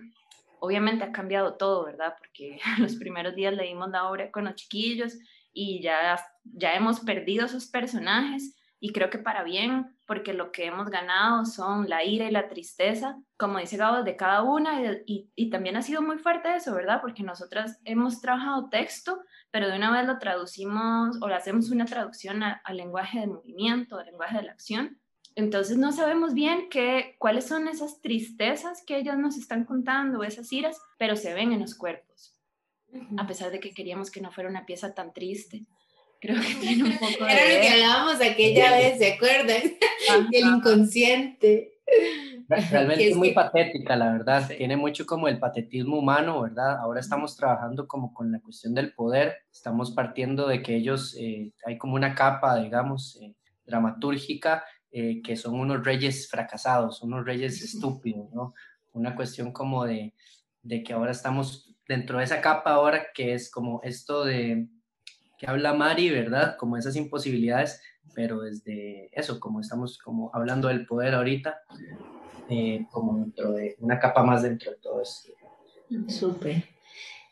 Obviamente 0.60 1.04
ha 1.04 1.12
cambiado 1.12 1.56
todo, 1.56 1.86
¿verdad? 1.86 2.14
Porque 2.20 2.60
los 2.78 2.96
primeros 2.96 3.36
días 3.36 3.56
leímos 3.56 3.90
la 3.90 4.10
obra 4.10 4.30
con 4.32 4.46
los 4.46 4.56
chiquillos 4.56 5.18
y 5.54 5.82
ya, 5.82 6.24
ya 6.44 6.74
hemos 6.74 7.00
perdido 7.00 7.46
esos 7.46 7.66
personajes 7.66 8.56
y 8.82 8.92
creo 8.92 9.10
que 9.10 9.20
para 9.20 9.44
bien, 9.44 9.96
porque 10.06 10.34
lo 10.34 10.52
que 10.52 10.66
hemos 10.66 10.90
ganado 10.90 11.46
son 11.46 11.88
la 11.88 12.04
ira 12.04 12.28
y 12.28 12.32
la 12.32 12.50
tristeza, 12.50 13.18
como 13.38 13.60
dice 13.60 13.78
Gabo, 13.78 14.04
de 14.04 14.18
cada 14.18 14.42
una 14.42 14.82
y, 15.06 15.30
y, 15.36 15.50
también 15.50 15.78
ha 15.78 15.82
sido 15.82 16.02
muy 16.02 16.18
fuerte 16.18 16.54
eso, 16.54 16.74
¿verdad? 16.76 17.00
Porque 17.00 17.24
nosotras 17.24 17.80
hemos 17.86 18.20
trabajado 18.20 18.68
texto 18.70 19.22
pero 19.52 19.68
de 19.68 19.76
una 19.76 19.92
vez 19.92 20.08
lo 20.08 20.18
traducimos 20.18 21.18
o 21.22 21.28
le 21.28 21.36
hacemos 21.36 21.70
una 21.72 21.86
traducción 21.86 22.42
al 22.42 22.78
lenguaje 22.78 23.20
del 23.20 23.32
movimiento, 23.32 24.00
al 24.00 24.06
lenguaje 24.06 24.38
de 24.38 24.44
la 24.44 24.54
acción. 24.54 24.98
Entonces 25.36 25.78
no 25.78 25.92
sabemos 25.92 26.34
bien 26.34 26.70
qué, 26.70 27.16
cuáles 27.20 27.48
son 27.48 27.68
esas 27.68 28.02
tristezas 28.02 28.84
que 28.86 28.98
ellos 28.98 29.18
nos 29.18 29.38
están 29.38 29.66
contando, 29.66 30.24
esas 30.24 30.52
iras, 30.52 30.82
pero 30.98 31.16
se 31.16 31.34
ven 31.34 31.52
en 31.52 31.62
los 31.62 31.76
cuerpos. 31.76 32.38
A 33.18 33.28
pesar 33.28 33.52
de 33.52 33.60
que 33.60 33.74
queríamos 33.74 34.10
que 34.10 34.22
no 34.22 34.32
fuera 34.32 34.50
una 34.50 34.66
pieza 34.66 34.94
tan 34.94 35.14
triste. 35.14 35.66
Creo 36.22 36.40
que 36.40 36.54
tiene 36.54 36.84
un 36.84 36.98
poco 37.00 37.26
de... 37.26 37.32
Era 37.32 37.56
lo 37.56 37.62
que 37.62 37.70
hablábamos 37.70 38.22
aquella 38.22 38.78
vez, 38.78 39.00
¿se 39.00 39.14
acuerdan? 39.14 39.62
El 40.32 40.46
inconsciente. 40.46 41.80
Realmente 42.48 43.10
es 43.10 43.16
muy 43.16 43.32
patética, 43.32 43.96
la 43.96 44.12
verdad. 44.12 44.48
Tiene 44.56 44.78
mucho 44.78 45.08
como 45.08 45.28
el 45.28 45.40
patetismo 45.40 45.98
humano, 45.98 46.44
¿verdad? 46.44 46.78
Ahora 46.78 47.00
estamos 47.00 47.36
trabajando 47.36 47.88
como 47.88 48.14
con 48.14 48.32
la 48.32 48.40
cuestión 48.40 48.76
del 48.76 48.94
poder. 48.94 49.38
Estamos 49.52 49.92
partiendo 49.92 50.48
de 50.48 50.62
que 50.62 50.76
ellos, 50.76 51.16
eh, 51.18 51.54
hay 51.66 51.80
como 51.80 51.96
una 51.96 52.14
capa, 52.14 52.62
digamos, 52.62 53.18
eh, 53.20 53.34
dramatúrgica, 53.66 54.64
eh, 54.92 55.24
que 55.24 55.36
son 55.36 55.60
unos 55.60 55.84
reyes 55.84 56.30
fracasados, 56.30 57.02
unos 57.02 57.26
reyes 57.26 57.64
estúpidos, 57.64 58.32
¿no? 58.32 58.54
Una 58.94 59.16
cuestión 59.16 59.52
como 59.52 59.86
de, 59.86 60.14
de 60.62 60.84
que 60.84 60.94
ahora 60.94 61.12
estamos 61.12 61.74
dentro 61.88 62.20
de 62.20 62.26
esa 62.26 62.42
capa 62.42 62.74
ahora 62.74 63.08
que 63.12 63.34
es 63.34 63.50
como 63.50 63.82
esto 63.84 64.24
de 64.24 64.68
que 65.42 65.48
habla 65.48 65.74
Mari, 65.74 66.12
¿verdad? 66.12 66.56
Como 66.56 66.78
esas 66.78 66.96
imposibilidades, 66.96 67.82
pero 68.14 68.42
desde 68.42 69.10
eso, 69.12 69.40
como 69.40 69.60
estamos 69.60 69.98
como 69.98 70.30
hablando 70.36 70.68
del 70.68 70.86
poder 70.86 71.16
ahorita, 71.16 71.62
eh, 72.48 72.86
como 72.92 73.18
dentro 73.18 73.54
de 73.54 73.76
una 73.80 74.00
capa 74.00 74.22
más 74.22 74.44
dentro 74.44 74.70
de 74.70 74.78
todo 74.78 75.02
esto. 75.02 75.34
Súper. 76.08 76.64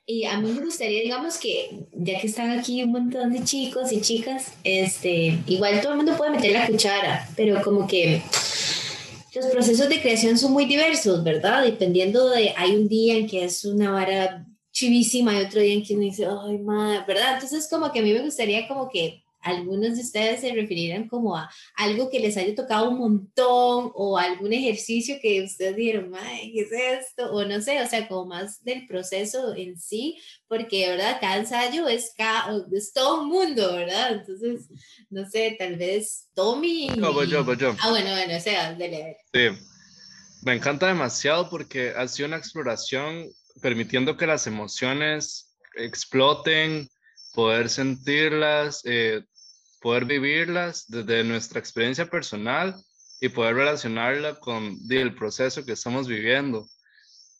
Y 0.07 0.25
a 0.25 0.39
mí 0.39 0.51
me 0.51 0.65
gustaría, 0.65 1.03
digamos 1.03 1.37
que 1.37 1.85
ya 1.93 2.19
que 2.19 2.25
están 2.25 2.49
aquí 2.49 2.81
un 2.83 2.93
montón 2.93 3.31
de 3.31 3.43
chicos 3.43 3.91
y 3.91 4.01
chicas, 4.01 4.57
este, 4.63 5.39
igual 5.45 5.79
todo 5.79 5.91
el 5.91 5.97
mundo 5.97 6.17
puede 6.17 6.31
meter 6.31 6.51
la 6.53 6.65
cuchara, 6.65 7.29
pero 7.35 7.61
como 7.61 7.85
que 7.85 8.23
los 9.35 9.45
procesos 9.51 9.87
de 9.87 10.01
creación 10.01 10.35
son 10.35 10.53
muy 10.53 10.65
diversos, 10.65 11.23
¿verdad? 11.23 11.63
Dependiendo 11.63 12.27
de, 12.31 12.55
hay 12.57 12.75
un 12.75 12.87
día 12.87 13.17
en 13.17 13.27
que 13.27 13.43
es 13.43 13.63
una 13.65 13.91
vara 13.91 14.48
chivísima 14.71 15.33
y 15.33 15.45
otro 15.45 15.61
día 15.61 15.73
en 15.73 15.83
que 15.83 15.93
uno 15.93 16.03
dice, 16.03 16.25
ay, 16.25 16.57
madre, 16.59 17.03
¿verdad? 17.07 17.35
Entonces 17.35 17.67
como 17.69 17.91
que 17.91 17.99
a 17.99 18.01
mí 18.01 18.13
me 18.13 18.21
gustaría 18.21 18.67
como 18.67 18.89
que 18.89 19.23
algunos 19.41 19.95
de 19.95 20.01
ustedes 20.01 20.41
se 20.41 20.53
referirán 20.53 21.07
como 21.07 21.35
a 21.35 21.49
algo 21.75 22.09
que 22.09 22.19
les 22.19 22.35
haya 22.37 22.53
tocado 22.55 22.89
un 22.89 22.99
montón 22.99 23.91
o 23.95 24.17
algún 24.17 24.53
ejercicio 24.53 25.17
que 25.21 25.43
ustedes 25.43 25.75
dijeron, 25.75 26.13
¿qué 26.13 26.61
es 26.61 26.71
esto? 26.71 27.31
O 27.31 27.45
no 27.45 27.61
sé, 27.61 27.81
o 27.81 27.87
sea, 27.87 28.07
como 28.07 28.25
más 28.25 28.63
del 28.63 28.85
proceso 28.85 29.55
en 29.55 29.79
sí, 29.79 30.17
porque, 30.47 30.89
¿verdad? 30.89 31.17
Cada 31.21 31.37
ensayo 31.37 31.87
es, 31.87 32.13
es 32.73 32.93
todo 32.93 33.21
un 33.21 33.29
mundo, 33.29 33.73
¿verdad? 33.73 34.13
Entonces, 34.13 34.67
no 35.09 35.29
sé, 35.29 35.55
tal 35.57 35.77
vez 35.77 36.27
Tommy... 36.33 36.87
No, 36.97 37.13
voy 37.13 37.29
yo, 37.29 37.43
voy 37.43 37.57
yo. 37.57 37.75
Ah, 37.79 37.89
bueno, 37.91 38.11
bueno, 38.11 38.35
o 38.35 38.41
sea, 38.41 38.73
dale, 38.73 39.17
Sí, 39.33 39.47
me 40.43 40.53
encanta 40.53 40.87
demasiado 40.87 41.49
porque 41.49 41.93
ha 41.95 42.07
sido 42.07 42.27
una 42.27 42.37
exploración 42.37 43.29
permitiendo 43.61 44.17
que 44.17 44.27
las 44.27 44.47
emociones 44.47 45.57
exploten, 45.75 46.89
poder 47.33 47.69
sentirlas, 47.69 48.81
eh, 48.85 49.23
poder 49.81 50.05
vivirlas 50.05 50.85
desde 50.87 51.23
nuestra 51.23 51.59
experiencia 51.59 52.09
personal 52.09 52.75
y 53.21 53.29
poder 53.29 53.55
relacionarla 53.55 54.35
con 54.39 54.77
el 54.89 55.15
proceso 55.15 55.65
que 55.65 55.73
estamos 55.73 56.07
viviendo. 56.07 56.67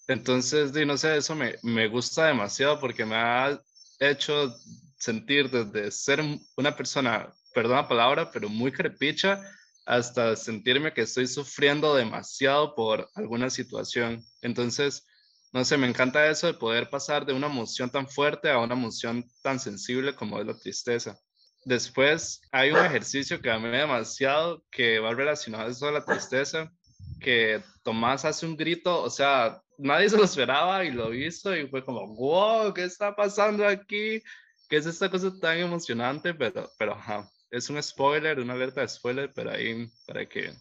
Entonces, 0.08 0.74
no 0.74 0.98
sé, 0.98 1.18
eso 1.18 1.36
me, 1.36 1.56
me 1.64 1.88
gusta 1.88 2.28
demasiado 2.28 2.80
porque 2.80 3.06
me 3.06 3.16
ha 3.16 3.62
hecho 4.00 4.56
sentir 4.98 5.50
desde 5.50 5.92
ser 5.92 6.22
una 6.58 6.76
persona, 6.76 7.32
perdón 7.54 7.78
la 7.78 7.88
palabra, 7.88 8.32
pero 8.32 8.50
muy 8.50 8.72
crepicha, 8.72 9.42
hasta 9.86 10.36
sentirme 10.36 10.94
que 10.94 11.02
estoy 11.02 11.28
sufriendo 11.28 11.96
demasiado 11.96 12.76
por 12.76 13.10
alguna 13.16 13.50
situación. 13.50 14.24
Entonces, 14.42 15.08
no 15.52 15.66
sé, 15.66 15.78
me 15.78 15.88
encanta 15.88 16.30
eso 16.30 16.48
de 16.48 16.54
poder 16.54 16.90
pasar 16.90 17.26
de 17.26 17.34
una 17.34 17.48
emoción 17.48 17.90
tan 17.90 18.08
fuerte 18.08 18.50
a 18.50 18.60
una 18.60 18.76
emoción 18.76 19.26
tan 19.42 19.60
sensible 19.60 20.14
como 20.14 20.40
es 20.40 20.46
la 20.46 20.58
tristeza. 20.58 21.18
Después 21.66 22.42
hay 22.52 22.72
un 22.72 22.78
ejercicio 22.78 23.42
que 23.42 23.52
amé 23.52 23.70
demasiado 23.70 24.64
que 24.72 25.00
va 25.00 25.14
relacionado 25.14 25.68
a 25.68 25.72
eso 25.72 25.88
de 25.88 25.92
la 25.94 26.06
tristeza, 26.06 26.72
que 27.20 27.62
Tomás 27.84 28.26
hace 28.26 28.46
un 28.46 28.56
grito, 28.56 29.02
o 29.02 29.10
sea, 29.10 29.62
nadie 29.78 30.10
se 30.10 30.18
lo 30.18 30.24
esperaba 30.24 30.86
y 30.86 30.92
lo 30.92 31.10
visto 31.10 31.56
y 31.56 31.68
fue 31.68 31.84
como, 31.84 32.08
wow, 32.16 32.74
¿qué 32.74 32.84
está 32.84 33.16
pasando 33.16 33.68
aquí? 33.68 34.22
¿Qué 34.70 34.78
es 34.78 34.86
esta 34.86 35.10
cosa 35.10 35.32
tan 35.40 35.58
emocionante? 35.58 36.34
Pero, 36.34 36.70
pero, 36.78 36.94
ajá, 36.94 37.30
es 37.50 37.70
un 37.70 37.82
spoiler, 37.82 38.40
una 38.40 38.54
alerta 38.54 38.82
de 38.82 38.88
spoiler, 38.88 39.34
pero 39.34 39.52
ahí 39.52 39.90
para 40.06 40.28
que 40.28 40.54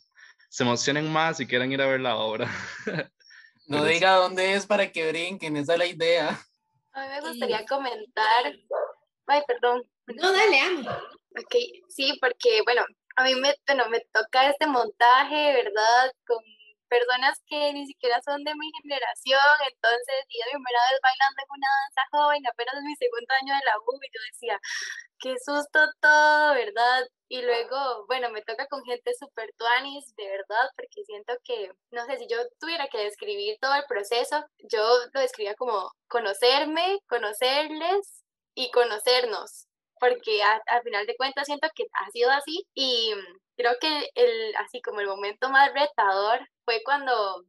se 0.48 0.62
emocionen 0.64 1.12
más 1.12 1.40
y 1.40 1.46
quieran 1.46 1.70
ir 1.72 1.82
a 1.82 1.86
ver 1.86 2.00
la 2.00 2.16
obra. 2.16 2.50
No 3.68 3.84
diga 3.84 4.14
dónde 4.14 4.54
es 4.54 4.66
para 4.66 4.90
que 4.90 5.10
brinquen, 5.10 5.56
esa 5.58 5.74
es 5.74 5.78
la 5.78 5.86
idea. 5.86 6.28
A 6.92 7.02
mí 7.02 7.08
me 7.08 7.20
gustaría 7.20 7.66
comentar. 7.66 8.52
Ay, 9.26 9.42
perdón. 9.46 9.82
No, 10.06 10.32
dale, 10.32 10.60
amo. 10.60 10.90
Ok, 11.38 11.54
sí, 11.88 12.18
porque, 12.18 12.62
bueno, 12.64 12.82
a 13.16 13.24
mí 13.24 13.34
me, 13.34 13.54
bueno, 13.66 13.88
me 13.90 14.00
toca 14.10 14.48
este 14.48 14.66
montaje, 14.66 15.52
¿verdad? 15.52 16.12
Con 16.26 16.38
personas 16.88 17.38
que 17.46 17.72
ni 17.72 17.86
siquiera 17.86 18.20
son 18.24 18.42
de 18.44 18.54
mi 18.54 18.70
generación, 18.82 19.56
entonces, 19.70 20.18
y 20.28 20.38
mi 20.38 20.52
primera 20.52 20.82
vez 20.90 21.00
bailando 21.02 21.38
en 21.42 21.50
una 21.50 21.68
danza 21.80 22.02
joven, 22.12 22.46
apenas 22.46 22.74
es 22.76 22.84
mi 22.84 22.96
segundo 22.96 23.32
año 23.40 23.54
de 23.54 23.64
la 23.64 23.78
U, 23.78 23.98
y 24.02 24.08
yo 24.12 24.20
decía, 24.32 24.56
qué 25.20 25.34
susto 25.44 25.80
todo, 26.00 26.54
¿verdad? 26.54 27.06
Y 27.28 27.42
luego, 27.42 28.06
bueno, 28.06 28.30
me 28.30 28.42
toca 28.42 28.66
con 28.66 28.82
gente 28.84 29.12
súper 29.18 29.50
tuanis, 29.58 30.14
de 30.16 30.28
verdad, 30.28 30.70
porque 30.76 31.04
siento 31.04 31.34
que, 31.44 31.70
no 31.90 32.06
sé, 32.06 32.16
si 32.18 32.26
yo 32.26 32.38
tuviera 32.58 32.88
que 32.88 32.98
describir 32.98 33.58
todo 33.60 33.74
el 33.74 33.84
proceso, 33.86 34.44
yo 34.70 34.80
lo 35.12 35.20
describía 35.20 35.54
como 35.54 35.92
conocerme, 36.08 36.98
conocerles 37.08 38.24
y 38.54 38.70
conocernos, 38.70 39.66
porque 40.00 40.42
al 40.42 40.82
final 40.82 41.06
de 41.06 41.16
cuentas 41.16 41.46
siento 41.46 41.68
que 41.74 41.84
ha 41.92 42.10
sido 42.10 42.30
así 42.30 42.64
y 42.74 43.14
creo 43.58 43.76
que 43.80 44.10
el, 44.14 44.56
así 44.56 44.80
como 44.80 45.00
el 45.00 45.08
momento 45.08 45.50
más 45.50 45.72
retador 45.74 46.48
fue 46.64 46.80
cuando 46.84 47.44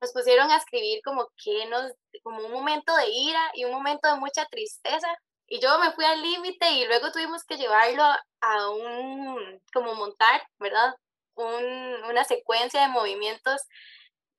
nos 0.00 0.12
pusieron 0.12 0.50
a 0.50 0.58
escribir 0.58 1.00
como 1.02 1.28
que 1.42 1.66
nos, 1.66 1.92
como 2.22 2.44
un 2.46 2.52
momento 2.52 2.94
de 2.96 3.08
ira 3.08 3.50
y 3.54 3.64
un 3.64 3.72
momento 3.72 4.08
de 4.08 4.20
mucha 4.20 4.44
tristeza 4.46 5.08
Y 5.48 5.60
yo 5.60 5.78
me 5.78 5.92
fui 5.92 6.04
al 6.04 6.22
límite 6.22 6.70
y 6.72 6.86
luego 6.86 7.10
tuvimos 7.10 7.44
que 7.44 7.56
llevarlo 7.56 8.04
a 8.40 8.70
un, 8.70 9.60
como 9.72 9.94
montar, 9.94 10.42
¿verdad? 10.58 10.94
Un, 11.34 12.04
una 12.04 12.24
secuencia 12.24 12.82
de 12.82 12.88
movimientos, 12.88 13.60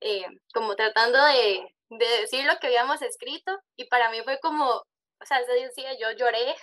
eh, 0.02 0.26
como 0.54 0.76
tratando 0.76 1.24
de, 1.26 1.76
de 1.90 2.08
decir 2.22 2.46
lo 2.46 2.58
que 2.60 2.68
habíamos 2.68 3.02
escrito. 3.02 3.52
Y 3.76 3.86
para 3.86 4.10
mí 4.12 4.22
fue 4.24 4.40
como, 4.40 4.68
o 5.22 5.26
sea, 5.26 5.40
ese 5.40 5.70
día 5.76 5.98
yo 6.00 6.12
lloré, 6.12 6.56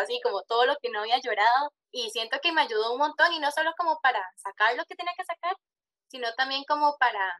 así 0.00 0.20
como 0.22 0.42
todo 0.42 0.66
lo 0.66 0.76
que 0.82 0.90
no 0.90 1.00
había 1.00 1.20
llorado. 1.20 1.72
Y 1.90 2.10
siento 2.10 2.38
que 2.42 2.52
me 2.52 2.62
ayudó 2.62 2.92
un 2.92 2.98
montón 2.98 3.32
y 3.32 3.38
no 3.38 3.50
solo 3.52 3.72
como 3.76 3.98
para 4.02 4.20
sacar 4.36 4.76
lo 4.76 4.84
que 4.84 4.96
tenía 4.96 5.12
que 5.16 5.24
sacar, 5.24 5.56
sino 6.08 6.32
también 6.34 6.64
como 6.66 6.96
para 6.98 7.32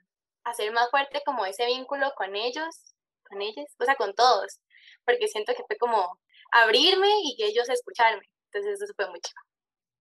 hacer 0.45 0.73
más 0.73 0.91
fuerte 0.91 1.23
como 1.25 1.47
ese 1.47 1.67
vínculo 1.67 2.13
con 2.17 2.37
ellos, 2.37 2.95
con 3.29 3.43
ellos, 3.43 3.67
o 3.79 3.85
sea, 3.85 3.97
con 3.97 4.15
todos, 4.15 4.61
porque 5.05 5.29
siento 5.29 5.55
que 5.55 5.65
fue 5.67 5.77
como 5.77 6.19
abrirme 6.53 7.09
y 7.25 7.37
que 7.37 7.47
ellos 7.47 7.69
escucharme. 7.69 8.29
Entonces 8.53 8.81
eso 8.81 8.93
fue 8.95 9.09
mucho. 9.11 9.33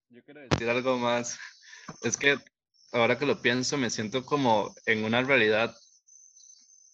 Yo 0.10 0.24
quiero 0.24 0.42
decir 0.42 0.70
algo 0.70 0.98
más. 0.98 1.40
Es 2.04 2.18
que 2.18 2.38
ahora 2.92 3.18
que 3.18 3.26
lo 3.26 3.42
pienso, 3.42 3.78
me 3.78 3.90
siento 3.90 4.26
como 4.26 4.74
en 4.86 5.04
una 5.04 5.24
realidad 5.24 5.76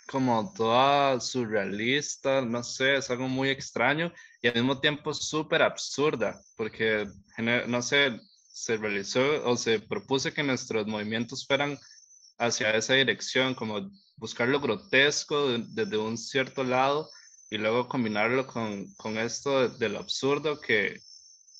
como 0.09 0.51
toda 0.53 1.19
surrealista, 1.19 2.41
no 2.41 2.63
sé, 2.63 2.95
es 2.97 3.09
algo 3.11 3.27
muy 3.27 3.49
extraño 3.49 4.11
y 4.41 4.47
al 4.47 4.55
mismo 4.55 4.79
tiempo 4.79 5.13
súper 5.13 5.61
absurda, 5.61 6.41
porque, 6.55 7.07
no 7.67 7.81
sé, 7.83 8.19
se 8.51 8.77
realizó 8.77 9.21
o 9.45 9.55
se 9.55 9.79
propuso 9.79 10.33
que 10.33 10.41
nuestros 10.41 10.87
movimientos 10.87 11.45
fueran 11.45 11.77
hacia 12.39 12.75
esa 12.75 12.95
dirección, 12.95 13.53
como 13.53 13.91
buscar 14.15 14.47
lo 14.47 14.59
grotesco 14.59 15.57
desde 15.59 15.97
un 15.97 16.17
cierto 16.17 16.63
lado 16.63 17.09
y 17.51 17.57
luego 17.57 17.87
combinarlo 17.87 18.47
con, 18.47 18.91
con 18.95 19.17
esto 19.17 19.69
de, 19.69 19.89
lo 19.89 19.99
absurdo 19.99 20.59
que, 20.59 21.01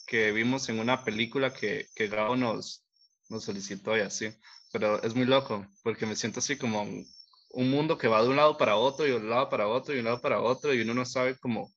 que, 0.08 0.32
vimos 0.32 0.70
en 0.70 0.80
una 0.80 1.04
película 1.04 1.54
que, 1.54 1.88
que 1.96 2.08
Gao 2.08 2.36
nos, 2.36 2.84
nos 3.30 3.44
solicitó 3.44 3.96
y 3.96 4.02
así. 4.02 4.30
Pero 4.72 5.02
es 5.04 5.16
muy 5.16 5.26
loco, 5.26 5.68
porque 5.84 6.06
me 6.06 6.16
siento 6.16 6.40
así 6.40 6.58
como 6.58 6.86
un 7.52 7.72
mundo 7.72 7.98
que 7.98 8.08
va 8.08 8.22
de 8.22 8.30
un 8.30 8.36
lado 8.36 8.58
para 8.58 8.76
otro 8.76 9.06
y 9.08 9.12
de 9.12 9.18
un 9.18 9.30
lado 9.30 9.50
para 9.50 9.68
otro 9.68 9.94
y 9.94 9.98
de 9.98 10.02
un 10.02 10.06
lado 10.06 10.22
para 10.22 10.42
otro 10.42 10.74
y 10.74 10.82
uno 10.82 10.94
no 10.94 11.06
sabe 11.06 11.38
como 11.38 11.72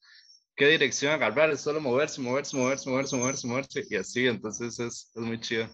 qué 0.55 0.67
dirección 0.69 1.13
agarrar, 1.13 1.51
es 1.51 1.61
solo 1.61 1.81
moverse, 1.81 2.21
moverse, 2.21 2.57
moverse, 2.57 2.89
moverse, 2.89 3.17
moverse, 3.17 3.47
moverse 3.47 3.85
y 3.89 3.97
así, 3.97 4.27
entonces 4.27 4.79
es, 4.79 5.11
es 5.15 5.23
muy 5.23 5.41
chido. 5.41 5.69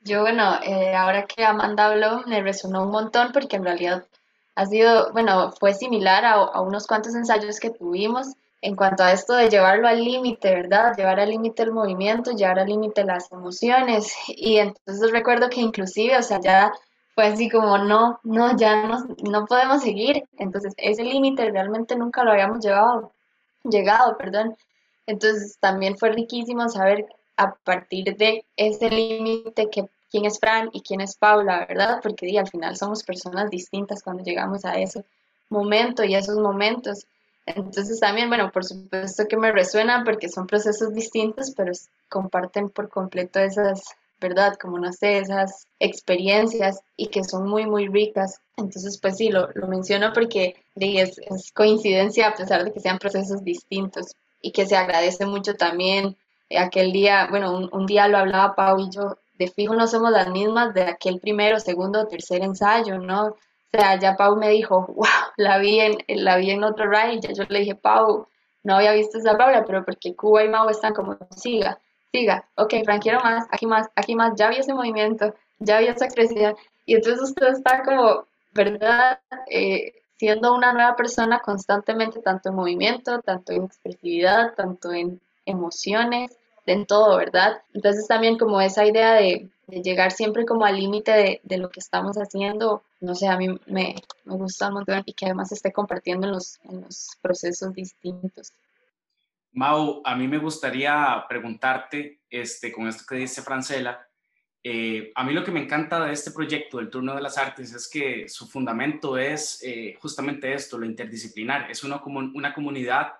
Yo, 0.00 0.20
bueno, 0.20 0.58
eh, 0.62 0.94
ahora 0.94 1.24
que 1.24 1.44
Amanda 1.44 1.86
habló, 1.86 2.22
me 2.26 2.42
resonó 2.42 2.82
un 2.82 2.90
montón 2.90 3.32
porque 3.32 3.56
en 3.56 3.64
realidad 3.64 4.06
ha 4.54 4.66
sido, 4.66 5.10
bueno, 5.12 5.52
fue 5.58 5.72
similar 5.72 6.26
a, 6.26 6.34
a 6.34 6.60
unos 6.60 6.86
cuantos 6.86 7.14
ensayos 7.14 7.58
que 7.58 7.70
tuvimos 7.70 8.34
en 8.60 8.76
cuanto 8.76 9.02
a 9.02 9.12
esto 9.12 9.34
de 9.34 9.50
llevarlo 9.50 9.88
al 9.88 10.02
límite, 10.02 10.54
¿verdad? 10.54 10.96
Llevar 10.96 11.20
al 11.20 11.30
límite 11.30 11.62
el 11.62 11.72
movimiento, 11.72 12.32
llevar 12.32 12.58
al 12.58 12.68
límite 12.68 13.04
las 13.04 13.30
emociones. 13.30 14.14
Y 14.28 14.56
entonces 14.56 15.10
recuerdo 15.10 15.50
que 15.50 15.60
inclusive, 15.60 16.16
o 16.16 16.22
sea, 16.22 16.40
ya 16.40 16.72
fue 17.14 17.26
así 17.26 17.48
como, 17.48 17.78
no, 17.78 18.20
no, 18.24 18.56
ya 18.56 18.86
no, 18.86 19.06
no 19.22 19.46
podemos 19.46 19.82
seguir. 19.82 20.24
Entonces 20.38 20.74
ese 20.76 21.04
límite 21.04 21.50
realmente 21.50 21.96
nunca 21.96 22.24
lo 22.24 22.32
habíamos 22.32 22.64
llevado, 22.64 23.12
llegado, 23.64 24.16
perdón. 24.16 24.56
Entonces 25.06 25.58
también 25.60 25.96
fue 25.96 26.10
riquísimo 26.10 26.68
saber 26.68 27.06
a 27.36 27.54
partir 27.54 28.16
de 28.16 28.44
ese 28.56 28.90
límite 28.90 29.68
que 29.70 29.88
quién 30.10 30.24
es 30.24 30.38
Fran 30.38 30.70
y 30.72 30.80
quién 30.82 31.00
es 31.00 31.16
Paula, 31.16 31.66
¿verdad? 31.68 32.00
Porque 32.02 32.38
al 32.38 32.48
final 32.48 32.76
somos 32.76 33.02
personas 33.02 33.50
distintas 33.50 34.02
cuando 34.02 34.22
llegamos 34.22 34.64
a 34.64 34.78
ese 34.78 35.04
momento 35.50 36.04
y 36.04 36.14
esos 36.14 36.36
momentos. 36.38 37.06
Entonces 37.46 38.00
también, 38.00 38.28
bueno, 38.28 38.50
por 38.50 38.64
supuesto 38.64 39.26
que 39.28 39.36
me 39.36 39.52
resuena 39.52 40.02
porque 40.04 40.28
son 40.28 40.46
procesos 40.46 40.94
distintos, 40.94 41.52
pero 41.56 41.72
comparten 42.08 42.70
por 42.70 42.88
completo 42.88 43.38
esas, 43.38 43.82
¿verdad? 44.20 44.56
Como 44.60 44.78
no 44.78 44.92
sé, 44.92 45.18
esas 45.18 45.66
experiencias 45.78 46.80
y 46.96 47.08
que 47.08 47.24
son 47.24 47.48
muy, 47.48 47.66
muy 47.66 47.88
ricas. 47.88 48.40
Entonces, 48.56 48.98
pues 49.00 49.16
sí, 49.16 49.28
lo, 49.30 49.48
lo 49.54 49.66
menciono 49.66 50.12
porque 50.12 50.56
es, 50.76 51.18
es 51.18 51.52
coincidencia 51.52 52.28
a 52.28 52.34
pesar 52.34 52.64
de 52.64 52.72
que 52.72 52.80
sean 52.80 52.98
procesos 52.98 53.42
distintos 53.44 54.16
y 54.40 54.52
que 54.52 54.66
se 54.66 54.76
agradece 54.76 55.26
mucho 55.26 55.54
también 55.54 56.16
aquel 56.58 56.92
día, 56.92 57.26
bueno, 57.30 57.68
un, 57.72 57.86
día 57.86 58.08
lo 58.08 58.18
hablaba 58.18 58.54
Pau 58.54 58.78
y 58.78 58.90
yo, 58.90 59.18
de 59.38 59.48
fijo 59.48 59.74
no 59.74 59.86
somos 59.86 60.10
las 60.10 60.28
mismas 60.30 60.74
de 60.74 60.82
aquel 60.82 61.20
primero, 61.20 61.58
segundo 61.58 62.06
tercer 62.06 62.42
ensayo, 62.42 62.98
¿no? 62.98 63.26
O 63.28 63.36
sea, 63.72 63.98
ya 63.98 64.16
Pau 64.16 64.36
me 64.36 64.50
dijo, 64.50 64.86
wow, 64.96 65.06
la 65.36 65.58
vi 65.58 65.80
en, 65.80 65.96
la 66.08 66.36
vi 66.36 66.50
en 66.50 66.64
otro 66.64 66.88
ride, 66.88 67.20
ya 67.20 67.32
yo 67.32 67.44
le 67.48 67.60
dije, 67.60 67.74
Pau, 67.74 68.28
no 68.62 68.76
había 68.76 68.92
visto 68.92 69.18
esa 69.18 69.36
Paula, 69.36 69.64
pero 69.64 69.84
porque 69.84 70.14
Cuba 70.14 70.44
y 70.44 70.48
Mau 70.48 70.68
están 70.68 70.94
como, 70.94 71.18
siga, 71.36 71.78
siga, 72.14 72.48
ok, 72.54 72.72
Fran, 72.84 73.00
quiero 73.00 73.20
más, 73.20 73.46
aquí 73.50 73.66
más, 73.66 73.88
aquí 73.96 74.14
más, 74.14 74.34
ya 74.36 74.48
vi 74.48 74.58
ese 74.58 74.72
movimiento, 74.72 75.34
ya 75.58 75.80
vi 75.80 75.88
esa 75.88 76.04
expresión, 76.04 76.54
y 76.86 76.94
entonces 76.94 77.20
usted 77.30 77.48
está 77.48 77.82
como, 77.82 78.24
¿verdad? 78.52 79.18
Eh, 79.50 79.94
siendo 80.16 80.54
una 80.54 80.72
nueva 80.72 80.94
persona 80.94 81.40
constantemente, 81.40 82.20
tanto 82.20 82.50
en 82.50 82.54
movimiento, 82.54 83.20
tanto 83.20 83.52
en 83.52 83.64
expresividad, 83.64 84.54
tanto 84.54 84.92
en 84.92 85.20
emociones, 85.44 86.38
en 86.66 86.86
todo, 86.86 87.16
¿verdad? 87.16 87.62
Entonces 87.74 88.06
también 88.06 88.38
como 88.38 88.60
esa 88.60 88.86
idea 88.86 89.14
de, 89.14 89.48
llegar 89.66 90.12
siempre 90.12 90.44
como 90.44 90.66
al 90.66 90.76
límite 90.78 91.40
de, 91.42 91.58
lo 91.58 91.70
que 91.70 91.80
estamos 91.80 92.16
haciendo, 92.16 92.82
no 93.00 93.14
sé, 93.14 93.26
a 93.26 93.36
mí 93.36 93.48
me, 93.66 93.96
me 94.24 94.36
gusta 94.36 94.68
un 94.68 94.74
montón 94.74 95.02
y 95.06 95.14
que 95.14 95.24
además 95.24 95.50
esté 95.52 95.72
compartiendo 95.72 96.26
en 96.26 96.34
los, 96.34 96.60
en 96.64 96.82
los 96.82 97.16
procesos 97.22 97.74
distintos. 97.74 98.52
Mau, 99.54 100.02
a 100.04 100.16
mí 100.16 100.26
me 100.26 100.38
gustaría 100.38 101.24
preguntarte, 101.28 102.22
este, 102.28 102.72
con 102.72 102.88
esto 102.88 103.04
que 103.08 103.16
dice 103.16 103.42
Francela, 103.42 104.04
eh, 104.64 105.12
a 105.14 105.22
mí 105.22 105.32
lo 105.32 105.44
que 105.44 105.52
me 105.52 105.62
encanta 105.62 106.04
de 106.04 106.12
este 106.12 106.32
proyecto, 106.32 106.78
del 106.78 106.90
Turno 106.90 107.14
de 107.14 107.22
las 107.22 107.38
Artes, 107.38 107.72
es 107.72 107.88
que 107.88 108.28
su 108.28 108.48
fundamento 108.48 109.16
es 109.16 109.62
eh, 109.62 109.96
justamente 110.00 110.52
esto, 110.52 110.76
lo 110.76 110.86
interdisciplinar. 110.86 111.70
Es 111.70 111.84
una, 111.84 112.02
una 112.04 112.52
comunidad 112.52 113.12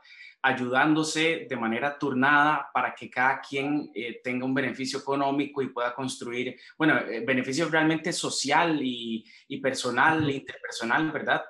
ayudándose 0.43 1.47
de 1.49 1.57
manera 1.57 1.97
turnada 1.99 2.69
para 2.75 2.95
que 2.95 3.09
cada 3.09 3.41
quien 3.41 3.91
eh, 3.95 4.21
tenga 4.25 4.45
un 4.45 4.55
beneficio 4.55 4.99
económico 4.99 5.63
y 5.63 5.69
pueda 5.69 5.95
construir, 5.95 6.59
bueno, 6.77 7.01
beneficio 7.25 7.69
realmente 7.69 8.13
social 8.13 8.81
y, 8.83 9.25
y 9.47 9.59
personal, 9.59 10.29
interpersonal, 10.29 11.13
¿verdad? 11.13 11.45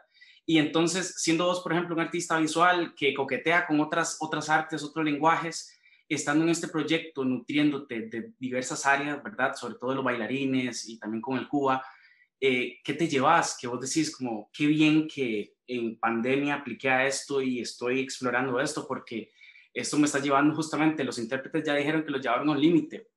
Y 0.47 0.59
entonces, 0.59 1.15
siendo 1.17 1.47
vos, 1.47 1.61
por 1.61 1.73
ejemplo, 1.73 1.95
un 1.95 2.01
artista 2.01 2.39
visual 2.39 2.95
que 2.95 3.15
coquetea 3.15 3.67
con 3.67 3.81
otras, 3.81 4.19
otras 4.21 4.49
artes, 4.49 4.83
otros 4.83 5.05
lenguajes, 5.05 5.73
estando 6.09 6.45
en 6.45 6.51
este 6.51 6.69
proyecto, 6.69 7.25
nutriéndote 7.25 8.09
de 8.09 8.33
diversas 8.39 8.85
áreas, 8.85 9.23
¿verdad? 9.23 9.55
Sobre 9.55 9.77
todo 9.77 9.91
de 9.91 9.97
los 9.97 10.05
bailarines 10.05 10.89
y 10.89 10.99
también 10.99 11.23
con 11.23 11.39
el 11.39 11.49
Cuba, 11.49 11.83
eh, 12.41 12.79
¿qué 12.85 12.95
te 12.95 13.09
llevas? 13.09 13.57
Que 13.59 13.67
vos 13.67 13.81
decís 13.81 14.15
como, 14.15 14.51
qué 14.53 14.67
bien 14.67 15.09
que 15.09 15.55
en 15.67 15.99
pandemia 15.99 16.57
apliqué 16.57 16.91
a 16.91 17.07
esto 17.07 17.41
y 17.41 17.61
estoy 17.61 18.01
explorando 18.01 18.61
esto 18.61 18.87
porque 18.87 19.31
esto 19.73 19.99
me 19.99 20.07
está 20.07 20.19
llevando 20.19 20.55
justamente, 20.55 21.03
los 21.05 21.19
intérpretes 21.19 21.65
ya 21.65 21.75
dijeron 21.75 22.05
que 22.05 22.11
lo 22.11 22.19
llevaron 22.19 22.49
a 22.49 22.53
un 22.53 22.61
límite. 22.61 23.09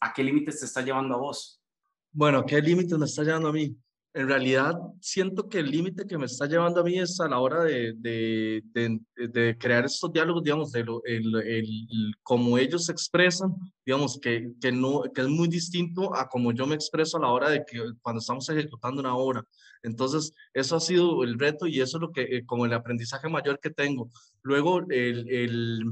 ¿A 0.00 0.12
qué 0.12 0.24
límites 0.24 0.58
te 0.58 0.66
está 0.66 0.82
llevando 0.82 1.14
a 1.14 1.18
vos? 1.18 1.62
Bueno, 2.10 2.44
¿qué 2.44 2.60
límites 2.60 2.98
me 2.98 3.06
está 3.06 3.22
llevando 3.22 3.48
a 3.48 3.52
mí? 3.52 3.76
En 4.14 4.28
realidad 4.28 4.74
siento 5.00 5.48
que 5.48 5.60
el 5.60 5.70
límite 5.70 6.06
que 6.06 6.18
me 6.18 6.26
está 6.26 6.46
llevando 6.46 6.80
a 6.80 6.84
mí 6.84 6.98
es 6.98 7.18
a 7.20 7.28
la 7.28 7.38
hora 7.38 7.64
de, 7.64 7.94
de, 7.96 8.62
de, 9.16 9.56
crear 9.58 9.86
estos 9.86 10.12
diálogos, 10.12 10.44
digamos, 10.44 10.70
de 10.70 10.84
lo, 10.84 11.02
el, 11.04 11.34
el, 11.36 12.14
cómo 12.22 12.58
ellos 12.58 12.86
se 12.86 12.92
expresan, 12.92 13.54
digamos, 13.86 14.18
que, 14.20 14.52
que, 14.60 14.70
no, 14.70 15.02
que 15.14 15.22
es 15.22 15.28
muy 15.28 15.48
distinto 15.48 16.14
a 16.14 16.28
cómo 16.28 16.52
yo 16.52 16.66
me 16.66 16.74
expreso 16.74 17.16
a 17.16 17.20
la 17.20 17.28
hora 17.28 17.48
de 17.48 17.64
que 17.64 17.80
cuando 18.02 18.20
estamos 18.20 18.48
ejecutando 18.50 19.00
una 19.00 19.16
obra. 19.16 19.42
Entonces, 19.82 20.32
eso 20.52 20.76
ha 20.76 20.80
sido 20.80 21.24
el 21.24 21.38
reto 21.38 21.66
y 21.66 21.80
eso 21.80 21.96
es 21.96 22.00
lo 22.02 22.12
que, 22.12 22.22
eh, 22.22 22.44
como 22.44 22.66
el 22.66 22.74
aprendizaje 22.74 23.28
mayor 23.30 23.60
que 23.60 23.70
tengo. 23.70 24.10
Luego, 24.42 24.80
el, 24.90 25.26
el, 25.30 25.84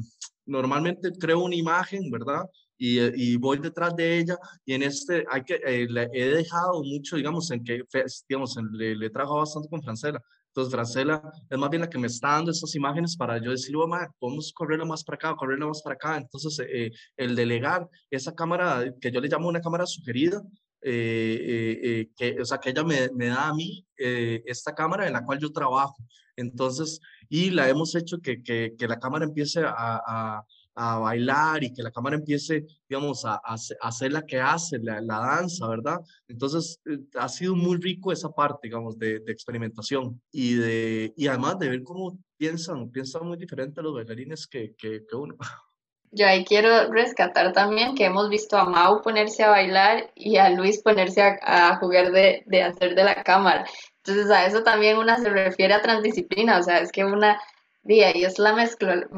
normalmente 0.44 1.10
creo 1.18 1.40
una 1.40 1.56
imagen, 1.56 2.10
¿verdad? 2.10 2.42
Eh, 2.82 3.12
y, 3.14 3.36
voy 3.36 3.58
detrás 3.58 3.94
de 3.94 4.18
ella 4.18 4.38
y 4.64 4.72
en 4.72 4.82
este 4.82 5.24
hay 5.30 5.44
que, 5.44 5.56
eh, 5.56 5.86
he 6.14 6.24
dejado 6.30 6.82
mucho, 6.82 7.16
digamos, 7.16 7.50
en 7.50 7.62
que, 7.62 7.82
digamos, 8.26 8.56
le, 8.72 8.96
le 8.96 9.10
trabajo 9.10 9.36
bastante 9.36 9.68
con 9.68 9.82
Francela. 9.82 10.22
Entonces, 10.46 10.72
Francela 10.72 11.22
es 11.48 11.58
más 11.58 11.68
bien 11.68 11.82
la 11.82 11.90
que 11.90 11.98
me 11.98 12.06
está 12.06 12.28
dando 12.28 12.50
esas 12.50 12.74
imágenes 12.74 13.16
para 13.16 13.38
yo 13.38 13.50
decirle, 13.50 13.82
oh, 13.82 13.88
podemos 14.18 14.52
correrla 14.54 14.86
más 14.86 15.04
para 15.04 15.16
acá, 15.16 15.36
correrla 15.36 15.66
más 15.66 15.82
para 15.82 15.94
acá. 15.94 16.16
Entonces, 16.16 16.58
eh, 16.66 16.90
el 17.18 17.36
delegar 17.36 17.86
esa 18.10 18.34
cámara, 18.34 18.90
que 18.98 19.12
yo 19.12 19.20
le 19.20 19.28
llamo 19.28 19.48
una 19.48 19.60
cámara 19.60 19.84
sugerida, 19.86 20.42
que, 20.82 22.36
o 22.40 22.44
sea, 22.46 22.58
que 22.58 22.70
ella 22.70 22.82
me, 22.82 23.10
me 23.14 23.26
da 23.26 23.48
a 23.48 23.54
mí 23.54 23.86
esta 23.96 24.74
cámara 24.74 25.06
en 25.06 25.12
la 25.12 25.24
cual 25.24 25.38
yo 25.38 25.52
trabajo. 25.52 25.96
Entonces, 26.34 27.00
y 27.28 27.50
la 27.50 27.68
hemos 27.68 27.94
hecho 27.94 28.18
que, 28.22 28.42
que, 28.42 28.74
que 28.78 28.88
la 28.88 28.98
cámara 28.98 29.26
empiece 29.26 29.60
a, 29.60 30.00
a 30.06 30.44
a 30.74 30.98
bailar 30.98 31.62
y 31.64 31.72
que 31.72 31.82
la 31.82 31.90
cámara 31.90 32.16
empiece, 32.16 32.64
digamos, 32.88 33.24
a, 33.24 33.34
a, 33.44 33.56
hacer 33.82 34.12
la 34.12 34.22
que 34.22 34.40
hace, 34.40 34.78
la, 34.78 35.00
la 35.00 35.18
danza, 35.18 35.68
¿verdad? 35.68 36.00
Entonces, 36.28 36.80
eh, 36.86 36.98
ha 37.18 37.28
sido 37.28 37.54
muy 37.54 37.76
rico 37.78 38.12
esa 38.12 38.30
parte, 38.30 38.68
digamos, 38.68 38.98
de, 38.98 39.20
de, 39.20 39.32
experimentación 39.32 40.20
y, 40.32 40.54
de, 40.54 41.12
y 41.16 41.26
además 41.26 41.58
de 41.58 41.70
ver 41.70 41.82
cómo 41.82 42.18
piensan, 42.36 42.90
piensan 42.90 43.26
muy 43.26 43.36
diferente 43.36 43.82
los 43.82 43.94
bailarines 43.94 44.46
que, 44.46 44.74
que, 44.76 45.04
que 45.06 45.16
uno. 45.16 45.36
Yo 46.12 46.26
ahí 46.26 46.44
quiero 46.44 46.90
rescatar 46.90 47.52
también 47.52 47.94
que 47.94 48.06
hemos 48.06 48.28
visto 48.28 48.56
a 48.56 48.64
Mau 48.64 49.00
ponerse 49.00 49.44
a 49.44 49.50
bailar 49.50 50.10
y 50.16 50.38
a 50.38 50.50
Luis 50.50 50.82
ponerse 50.82 51.22
a, 51.22 51.38
a 51.42 51.76
jugar 51.76 52.10
de, 52.10 52.42
de 52.46 52.62
hacer 52.64 52.96
de 52.96 53.04
la 53.04 53.22
cámara. 53.22 53.64
Entonces 54.04 54.28
a 54.30 54.44
eso 54.44 54.64
también 54.64 54.98
una 54.98 55.18
se 55.18 55.30
refiere 55.30 55.74
a 55.74 55.82
transdisciplina, 55.82 56.58
o 56.58 56.62
sea, 56.64 56.78
es 56.78 56.90
que 56.90 57.04
una 57.04 57.40
día 57.82 58.16
y 58.16 58.24
es 58.24 58.38
la 58.38 58.54
mezcla, 58.54 59.08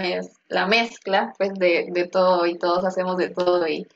la 0.48 0.66
mezcla 0.66 1.32
pues 1.36 1.54
de, 1.54 1.88
de, 1.90 2.06
todo 2.06 2.46
y 2.46 2.58
todos 2.58 2.84
hacemos 2.84 3.16
de 3.16 3.30
todo 3.30 3.66
y, 3.66 3.86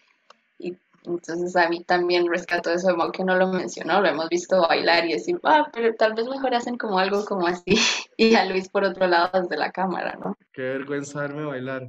y 0.58 0.76
entonces 1.04 1.54
a 1.56 1.68
mí 1.68 1.84
también 1.84 2.28
rescato 2.28 2.70
eso 2.70 2.88
de 2.88 3.12
que 3.12 3.24
no 3.24 3.36
lo 3.36 3.48
mencionó, 3.48 4.00
lo 4.00 4.08
hemos 4.08 4.28
visto 4.28 4.60
bailar 4.62 5.06
y 5.06 5.12
decir, 5.12 5.38
ah, 5.44 5.68
pero 5.72 5.94
tal 5.94 6.14
vez 6.14 6.26
mejor 6.26 6.54
hacen 6.54 6.76
como 6.76 6.98
algo 6.98 7.24
como 7.24 7.46
así 7.46 7.64
y 8.16 8.34
a 8.34 8.44
Luis 8.44 8.68
por 8.68 8.84
otro 8.84 9.06
lado 9.06 9.40
desde 9.40 9.56
la 9.56 9.70
cámara, 9.70 10.18
¿no? 10.22 10.36
Qué 10.52 10.62
vergüenza 10.62 11.20
verme 11.20 11.44
bailar. 11.44 11.88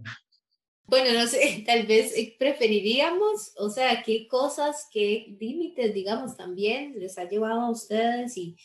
Bueno, 0.87 1.19
no 1.19 1.27
sé, 1.27 1.63
tal 1.67 1.85
vez 1.85 2.17
eh, 2.17 2.35
preferiríamos, 2.39 3.53
o 3.57 3.69
sea, 3.69 4.03
qué 4.03 4.27
cosas, 4.27 4.87
qué 4.91 5.35
límites, 5.39 5.93
digamos, 5.93 6.37
también 6.37 6.97
les 6.97 7.17
ha 7.17 7.25
llevado 7.25 7.61
a 7.61 7.71
ustedes 7.71 8.37
y 8.37 8.55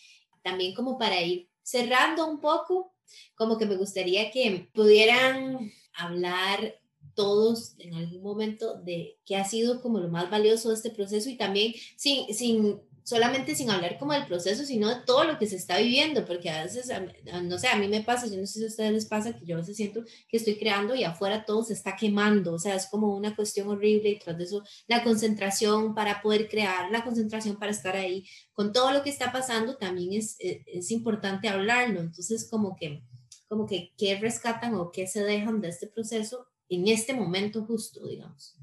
también 0.43 0.75
como 0.75 0.99
para 0.99 1.21
ir 1.21 1.49
cerrando 1.63 2.27
un 2.27 2.41
poco, 2.41 2.92
como 3.35 3.59
que 3.59 3.67
me 3.67 3.77
gustaría 3.77 4.31
que 4.31 4.69
pudieran 4.75 5.73
hablar 5.95 6.79
todos 7.15 7.75
en 7.79 7.95
algún 7.95 8.23
momento 8.23 8.81
de 8.81 9.19
qué 9.25 9.37
ha 9.37 9.45
sido 9.45 9.83
como 9.83 9.99
lo 9.99 10.09
más 10.09 10.31
valioso 10.31 10.69
de 10.69 10.77
este 10.77 10.91
proceso 10.91 11.29
y 11.29 11.37
también 11.37 11.75
sin, 11.97 12.33
sin 12.35 12.81
solamente 13.05 13.55
sin 13.55 13.71
hablar 13.71 13.99
como 13.99 14.13
del 14.13 14.27
proceso, 14.27 14.65
sino 14.65 14.89
de 14.89 15.03
todo 15.05 15.25
lo 15.25 15.39
que 15.39 15.47
se 15.47 15.57
está 15.57 15.79
viviendo, 15.79 16.25
porque 16.25 16.51
a 16.51 16.63
veces, 16.63 16.91
no 17.45 17.59
sé, 17.59 17.69
a 17.69 17.77
mí 17.77 17.89
me 17.89 18.03
pasa, 18.03 18.27
yo 18.27 18.39
no 18.39 18.47
sé 18.47 18.61
si 18.61 18.65
a 18.65 18.69
ustedes 18.69 18.93
les 18.93 19.07
pasa, 19.07 19.37
que 19.37 19.45
yo 19.45 19.57
a 19.57 19.61
veces 19.61 19.77
siento 19.77 20.05
que 20.29 20.37
estoy 20.37 20.57
creando 20.57 20.95
y 20.95 21.05
afuera 21.05 21.45
todo 21.45 21.65
se 21.65 21.73
está 21.73 21.97
quemando, 21.97 22.55
o 22.55 22.59
sea, 22.59 22.75
es 22.75 22.87
como 22.87 23.17
una 23.17 23.35
cuestión 23.35 23.69
horrible 23.69 24.11
y 24.11 24.19
tras 24.19 24.39
de 24.39 24.45
eso 24.45 24.63
la 24.87 25.03
concentración 25.03 25.95
para 25.95 26.23
poder 26.23 26.49
crear, 26.49 26.91
la 26.91 27.05
concentración 27.05 27.57
para 27.57 27.73
estar 27.73 27.97
ahí, 27.97 28.27
con 28.53 28.73
todo 28.73 28.93
lo 28.93 29.03
que 29.03 29.11
está 29.11 29.33
pasando 29.33 29.77
también 29.77 30.13
es, 30.13 30.37
e, 30.39 30.65
es, 30.67 30.91
importante 30.91 31.49
hablarlo, 31.49 32.01
entonces 32.01 32.49
como 32.49 32.77
que, 32.77 33.03
como 33.49 33.67
que, 33.67 33.93
¿qué 33.97 34.17
rescatan 34.17 34.75
o 34.75 34.93
qué 34.93 35.07
se 35.07 35.25
dejan 35.25 35.61
de 35.61 35.69
este 35.69 35.87
proceso 35.87 36.47
en 36.69 36.89
este 36.89 37.15
momento 37.15 37.65
justo, 37.65 38.07
digamos? 38.07 38.57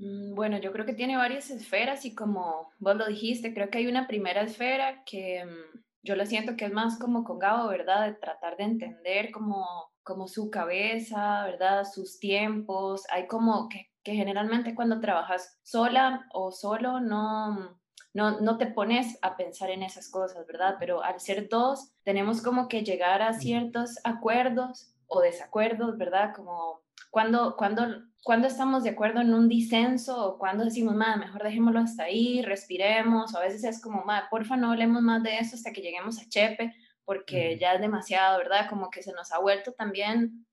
Mm, 0.00 0.34
bueno, 0.34 0.58
yo 0.58 0.72
creo 0.72 0.86
que 0.86 0.94
tiene 0.94 1.16
varias 1.18 1.50
esferas 1.50 2.06
y 2.06 2.14
como 2.14 2.70
vos 2.78 2.96
lo 2.96 3.06
dijiste, 3.06 3.52
creo 3.52 3.68
que 3.70 3.78
hay 3.78 3.86
una 3.86 4.06
primera 4.06 4.40
esfera 4.42 5.04
que 5.04 5.44
mm, 5.44 5.78
yo 6.02 6.16
lo 6.16 6.24
siento 6.24 6.56
que 6.56 6.64
es 6.64 6.72
más 6.72 6.98
como 6.98 7.22
con 7.22 7.38
Gabo, 7.38 7.68
¿verdad? 7.68 8.06
De 8.06 8.14
tratar 8.14 8.56
de 8.56 8.64
entender 8.64 9.30
como, 9.30 9.66
como 10.02 10.26
su 10.26 10.50
cabeza, 10.50 11.44
¿verdad? 11.44 11.84
Sus 11.84 12.18
tiempos. 12.18 13.02
Hay 13.10 13.26
como 13.26 13.68
que, 13.68 13.90
que 14.02 14.14
generalmente 14.14 14.74
cuando 14.74 15.00
trabajas 15.00 15.58
sola 15.62 16.26
o 16.32 16.50
solo 16.50 17.00
no, 17.00 17.78
no, 18.14 18.40
no 18.40 18.56
te 18.56 18.66
pones 18.68 19.18
a 19.20 19.36
pensar 19.36 19.68
en 19.68 19.82
esas 19.82 20.10
cosas, 20.10 20.46
¿verdad? 20.46 20.76
Pero 20.80 21.04
al 21.04 21.20
ser 21.20 21.48
dos, 21.50 21.92
tenemos 22.04 22.40
como 22.42 22.68
que 22.68 22.84
llegar 22.84 23.20
a 23.20 23.34
ciertos 23.34 23.98
acuerdos 24.04 24.94
o 25.06 25.20
desacuerdos, 25.20 25.98
¿verdad? 25.98 26.32
Como 26.34 26.80
cuando, 27.10 27.56
cuando 27.56 28.09
cuando 28.22 28.48
estamos 28.48 28.84
de 28.84 28.90
acuerdo 28.90 29.20
en 29.20 29.32
un 29.32 29.48
disenso 29.48 30.26
o 30.26 30.38
cuando 30.38 30.64
decimos, 30.64 30.94
más 30.94 31.16
mejor 31.18 31.42
dejémoslo 31.42 31.80
hasta 31.80 32.04
ahí, 32.04 32.42
respiremos, 32.42 33.34
o 33.34 33.38
a 33.38 33.42
veces 33.42 33.64
es 33.64 33.80
como, 33.80 34.04
ma, 34.04 34.28
porfa, 34.30 34.56
no 34.56 34.70
hablemos 34.70 35.02
más 35.02 35.22
de 35.22 35.38
eso 35.38 35.56
hasta 35.56 35.72
que 35.72 35.80
lleguemos 35.80 36.20
a 36.20 36.28
Chepe, 36.28 36.74
porque 37.04 37.58
ya 37.58 37.74
es 37.74 37.80
demasiado, 37.80 38.38
¿verdad? 38.38 38.68
Como 38.68 38.90
que 38.90 39.02
se 39.02 39.12
nos 39.12 39.32
ha 39.32 39.38
vuelto 39.38 39.72
también 39.72 40.46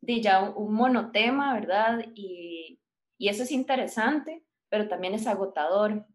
de 0.00 0.20
ya 0.22 0.42
un, 0.42 0.72
monotema, 0.72 1.52
¿verdad? 1.54 2.04
Y, 2.14 2.80
y 3.18 3.28
eso 3.28 3.42
es 3.42 3.52
interesante, 3.52 4.42
pero 4.70 4.88
también 4.88 5.14
es 5.14 5.26
agotador. 5.26 6.06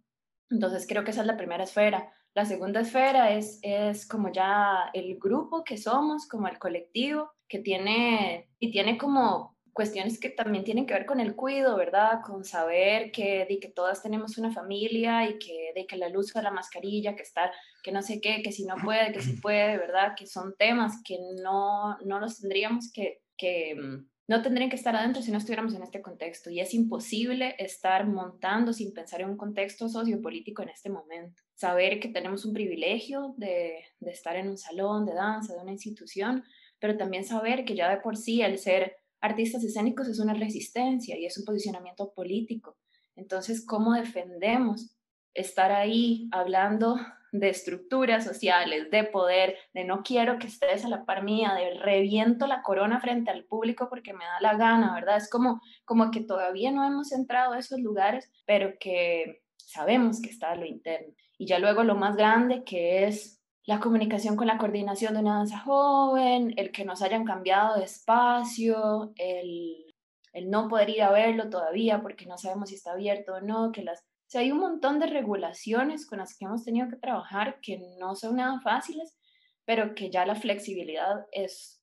Entonces 0.50 0.88
creo 0.88 1.04
que 1.04 1.12
esa 1.12 1.22
es 1.22 1.28
la 1.28 1.38
primera 1.38 1.64
esfera. 1.64 2.12
La 2.34 2.46
segunda 2.46 2.82
esfera 2.82 3.32
es, 3.32 3.60
es 3.62 4.08
como 4.08 4.32
ya 4.32 4.90
el 4.94 5.18
grupo 5.20 5.64
que 5.64 5.78
somos, 5.78 6.28
como 6.28 6.48
el 6.48 6.60
colectivo, 6.60 7.32
que 7.48 7.60
tiene, 7.60 8.50
y 8.60 8.72
tiene 8.72 8.98
como 8.98 9.55
cuestiones 9.76 10.22
que 10.22 10.30
también 10.30 10.64
tienen 10.64 10.86
que 10.86 10.94
ver 10.94 11.06
con 11.06 11.20
el 11.20 11.36
cuidado, 11.36 11.76
¿verdad? 11.76 12.22
Con 12.26 12.46
saber 12.46 13.12
que, 13.12 13.46
de 13.46 13.60
que 13.60 13.68
todas 13.68 14.02
tenemos 14.02 14.38
una 14.38 14.54
familia 14.54 15.30
y 15.30 15.38
que 15.38 15.74
de 15.76 15.86
que 15.86 15.98
la 15.98 16.08
luz 16.08 16.34
de 16.34 16.42
la 16.42 16.50
mascarilla, 16.50 17.18
que 17.18 17.24
estar, 17.24 17.52
que 17.84 17.92
no 17.92 18.02
sé 18.02 18.22
qué, 18.22 18.42
que 18.42 18.54
si 18.54 18.64
no 18.64 18.76
puede, 18.78 19.12
que 19.12 19.22
si 19.22 19.34
puede, 19.42 19.78
¿verdad? 19.78 20.14
Que 20.18 20.28
son 20.28 20.56
temas 20.58 21.04
que 21.04 21.18
no, 21.44 21.98
no 22.06 22.22
los 22.22 22.40
tendríamos 22.40 22.90
que, 22.94 23.22
que, 23.36 23.76
mm, 23.76 24.08
no 24.30 24.42
tendrían 24.42 24.70
que 24.70 24.78
estar 24.78 24.96
adentro 24.96 25.22
si 25.22 25.30
no 25.30 25.40
estuviéramos 25.40 25.74
en 25.74 25.84
este 25.84 26.02
contexto. 26.02 26.50
Y 26.50 26.62
es 26.62 26.74
imposible 26.74 27.58
estar 27.60 28.08
montando 28.08 28.72
sin 28.72 28.94
pensar 28.94 29.20
en 29.20 29.32
un 29.32 29.38
contexto 29.38 29.90
sociopolítico 29.90 30.64
en 30.64 30.70
este 30.70 30.90
momento. 30.90 31.44
Saber 31.54 32.00
que 32.00 32.08
tenemos 32.08 32.46
un 32.46 32.54
privilegio 32.54 33.36
de, 33.36 33.84
de 34.00 34.12
estar 34.12 34.38
en 34.38 34.48
un 34.48 34.58
salón 34.58 35.06
de 35.06 35.16
danza, 35.16 35.54
de 35.54 35.62
una 35.62 35.74
institución, 35.74 36.46
pero 36.80 36.96
también 36.96 37.26
saber 37.26 37.66
que 37.66 37.76
ya 37.76 37.90
de 37.90 37.98
por 37.98 38.16
sí 38.16 38.42
el 38.42 38.58
ser 38.58 38.96
artistas 39.26 39.64
escénicos 39.64 40.08
es 40.08 40.20
una 40.20 40.34
resistencia 40.34 41.18
y 41.18 41.26
es 41.26 41.38
un 41.38 41.46
posicionamiento 41.46 42.14
político. 42.14 42.78
Entonces, 43.16 43.66
¿cómo 43.66 43.94
defendemos 43.94 44.98
estar 45.34 45.72
ahí 45.72 46.28
hablando 46.32 46.98
de 47.40 47.50
estructuras 47.50 48.24
sociales, 48.24 48.90
de 48.92 49.04
poder, 49.04 49.58
de 49.74 49.84
no 49.84 50.04
quiero 50.04 50.40
que 50.40 50.48
estés 50.48 50.86
a 50.86 50.90
la 50.90 51.06
par 51.06 51.24
mía, 51.24 51.54
de 51.54 51.80
reviento 51.80 52.48
la 52.48 52.64
corona 52.64 53.00
frente 53.00 53.32
al 53.32 53.44
público 53.44 53.88
porque 53.90 54.14
me 54.14 54.26
da 54.26 54.40
la 54.40 54.58
gana, 54.58 54.94
¿verdad? 54.94 55.18
Es 55.18 55.30
como, 55.30 55.62
como 55.84 56.12
que 56.12 56.22
todavía 56.22 56.72
no 56.72 56.86
hemos 56.86 57.12
entrado 57.12 57.54
a 57.54 57.60
esos 57.60 57.80
lugares, 57.80 58.32
pero 58.46 58.74
que 58.80 59.42
sabemos 59.58 60.22
que 60.22 60.30
está 60.30 60.56
lo 60.56 60.66
interno. 60.66 61.14
Y 61.38 61.48
ya 61.48 61.60
luego 61.60 61.84
lo 61.84 61.96
más 61.96 62.16
grande 62.16 62.64
que 62.64 63.06
es 63.06 63.35
la 63.66 63.80
comunicación 63.80 64.36
con 64.36 64.48
la 64.48 64.58
coordinación 64.58 65.16
de 65.16 65.22
una 65.22 65.38
danza 65.38 65.60
joven, 65.60 66.54
el 66.58 66.72
que 66.72 66.86
nos 66.86 67.02
hayan 67.02 67.26
cambiado 67.26 67.78
de 67.78 67.86
espacio, 67.86 69.14
el, 69.16 69.96
el 70.34 70.50
no 70.50 70.68
poder 70.68 70.90
ir 70.90 71.02
a 71.02 71.12
verlo 71.12 71.50
todavía 71.50 72.02
porque 72.02 72.26
no 72.26 72.38
sabemos 72.38 72.70
si 72.70 72.76
está 72.76 72.92
abierto 72.92 73.36
o 73.36 73.42
no, 73.42 73.72
que 73.72 73.84
las... 73.84 74.04
O 74.34 74.38
hay 74.38 74.52
un 74.52 74.60
montón 74.60 75.00
de 75.00 75.08
regulaciones 75.08 76.06
con 76.06 76.18
las 76.18 76.38
que 76.38 76.46
hemos 76.46 76.66
tenido 76.66 76.90
que 76.90 76.98
trabajar 76.98 77.60
que 77.62 77.80
no 78.00 78.16
son 78.16 78.36
nada 78.36 78.60
fáciles, 78.60 79.18
pero 79.66 79.96
que 79.96 80.10
ya 80.10 80.26
la 80.26 80.36
flexibilidad 80.36 81.26
es 81.32 81.82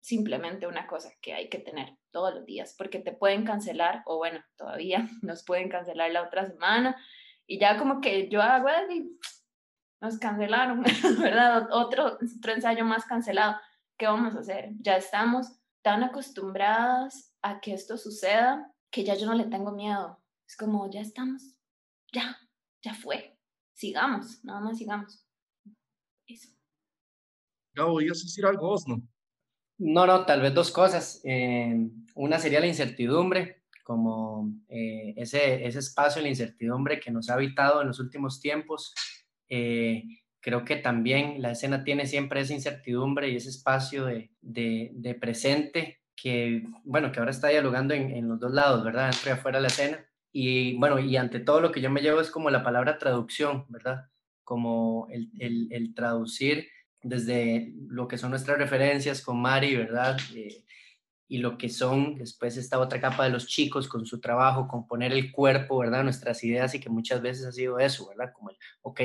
simplemente 0.00 0.66
una 0.66 0.86
cosa 0.86 1.12
que 1.20 1.34
hay 1.34 1.48
que 1.50 1.58
tener 1.58 1.98
todos 2.10 2.34
los 2.34 2.46
días, 2.46 2.74
porque 2.78 3.00
te 3.00 3.12
pueden 3.12 3.44
cancelar, 3.44 4.02
o 4.06 4.16
bueno, 4.16 4.40
todavía 4.56 5.08
nos 5.22 5.44
pueden 5.44 5.68
cancelar 5.68 6.10
la 6.10 6.22
otra 6.22 6.46
semana, 6.46 6.96
y 7.46 7.58
ya 7.60 7.76
como 7.76 8.00
que 8.00 8.28
yo 8.28 8.40
hago 8.40 8.68
nos 10.00 10.18
cancelaron, 10.18 10.82
¿verdad? 11.20 11.68
Otro, 11.72 12.18
otro 12.38 12.52
ensayo 12.52 12.84
más 12.84 13.04
cancelado. 13.04 13.56
¿Qué 13.98 14.06
vamos 14.06 14.34
a 14.34 14.40
hacer? 14.40 14.70
Ya 14.80 14.96
estamos 14.96 15.60
tan 15.82 16.02
acostumbradas 16.02 17.34
a 17.42 17.60
que 17.60 17.74
esto 17.74 17.96
suceda 17.96 18.72
que 18.90 19.04
ya 19.04 19.14
yo 19.14 19.26
no 19.26 19.34
le 19.34 19.44
tengo 19.44 19.72
miedo. 19.72 20.22
Es 20.46 20.56
como, 20.56 20.90
ya 20.90 21.00
estamos, 21.00 21.54
ya, 22.12 22.38
ya 22.82 22.94
fue. 22.94 23.38
Sigamos, 23.74 24.44
nada 24.44 24.60
más 24.60 24.78
sigamos. 24.78 25.24
Eso. 26.26 26.48
Gabo, 27.72 28.00
¿ibas 28.00 28.20
a 28.20 28.24
decir 28.24 28.44
algo 28.46 28.68
vos, 28.68 28.86
no? 28.86 29.00
No, 29.78 30.06
no, 30.06 30.26
tal 30.26 30.42
vez 30.42 30.52
dos 30.52 30.70
cosas. 30.70 31.20
Eh, 31.24 31.88
una 32.14 32.38
sería 32.38 32.60
la 32.60 32.66
incertidumbre, 32.66 33.62
como 33.84 34.52
eh, 34.68 35.14
ese, 35.16 35.66
ese 35.66 35.78
espacio, 35.78 36.20
la 36.20 36.28
incertidumbre 36.28 37.00
que 37.00 37.10
nos 37.10 37.30
ha 37.30 37.34
habitado 37.34 37.80
en 37.80 37.88
los 37.88 38.00
últimos 38.00 38.40
tiempos, 38.40 38.92
eh, 39.50 40.04
creo 40.40 40.64
que 40.64 40.76
también 40.76 41.42
la 41.42 41.50
escena 41.50 41.84
tiene 41.84 42.06
siempre 42.06 42.40
esa 42.40 42.54
incertidumbre 42.54 43.28
y 43.28 43.36
ese 43.36 43.50
espacio 43.50 44.06
de, 44.06 44.30
de, 44.40 45.14
presente 45.14 46.00
que, 46.16 46.64
bueno, 46.84 47.12
que 47.12 47.18
ahora 47.18 47.30
está 47.30 47.48
dialogando 47.48 47.92
en, 47.94 48.10
en, 48.10 48.28
los 48.28 48.40
dos 48.40 48.52
lados, 48.52 48.84
¿verdad? 48.84 49.10
Dentro 49.10 49.30
y 49.30 49.32
afuera 49.32 49.58
de 49.58 49.62
la 49.62 49.68
escena. 49.68 50.06
Y 50.32 50.76
bueno, 50.78 50.98
y 50.98 51.16
ante 51.16 51.40
todo 51.40 51.60
lo 51.60 51.72
que 51.72 51.80
yo 51.80 51.90
me 51.90 52.00
llevo 52.00 52.20
es 52.20 52.30
como 52.30 52.50
la 52.50 52.62
palabra 52.62 52.98
traducción, 52.98 53.66
¿verdad? 53.68 54.06
Como 54.44 55.08
el, 55.10 55.30
el, 55.38 55.68
el 55.72 55.94
traducir 55.94 56.68
desde 57.02 57.72
lo 57.88 58.08
que 58.08 58.18
son 58.18 58.30
nuestras 58.30 58.58
referencias 58.58 59.22
con 59.22 59.40
Mari, 59.40 59.76
¿verdad? 59.76 60.16
Eh, 60.34 60.64
y 61.30 61.38
lo 61.38 61.56
que 61.56 61.68
son 61.68 62.16
después 62.16 62.56
esta 62.56 62.80
otra 62.80 63.00
capa 63.00 63.22
de 63.22 63.30
los 63.30 63.46
chicos 63.46 63.86
con 63.86 64.04
su 64.04 64.20
trabajo, 64.20 64.66
con 64.66 64.88
poner 64.88 65.12
el 65.12 65.30
cuerpo, 65.30 65.78
¿verdad? 65.78 66.02
Nuestras 66.02 66.42
ideas 66.42 66.74
y 66.74 66.80
que 66.80 66.90
muchas 66.90 67.22
veces 67.22 67.46
ha 67.46 67.52
sido 67.52 67.78
eso, 67.78 68.08
¿verdad? 68.08 68.32
Como 68.34 68.50
el, 68.50 68.56
ok, 68.82 69.00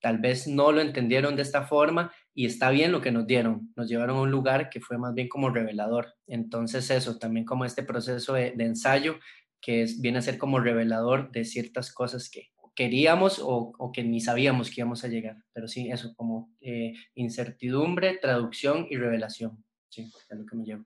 tal 0.00 0.18
vez 0.18 0.46
no 0.46 0.70
lo 0.70 0.80
entendieron 0.80 1.34
de 1.34 1.42
esta 1.42 1.64
forma 1.64 2.12
y 2.32 2.46
está 2.46 2.70
bien 2.70 2.92
lo 2.92 3.00
que 3.00 3.10
nos 3.10 3.26
dieron, 3.26 3.72
nos 3.74 3.88
llevaron 3.88 4.16
a 4.16 4.20
un 4.20 4.30
lugar 4.30 4.70
que 4.70 4.80
fue 4.80 4.96
más 4.96 5.12
bien 5.12 5.28
como 5.28 5.50
revelador. 5.50 6.14
Entonces 6.28 6.88
eso, 6.88 7.18
también 7.18 7.44
como 7.44 7.64
este 7.64 7.82
proceso 7.82 8.34
de, 8.34 8.54
ensayo 8.58 9.18
que 9.60 9.82
es, 9.82 10.00
viene 10.00 10.18
a 10.18 10.22
ser 10.22 10.38
como 10.38 10.60
revelador 10.60 11.32
de 11.32 11.44
ciertas 11.44 11.92
cosas 11.92 12.30
que 12.30 12.52
queríamos 12.76 13.40
o, 13.42 13.90
que 13.92 14.04
ni 14.04 14.20
sabíamos 14.20 14.70
que 14.70 14.82
íbamos 14.82 15.02
a 15.02 15.08
llegar. 15.08 15.38
Pero 15.52 15.66
sí, 15.66 15.90
eso 15.90 16.14
como 16.14 16.54
eh, 16.60 16.92
incertidumbre, 17.16 18.18
traducción 18.18 18.86
y 18.88 18.98
revelación. 18.98 19.64
Sí, 19.88 20.02
es 20.02 20.38
lo 20.38 20.46
que 20.46 20.56
me 20.56 20.64
llevo. 20.64 20.84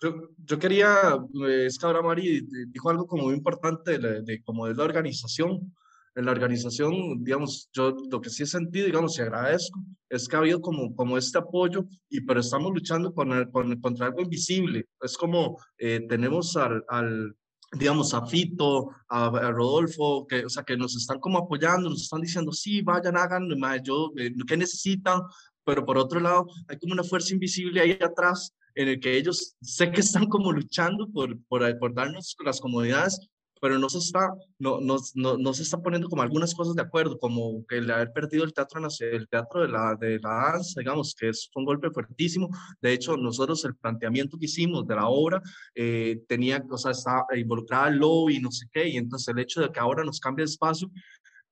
Yo, 0.00 0.14
yo, 0.44 0.58
quería, 0.58 1.18
es 1.48 1.78
que 1.78 1.86
ahora 1.86 2.02
Mari 2.02 2.46
dijo 2.68 2.88
algo 2.88 3.06
como 3.06 3.24
muy 3.24 3.34
importante 3.34 3.98
de, 3.98 4.22
de, 4.22 4.42
de 4.42 4.74
la 4.74 4.84
organización. 4.84 5.74
En 6.16 6.24
la 6.24 6.32
organización, 6.32 7.22
digamos, 7.22 7.70
yo 7.72 7.94
lo 8.10 8.20
que 8.20 8.30
sí 8.30 8.42
he 8.42 8.46
sentido, 8.46 8.86
digamos, 8.86 9.16
y 9.16 9.22
agradezco, 9.22 9.80
es 10.08 10.26
que 10.26 10.34
ha 10.34 10.40
habido 10.40 10.60
como, 10.60 10.94
como 10.96 11.16
este 11.16 11.38
apoyo, 11.38 11.84
y 12.08 12.22
pero 12.22 12.40
estamos 12.40 12.72
luchando 12.72 13.14
con 13.14 13.48
con, 13.52 13.80
contra 13.80 14.06
algo 14.06 14.20
invisible. 14.20 14.86
Es 15.00 15.16
como 15.16 15.56
eh, 15.78 16.04
tenemos 16.08 16.56
al, 16.56 16.84
al, 16.88 17.36
digamos, 17.72 18.12
a 18.14 18.26
Fito, 18.26 18.90
a, 19.08 19.30
Rodolfo, 19.52 20.26
que, 20.26 20.44
o 20.44 20.48
sea, 20.48 20.64
que 20.64 20.76
nos 20.76 20.96
están 20.96 21.20
como 21.20 21.38
apoyando, 21.38 21.88
nos 21.88 22.02
están 22.02 22.20
diciendo, 22.20 22.50
sí, 22.52 22.82
vayan, 22.82 23.16
hagan, 23.16 23.48
yo, 23.84 24.10
eh, 24.16 24.32
¿qué 24.46 24.56
necesitan? 24.56 25.20
Pero 25.64 25.84
por 25.84 25.98
otro 25.98 26.20
lado, 26.20 26.46
hay 26.68 26.78
como 26.78 26.92
una 26.92 27.04
fuerza 27.04 27.34
invisible 27.34 27.80
ahí 27.80 27.98
atrás 28.00 28.54
en 28.74 28.88
el 28.88 29.00
que 29.00 29.16
ellos 29.16 29.56
sé 29.60 29.90
que 29.90 30.00
están 30.00 30.26
como 30.26 30.52
luchando 30.52 31.08
por, 31.10 31.38
por, 31.46 31.78
por 31.78 31.94
darnos 31.94 32.36
las 32.44 32.60
comodidades, 32.60 33.30
pero 33.60 33.78
no 33.78 33.88
se 33.88 33.98
está, 33.98 34.32
no, 34.58 34.80
no, 34.80 34.96
no, 35.14 35.36
no, 35.36 35.52
se 35.52 35.62
está 35.62 35.78
poniendo 35.78 36.08
como 36.08 36.22
algunas 36.22 36.54
cosas 36.54 36.74
de 36.74 36.82
acuerdo, 36.82 37.18
como 37.18 37.64
que 37.66 37.76
el 37.76 37.90
haber 37.90 38.12
perdido 38.12 38.44
el 38.44 38.54
teatro, 38.54 38.80
el 39.00 39.28
teatro 39.28 39.62
de 39.62 39.68
la, 39.68 39.94
de 40.00 40.18
la 40.18 40.52
danza, 40.52 40.80
digamos, 40.80 41.14
que 41.14 41.28
es 41.28 41.50
un 41.54 41.66
golpe 41.66 41.90
fuertísimo. 41.90 42.48
De 42.80 42.92
hecho, 42.92 43.16
nosotros 43.16 43.64
el 43.66 43.76
planteamiento 43.76 44.38
que 44.38 44.46
hicimos 44.46 44.86
de 44.86 44.94
la 44.94 45.08
obra 45.08 45.42
eh, 45.74 46.22
tenía, 46.26 46.64
o 46.70 46.78
sea, 46.78 46.92
está 46.92 47.26
involucrada 47.36 47.88
el 47.88 47.98
lobby, 47.98 48.40
no 48.40 48.50
sé 48.50 48.66
qué, 48.72 48.88
y 48.88 48.96
entonces 48.96 49.28
el 49.28 49.38
hecho 49.38 49.60
de 49.60 49.70
que 49.70 49.80
ahora 49.80 50.04
nos 50.04 50.20
cambie 50.20 50.44
de 50.44 50.50
espacio 50.50 50.90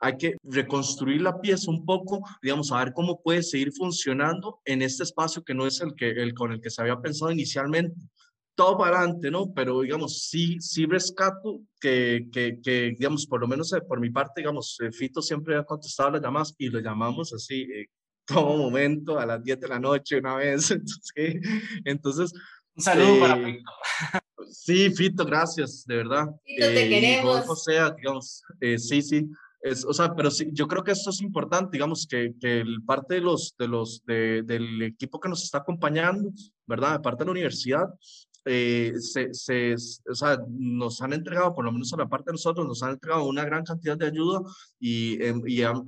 hay 0.01 0.17
que 0.17 0.37
reconstruir 0.43 1.23
la 1.23 1.41
pieza 1.41 1.71
un 1.71 1.85
poco, 1.85 2.23
digamos, 2.43 2.71
a 2.71 2.79
ver 2.79 2.93
cómo 2.93 3.21
puede 3.21 3.43
seguir 3.43 3.73
funcionando 3.73 4.61
en 4.65 4.83
este 4.83 5.03
espacio 5.03 5.43
que 5.43 5.55
no 5.55 5.67
es 5.67 5.81
el, 5.81 5.95
que, 5.95 6.11
el 6.11 6.35
con 6.35 6.53
el 6.53 6.61
que 6.61 6.71
se 6.71 6.83
había 6.83 7.01
pensado 7.01 7.31
inicialmente. 7.33 8.01
Todo 8.55 8.77
para 8.77 8.99
adelante, 8.99 9.31
¿no? 9.31 9.53
Pero, 9.55 9.83
digamos, 9.83 10.29
sí, 10.29 10.61
sí 10.61 10.87
rescato 10.87 11.61
que, 11.81 12.29
que, 12.33 12.59
que 12.63 12.95
digamos, 12.99 13.27
por 13.27 13.41
lo 13.41 13.49
menos 13.49 13.73
eh, 13.73 13.81
por 13.81 14.01
mi 14.01 14.11
parte, 14.11 14.41
digamos, 14.41 14.77
eh, 14.81 14.91
Fito 14.91 15.23
siempre 15.23 15.57
ha 15.57 15.65
contestado 15.65 16.11
las 16.11 16.23
llamadas 16.23 16.55
y 16.59 16.69
lo 16.69 16.81
llamamos 16.81 17.33
así, 17.33 17.63
eh, 17.63 17.87
todo 18.27 18.57
momento, 18.57 19.19
a 19.19 19.27
las 19.27 19.43
10 19.43 19.61
de 19.61 19.69
la 19.69 19.79
noche 19.79 20.19
una 20.19 20.37
vez. 20.37 20.71
Entonces, 21.15 21.41
entonces 21.85 22.33
un 22.75 22.83
saludo 22.83 23.21
para 23.21 23.37
Fito. 23.37 23.71
Sí, 24.51 24.91
Fito, 24.91 25.25
gracias, 25.25 25.85
de 25.87 25.97
verdad. 25.97 26.27
Fito, 26.45 26.67
te 26.67 26.89
queremos. 26.89 27.49
O 27.49 27.57
sea, 27.57 27.91
digamos, 27.91 28.43
sí, 28.61 29.03
sí. 29.03 29.29
Es, 29.61 29.85
o 29.85 29.93
sea, 29.93 30.15
pero 30.15 30.31
sí, 30.31 30.51
yo 30.53 30.69
creo 30.69 30.85
que 30.85 30.93
esto 30.93 31.11
es 31.11 31.21
importante, 31.21 31.71
digamos, 31.73 32.07
que, 32.07 32.33
que 32.41 32.65
parte 32.87 33.17
de 33.17 33.21
los, 33.21 33.57
de 33.59 33.67
los, 33.67 34.05
de, 34.07 34.43
del 34.45 34.83
equipo 34.83 35.19
que 35.19 35.29
nos 35.29 35.43
está 35.43 35.59
acompañando, 35.59 36.31
¿verdad? 36.67 37.03
Parte 37.03 37.21
de 37.21 37.27
la 37.27 37.33
universidad, 37.33 37.89
eh, 38.45 38.93
se, 38.99 39.35
se, 39.35 39.75
o 40.09 40.15
sea, 40.15 40.39
nos 40.49 41.03
han 41.03 41.13
entregado, 41.13 41.55
por 41.55 41.65
lo 41.65 41.73
menos 41.73 41.93
a 41.93 41.97
la 41.97 42.09
parte 42.09 42.31
de 42.31 42.35
nosotros, 42.35 42.67
nos 42.67 42.83
han 42.83 42.93
entregado 42.93 43.25
una 43.27 43.45
gran 43.45 43.65
cantidad 43.65 43.99
de 43.99 44.07
ayuda 44.07 44.41
y, 44.79 45.23
em, 45.23 45.43
y 45.47 45.63
han, 45.63 45.85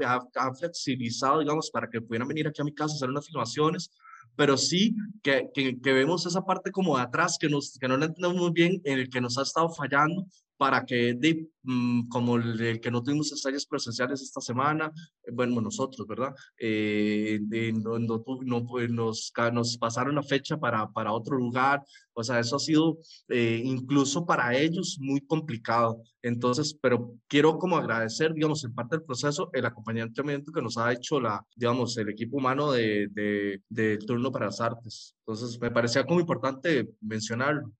flexibilizado, 0.58 1.38
digamos, 1.40 1.70
para 1.70 1.88
que 1.88 2.02
pudieran 2.02 2.28
venir 2.28 2.48
aquí 2.48 2.60
a 2.60 2.64
mi 2.64 2.74
casa 2.74 2.92
a 2.92 2.96
hacer 2.96 3.08
unas 3.08 3.26
filmaciones, 3.26 3.90
pero 4.36 4.56
sí 4.56 4.94
que, 5.22 5.48
que, 5.54 5.80
que, 5.80 5.92
vemos 5.92 6.26
esa 6.26 6.44
parte 6.44 6.70
como 6.70 6.96
de 6.96 7.02
atrás 7.02 7.38
que, 7.40 7.48
nos, 7.48 7.78
que 7.78 7.88
no 7.88 7.96
la 7.96 8.06
entendemos 8.06 8.36
muy 8.36 8.50
bien, 8.50 8.80
en 8.84 8.98
el 8.98 9.08
que 9.08 9.20
nos 9.20 9.38
ha 9.38 9.42
estado 9.42 9.70
fallando 9.70 10.26
para 10.60 10.84
que, 10.84 11.14
de, 11.14 11.48
mm, 11.62 12.08
como 12.08 12.36
el, 12.36 12.80
que 12.82 12.90
no 12.90 13.02
tuvimos 13.02 13.32
ensayos 13.32 13.64
presenciales 13.64 14.20
esta 14.20 14.42
semana, 14.42 14.92
eh, 15.22 15.30
bueno, 15.32 15.58
nosotros, 15.62 16.06
¿verdad? 16.06 16.34
Eh, 16.58 17.40
no, 17.82 17.98
no, 17.98 18.22
no, 18.42 18.66
pues, 18.66 18.90
nos, 18.90 19.32
nos 19.54 19.78
pasaron 19.78 20.16
la 20.16 20.22
fecha 20.22 20.58
para, 20.58 20.86
para 20.92 21.14
otro 21.14 21.38
lugar, 21.38 21.82
o 22.12 22.22
sea, 22.22 22.38
eso 22.40 22.56
ha 22.56 22.58
sido 22.58 22.98
eh, 23.28 23.62
incluso 23.64 24.26
para 24.26 24.54
ellos 24.54 24.98
muy 25.00 25.22
complicado. 25.22 26.02
Entonces, 26.20 26.78
pero 26.78 27.14
quiero 27.26 27.56
como 27.58 27.78
agradecer, 27.78 28.34
digamos, 28.34 28.62
en 28.62 28.74
parte 28.74 28.96
del 28.96 29.06
proceso, 29.06 29.48
el 29.54 29.64
acompañamiento 29.64 30.52
que 30.52 30.60
nos 30.60 30.76
ha 30.76 30.92
hecho 30.92 31.22
la, 31.22 31.42
digamos, 31.56 31.96
el 31.96 32.10
equipo 32.10 32.36
humano 32.36 32.70
de, 32.70 33.08
de, 33.12 33.62
de 33.70 33.96
Turno 33.96 34.30
para 34.30 34.46
las 34.46 34.60
Artes. 34.60 35.16
Entonces, 35.20 35.58
me 35.58 35.70
parecía 35.70 36.04
como 36.04 36.20
importante 36.20 36.86
mencionarlo. 37.00 37.72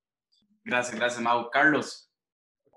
Gracias, 0.64 0.96
gracias, 0.96 1.22
Mau. 1.22 1.50
Carlos, 1.50 2.09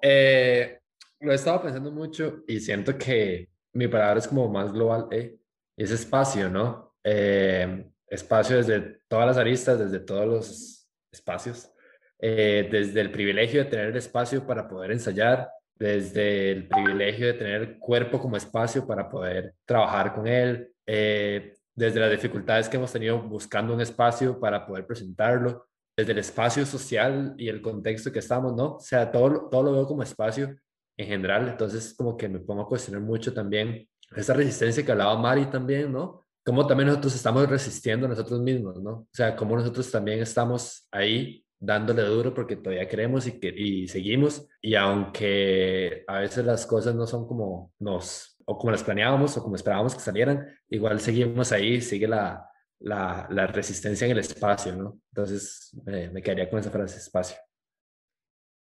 eh, 0.03 0.79
lo 1.21 1.31
he 1.31 1.35
estado 1.35 1.61
pensando 1.61 1.91
mucho 1.91 2.43
y 2.47 2.59
siento 2.59 2.97
que 2.97 3.49
mi 3.71 3.87
palabra 3.87 4.19
es 4.19 4.27
como 4.27 4.49
más 4.49 4.71
global, 4.73 5.07
eh, 5.11 5.37
es 5.77 5.91
espacio, 5.91 6.49
¿no? 6.49 6.95
Eh, 7.03 7.85
espacio 8.07 8.57
desde 8.57 8.99
todas 9.07 9.27
las 9.27 9.37
aristas, 9.37 9.79
desde 9.79 9.99
todos 9.99 10.27
los 10.27 10.89
espacios, 11.11 11.71
eh, 12.19 12.67
desde 12.69 12.99
el 12.99 13.11
privilegio 13.11 13.63
de 13.63 13.69
tener 13.69 13.87
el 13.87 13.95
espacio 13.95 14.45
para 14.45 14.67
poder 14.67 14.91
ensayar, 14.91 15.49
desde 15.75 16.51
el 16.51 16.67
privilegio 16.67 17.27
de 17.27 17.33
tener 17.33 17.79
cuerpo 17.79 18.19
como 18.19 18.37
espacio 18.37 18.85
para 18.85 19.09
poder 19.09 19.55
trabajar 19.65 20.13
con 20.13 20.27
él, 20.27 20.69
desde 20.85 21.99
las 21.99 22.11
dificultades 22.11 22.69
que 22.69 22.77
hemos 22.77 22.91
tenido 22.91 23.19
buscando 23.21 23.73
un 23.73 23.81
espacio 23.81 24.39
para 24.39 24.65
poder 24.65 24.85
presentarlo, 24.85 25.67
desde 25.95 26.11
el 26.11 26.19
espacio 26.19 26.65
social 26.65 27.35
y 27.37 27.49
el 27.49 27.61
contexto 27.61 28.11
que 28.11 28.19
estamos, 28.19 28.55
¿no? 28.55 28.75
O 28.75 28.79
sea, 28.79 29.11
todo, 29.11 29.49
todo 29.49 29.63
lo 29.63 29.71
veo 29.73 29.87
como 29.87 30.03
espacio 30.03 30.55
en 30.97 31.07
general, 31.07 31.47
entonces 31.49 31.93
como 31.95 32.17
que 32.17 32.29
me 32.29 32.39
pongo 32.39 32.63
a 32.63 32.67
cuestionar 32.67 33.01
mucho 33.01 33.33
también 33.33 33.87
esa 34.15 34.33
resistencia 34.33 34.85
que 34.85 34.91
hablaba 34.91 35.17
Mari 35.17 35.47
también, 35.47 35.91
¿no? 35.91 36.25
Cómo 36.45 36.67
también 36.67 36.89
nosotros 36.89 37.15
estamos 37.15 37.49
resistiendo 37.49 38.05
a 38.05 38.09
nosotros 38.09 38.41
mismos, 38.41 38.81
¿no? 38.81 38.91
O 38.91 39.07
sea, 39.11 39.35
cómo 39.35 39.55
nosotros 39.55 39.89
también 39.89 40.19
estamos 40.19 40.87
ahí 40.91 41.43
dándole 41.59 42.03
duro 42.03 42.33
porque 42.33 42.57
todavía 42.57 42.87
queremos 42.87 43.25
y, 43.25 43.39
que, 43.39 43.47
y 43.47 43.87
seguimos, 43.87 44.47
y 44.61 44.75
aunque 44.75 46.03
a 46.07 46.19
veces 46.19 46.45
las 46.45 46.65
cosas 46.65 46.93
no 46.93 47.07
son 47.07 47.25
como 47.25 47.71
nos, 47.79 48.37
o 48.45 48.57
como 48.57 48.71
las 48.71 48.83
planeábamos 48.83 49.37
o 49.37 49.43
como 49.43 49.55
esperábamos 49.55 49.95
que 49.95 50.01
salieran, 50.01 50.45
igual 50.69 50.99
seguimos 50.99 51.51
ahí, 51.53 51.79
sigue 51.79 52.07
la, 52.07 52.45
la, 52.83 53.47
resistencia 53.47 54.05
en 54.05 54.11
el 54.11 54.19
espacio, 54.19 54.75
¿no? 54.75 54.99
Entonces 55.11 55.71
me 55.85 56.21
quedaría 56.21 56.49
con 56.49 56.59
esa 56.59 56.71
frase, 56.71 56.97
espacio. 56.97 57.37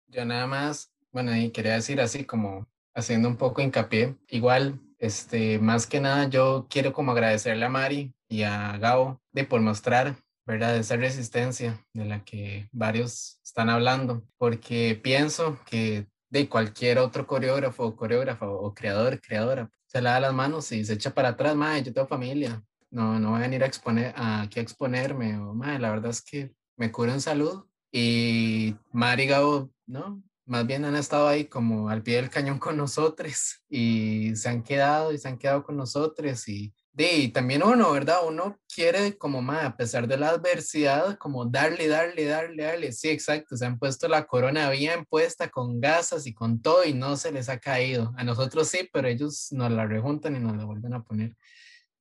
Yo 0.09 0.25
nada 0.25 0.47
más, 0.47 0.93
bueno, 1.13 1.35
y 1.37 1.51
quería 1.51 1.75
decir 1.75 2.01
así 2.01 2.25
como 2.25 2.67
haciendo 2.95 3.29
un 3.29 3.37
poco 3.37 3.63
hincapié, 3.63 4.17
igual, 4.29 4.81
este, 4.99 5.59
más 5.59 5.87
que 5.87 6.01
nada 6.01 6.29
yo 6.29 6.67
quiero 6.69 6.93
como 6.93 7.13
agradecerle 7.13 7.65
a 7.65 7.69
Mari 7.69 8.13
y 8.29 8.43
a 8.43 8.77
Gabo 8.79 9.21
de 9.33 9.45
por 9.45 9.61
mostrar, 9.61 10.17
¿verdad? 10.47 10.77
Esa 10.77 10.97
resistencia 10.97 11.85
de 11.93 12.05
la 12.05 12.25
que 12.25 12.69
varios 12.73 13.41
están 13.45 13.71
hablando, 13.71 14.27
porque 14.37 14.99
pienso 15.01 15.61
que 15.65 16.09
de 16.31 16.49
cualquier 16.49 16.99
otro 16.99 17.27
coreógrafo, 17.27 17.95
coreógrafa 17.95 18.49
o 18.49 18.75
creador, 18.75 19.21
creadora, 19.21 19.71
se 19.87 20.03
le 20.03 20.09
da 20.09 20.21
las 20.21 20.35
manos 20.35 20.73
y 20.73 20.85
se 20.85 20.95
echa 20.95 21.15
para 21.15 21.31
atrás, 21.31 21.55
madre, 21.55 21.85
yo 21.85 21.93
tengo 21.93 22.09
familia, 22.09 22.63
no, 22.91 23.19
no 23.19 23.31
voy 23.31 23.39
a 23.41 23.43
venir 23.43 23.63
a 23.63 23.67
exponer, 23.67 24.15
aquí 24.17 24.59
a 24.59 24.63
exponerme, 24.63 25.39
o, 25.39 25.55
madre, 25.55 25.79
la 25.79 25.91
verdad 25.91 26.11
es 26.11 26.23
que 26.23 26.53
me 26.77 26.91
curo 26.91 27.13
en 27.13 27.21
salud 27.21 27.65
y 27.93 28.77
Mari 28.93 29.27
Gabo, 29.27 29.71
¿no? 29.87 30.23
Más 30.47 30.67
bien 30.67 30.85
han 30.87 30.97
estado 30.97 31.29
ahí 31.29 31.45
como 31.45 31.91
al 31.91 32.03
pie 32.03 32.17
del 32.17 32.31
cañón 32.31 32.59
con 32.59 32.77
nosotros 32.77 33.63
y 33.69 34.35
se 34.35 34.49
han 34.49 34.63
quedado 34.63 35.13
y 35.13 35.19
se 35.19 35.29
han 35.29 35.37
quedado 35.37 35.63
con 35.63 35.77
nosotros 35.77 36.49
y, 36.49 36.73
y 36.97 37.29
también 37.29 37.63
uno, 37.63 37.93
¿verdad? 37.93 38.21
Uno 38.27 38.59
quiere 38.75 39.19
como, 39.19 39.43
más 39.43 39.65
a 39.67 39.77
pesar 39.77 40.09
de 40.09 40.17
la 40.17 40.31
adversidad, 40.31 41.19
como 41.19 41.45
darle, 41.45 41.87
darle, 41.87 42.25
darle, 42.25 42.63
darle. 42.63 42.93
Sí, 42.93 43.11
exacto, 43.11 43.57
se 43.57 43.67
han 43.67 43.79
puesto 43.79 44.09
la 44.09 44.27
corona 44.27 44.71
bien 44.71 45.05
puesta 45.05 45.49
con 45.51 45.81
gasas 45.81 46.27
y 46.27 46.33
con 46.33 46.63
todo 46.63 46.85
y 46.85 46.95
no 46.95 47.17
se 47.19 47.31
les 47.31 47.51
ha 47.51 47.59
caído. 47.59 48.15
A 48.17 48.25
nosotros 48.25 48.69
sí, 48.69 48.89
pero 48.91 49.07
ellos 49.07 49.49
nos 49.53 49.71
la 49.71 49.87
rejuntan 49.87 50.35
y 50.37 50.41
nos 50.41 50.57
la 50.57 50.65
vuelven 50.65 50.95
a 50.95 51.03
poner. 51.03 51.37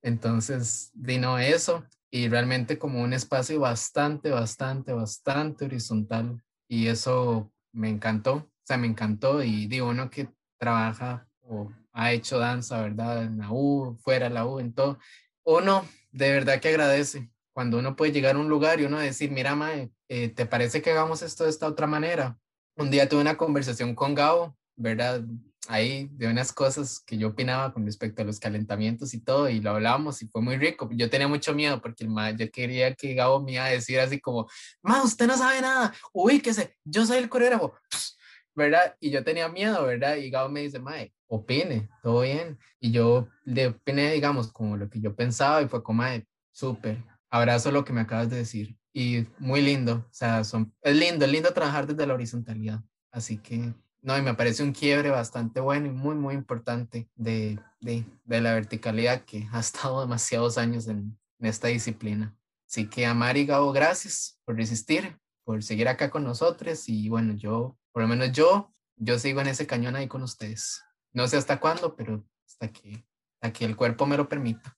Entonces, 0.08 0.92
vino 0.94 1.38
eso 1.38 1.84
y 2.10 2.30
realmente 2.30 2.80
como 2.80 3.02
un 3.02 3.12
espacio 3.12 3.60
bastante, 3.60 4.32
bastante, 4.32 4.94
bastante 4.94 5.66
horizontal 5.66 6.42
y 6.70 6.88
eso 6.88 7.52
me 7.74 7.90
encantó, 7.90 8.36
o 8.36 8.52
sea, 8.64 8.78
me 8.78 8.88
encantó 8.88 9.44
y 9.44 9.68
digo, 9.68 9.90
uno 9.90 10.10
que 10.10 10.30
trabaja 10.58 11.28
o 11.42 11.74
ha 11.92 12.14
hecho 12.14 12.40
danza, 12.40 12.82
¿verdad? 12.82 13.24
En 13.24 13.38
la 13.38 13.52
U, 13.52 13.98
fuera 14.00 14.30
de 14.30 14.34
la 14.34 14.46
U, 14.46 14.62
en 14.62 14.72
todo, 14.72 14.98
uno 15.44 15.86
de 16.12 16.32
verdad 16.32 16.62
que 16.62 16.70
agradece 16.70 17.30
cuando 17.52 17.78
uno 17.78 17.98
puede 17.98 18.14
llegar 18.14 18.38
a 18.38 18.40
un 18.40 18.48
lugar 18.48 18.80
y 18.80 18.86
uno 18.86 19.00
decir, 19.00 19.30
mira, 19.32 19.56
Mae, 19.56 19.92
eh, 20.08 20.30
¿te 20.30 20.46
parece 20.46 20.82
que 20.82 20.92
hagamos 20.92 21.22
esto 21.22 21.44
de 21.44 21.50
esta 21.50 21.68
otra 21.68 21.86
manera? 21.86 22.38
Un 22.78 22.92
día 22.92 23.10
tuve 23.10 23.20
una 23.20 23.36
conversación 23.36 23.94
con 23.94 24.16
Gabo, 24.16 24.56
¿verdad? 24.78 25.26
Ahí 25.68 26.10
de 26.14 26.28
unas 26.28 26.54
cosas 26.54 27.00
que 27.00 27.18
yo 27.18 27.30
opinaba 27.30 27.74
con 27.74 27.86
respecto 27.86 28.22
a 28.22 28.26
los 28.26 28.40
calentamientos 28.40 29.14
y 29.14 29.20
todo, 29.20 29.50
y 29.50 29.60
lo 29.60 29.72
hablábamos 29.72 30.22
y 30.22 30.28
fue 30.28 30.42
muy 30.42 30.58
rico. 30.58 30.90
Yo 30.92 31.10
tenía 31.10 31.28
mucho 31.28 31.54
miedo 31.54 31.82
porque 31.82 32.04
el 32.04 32.10
ma, 32.10 32.32
yo 32.32 32.50
quería 32.52 32.94
que 32.94 33.14
Gabo 33.14 33.42
me 33.42 33.54
iba 33.54 33.66
a 33.66 33.70
decir 33.70 34.00
así 34.00 34.20
como, 34.20 34.48
ma, 34.82 35.04
usted 35.04 35.28
no 35.28 35.38
sabe 35.38 35.62
nada, 35.62 35.94
ubíquese, 36.14 36.76
yo 36.84 37.06
soy 37.06 37.18
el 37.18 37.30
coreógrafo, 37.30 37.74
¿verdad? 38.56 38.96
Y 39.00 39.12
yo 39.12 39.24
tenía 39.24 39.50
miedo, 39.50 39.86
¿verdad? 39.86 40.16
Y 40.16 40.30
Gabo 40.30 40.50
me 40.50 40.62
dice, 40.62 40.80
mae, 40.80 41.14
opine, 41.28 41.90
todo 42.02 42.22
bien. 42.22 42.58
Y 42.80 42.92
yo 42.92 43.28
le 43.44 43.68
opiné, 43.68 44.12
digamos, 44.14 44.52
como 44.52 44.78
lo 44.78 44.90
que 44.90 45.00
yo 45.00 45.16
pensaba 45.16 45.62
y 45.62 45.68
fue 45.68 45.84
como, 45.84 46.04
mae, 46.04 46.26
súper, 46.52 47.04
abrazo 47.30 47.72
lo 47.72 47.84
que 47.86 47.94
me 47.94 48.02
acabas 48.02 48.30
de 48.30 48.38
decir. 48.38 48.78
Y 48.94 49.28
muy 49.38 49.62
lindo, 49.62 50.06
o 50.10 50.14
sea, 50.14 50.44
son, 50.44 50.74
es 50.82 50.96
lindo, 50.96 51.26
es 51.26 51.32
lindo 51.32 51.54
trabajar 51.54 51.86
desde 51.86 52.08
la 52.08 52.16
horizontalidad. 52.16 52.82
Así 53.12 53.38
que 53.38 53.74
no, 54.02 54.18
y 54.18 54.22
me 54.22 54.34
parece 54.34 54.64
un 54.64 54.74
quiebre 54.74 55.10
bastante 55.10 55.60
bueno 55.60 55.88
y 55.88 55.92
muy, 55.92 56.16
muy 56.16 56.36
importante 56.36 57.10
de, 57.16 57.60
de, 57.80 58.06
de 58.24 58.42
la 58.42 58.54
verticalidad 58.54 59.26
que 59.26 59.48
ha 59.52 59.60
estado 59.60 60.02
demasiados 60.02 60.58
años 60.58 60.88
en, 60.88 61.18
en, 61.40 61.46
esta 61.46 61.68
disciplina. 61.68 62.36
Así 62.68 62.88
que 62.88 63.06
a 63.06 63.14
Mari 63.14 63.46
Gabo, 63.46 63.72
gracias 63.72 64.40
por 64.46 64.56
resistir, 64.56 65.18
por 65.44 65.64
seguir 65.64 65.88
acá 65.88 66.10
con 66.10 66.24
nosotros 66.24 66.88
y 66.90 67.10
bueno, 67.10 67.34
yo, 67.34 67.78
por 67.92 68.04
lo 68.04 68.08
menos 68.08 68.32
yo, 68.32 68.74
yo 68.98 69.18
sigo 69.20 69.42
en 69.42 69.48
ese 69.48 69.68
cañón 69.68 69.96
ahí 69.96 70.08
con 70.08 70.24
ustedes. 70.24 70.84
No 71.14 71.28
sé 71.28 71.38
hasta 71.38 71.60
cuándo, 71.60 71.96
pero 71.96 72.26
hasta 72.46 72.72
que, 72.72 73.06
hasta 73.36 73.54
que 73.54 73.66
el 73.66 73.76
cuerpo 73.76 74.06
me 74.06 74.18
lo 74.18 74.28
permita. 74.28 74.78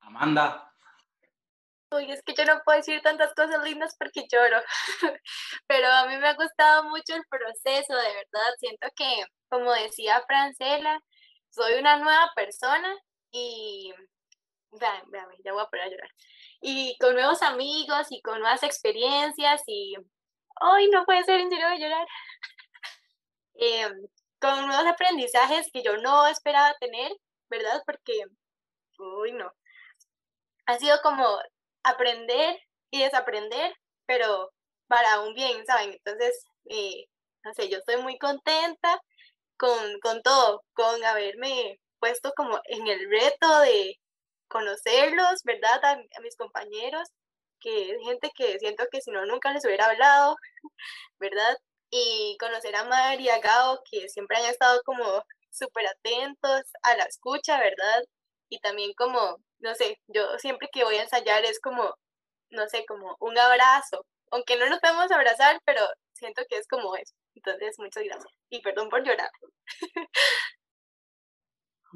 Amanda, 0.00 0.65
Uy, 1.90 2.10
es 2.10 2.22
que 2.22 2.34
yo 2.34 2.44
no 2.44 2.60
puedo 2.64 2.78
decir 2.78 3.00
tantas 3.02 3.32
cosas 3.34 3.62
lindas 3.62 3.94
porque 3.98 4.26
lloro, 4.30 4.60
pero 5.68 5.88
a 5.88 6.06
mí 6.06 6.16
me 6.16 6.28
ha 6.28 6.34
gustado 6.34 6.84
mucho 6.84 7.14
el 7.14 7.22
proceso, 7.28 7.94
de 7.94 8.14
verdad. 8.14 8.54
Siento 8.58 8.88
que, 8.96 9.24
como 9.48 9.72
decía 9.72 10.22
Francela, 10.26 11.00
soy 11.50 11.74
una 11.74 11.96
nueva 11.98 12.30
persona 12.34 12.92
y, 13.30 13.92
vean, 14.72 15.02
vean, 15.10 15.28
ya 15.44 15.52
voy 15.52 15.62
a 15.62 15.66
poner 15.66 15.86
a 15.86 15.90
llorar. 15.90 16.10
Y 16.60 16.96
con 16.98 17.14
nuevos 17.14 17.42
amigos 17.42 18.08
y 18.10 18.20
con 18.22 18.40
nuevas 18.40 18.62
experiencias 18.64 19.62
y, 19.66 19.94
hoy 20.60 20.88
no 20.90 21.04
puede 21.04 21.24
ser 21.24 21.40
en 21.40 21.50
serio 21.50 21.68
de 21.68 21.78
llorar. 21.78 22.06
Em, 23.58 23.92
con 24.38 24.66
nuevos 24.66 24.86
aprendizajes 24.86 25.70
que 25.72 25.82
yo 25.82 25.96
no 25.98 26.26
esperaba 26.26 26.74
tener, 26.80 27.10
¿verdad? 27.48 27.82
Porque, 27.86 28.24
uy, 28.98 29.32
no. 29.32 29.50
Ha 30.66 30.78
sido 30.78 31.00
como 31.02 31.38
aprender 31.86 32.58
y 32.90 33.02
desaprender, 33.02 33.74
pero 34.06 34.50
para 34.88 35.20
un 35.20 35.34
bien, 35.34 35.64
¿saben? 35.66 35.92
Entonces, 35.92 36.44
eh, 36.66 37.06
no 37.44 37.54
sé, 37.54 37.68
yo 37.68 37.78
estoy 37.78 37.96
muy 38.02 38.18
contenta 38.18 39.00
con, 39.58 40.00
con 40.00 40.22
todo, 40.22 40.62
con 40.74 41.04
haberme 41.04 41.78
puesto 42.00 42.32
como 42.36 42.60
en 42.66 42.86
el 42.88 43.10
reto 43.10 43.60
de 43.60 43.96
conocerlos, 44.48 45.42
¿verdad? 45.44 45.84
A, 45.84 46.20
mis 46.22 46.36
compañeros, 46.36 47.08
que 47.60 47.92
es 47.92 47.98
gente 48.04 48.30
que 48.36 48.58
siento 48.58 48.84
que 48.90 49.00
si 49.00 49.10
no 49.10 49.26
nunca 49.26 49.52
les 49.52 49.64
hubiera 49.64 49.86
hablado, 49.86 50.36
¿verdad? 51.20 51.56
Y 51.90 52.36
conocer 52.40 52.76
a 52.76 52.84
María 52.84 53.38
Gao, 53.40 53.80
que 53.90 54.08
siempre 54.08 54.38
han 54.38 54.46
estado 54.46 54.80
como 54.84 55.22
súper 55.50 55.86
atentos 55.86 56.62
a 56.82 56.96
la 56.96 57.04
escucha, 57.04 57.58
¿verdad? 57.58 58.04
Y 58.50 58.60
también 58.60 58.92
como 58.96 59.38
no 59.60 59.74
sé, 59.74 59.98
yo 60.08 60.38
siempre 60.38 60.68
que 60.72 60.84
voy 60.84 60.96
a 60.96 61.02
ensayar 61.02 61.44
es 61.44 61.60
como, 61.60 61.94
no 62.50 62.68
sé, 62.68 62.84
como 62.86 63.16
un 63.20 63.38
abrazo, 63.38 64.04
aunque 64.30 64.56
no 64.56 64.68
nos 64.68 64.80
podemos 64.80 65.10
abrazar, 65.10 65.60
pero 65.64 65.80
siento 66.12 66.42
que 66.48 66.58
es 66.58 66.66
como 66.66 66.96
eso. 66.96 67.14
Entonces, 67.34 67.76
muchas 67.78 68.04
gracias. 68.04 68.32
Y 68.50 68.60
perdón 68.60 68.88
por 68.88 69.04
llorar. 69.04 69.30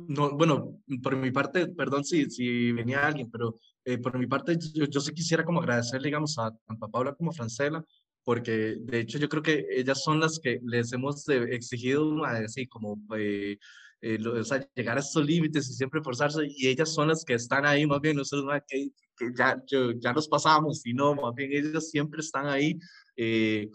No, 0.09 0.31
bueno, 0.31 0.81
por 1.03 1.15
mi 1.17 1.31
parte, 1.31 1.67
perdón 1.69 2.05
si, 2.05 2.25
si 2.31 2.73
venía 2.73 3.07
alguien, 3.07 3.31
pero 3.31 3.59
eh, 3.85 3.99
por 3.99 4.17
mi 4.19 4.27
parte 4.27 4.57
yo, 4.73 4.87
yo 4.87 5.01
sí 5.01 5.13
quisiera 5.13 5.45
como 5.45 5.61
agradecerle, 5.61 6.07
digamos, 6.07 6.39
a 6.39 6.51
tanto 6.67 6.87
a 6.87 6.89
Paula 6.89 7.15
como 7.15 7.31
a 7.33 7.35
Francela, 7.35 7.85
porque 8.25 8.77
de 8.79 9.01
hecho 9.01 9.19
yo 9.19 9.29
creo 9.29 9.43
que 9.43 9.67
ellas 9.71 10.03
son 10.03 10.21
las 10.21 10.39
que 10.39 10.59
les 10.63 10.93
hemos 10.93 11.29
exigido, 11.29 12.25
así 12.25 12.67
como 12.67 12.97
eh, 13.17 13.59
eh, 14.03 14.19
o 14.27 14.45
sea, 14.45 14.67
llegar 14.75 14.97
a 14.97 15.01
estos 15.01 15.25
límites 15.25 15.69
y 15.69 15.75
siempre 15.75 16.03
forzarse, 16.03 16.47
y 16.49 16.69
ellas 16.69 16.93
son 16.93 17.09
las 17.09 17.25
que 17.25 17.35
están 17.35 17.67
ahí, 17.67 17.87
más 17.87 18.01
bien 18.01 18.17
nosotros 18.17 18.61
que, 18.67 18.91
que 19.17 19.31
ya, 19.37 19.63
ya 19.99 20.13
nos 20.13 20.29
pasamos, 20.29 20.87
y 20.87 20.95
no, 20.95 21.15
más 21.15 21.35
bien 21.35 21.53
ellas 21.53 21.91
siempre 21.91 22.21
están 22.21 22.47
ahí 22.47 22.79
eh, 23.17 23.69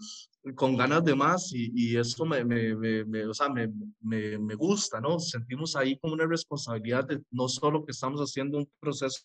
con 0.56 0.78
ganas 0.78 1.04
de 1.04 1.16
más, 1.16 1.52
y, 1.54 1.72
y 1.74 1.98
eso 1.98 2.26
me, 2.26 2.44
me, 2.46 2.76
me, 2.76 3.26
o 3.26 3.34
sea, 3.34 3.50
me, 3.50 3.68
me, 4.02 4.38
me, 4.38 4.56
gusta, 4.56 5.02
¿no? 5.02 5.20
Sentimos 5.20 5.76
ahí 5.76 5.98
como 5.98 6.14
una 6.14 6.28
responsabilidad 6.28 7.06
de 7.08 7.22
no 7.32 7.48
solo 7.48 7.84
que 7.84 7.92
estamos 7.92 8.20
haciendo 8.20 8.60
un 8.60 8.70
proceso, 8.80 9.24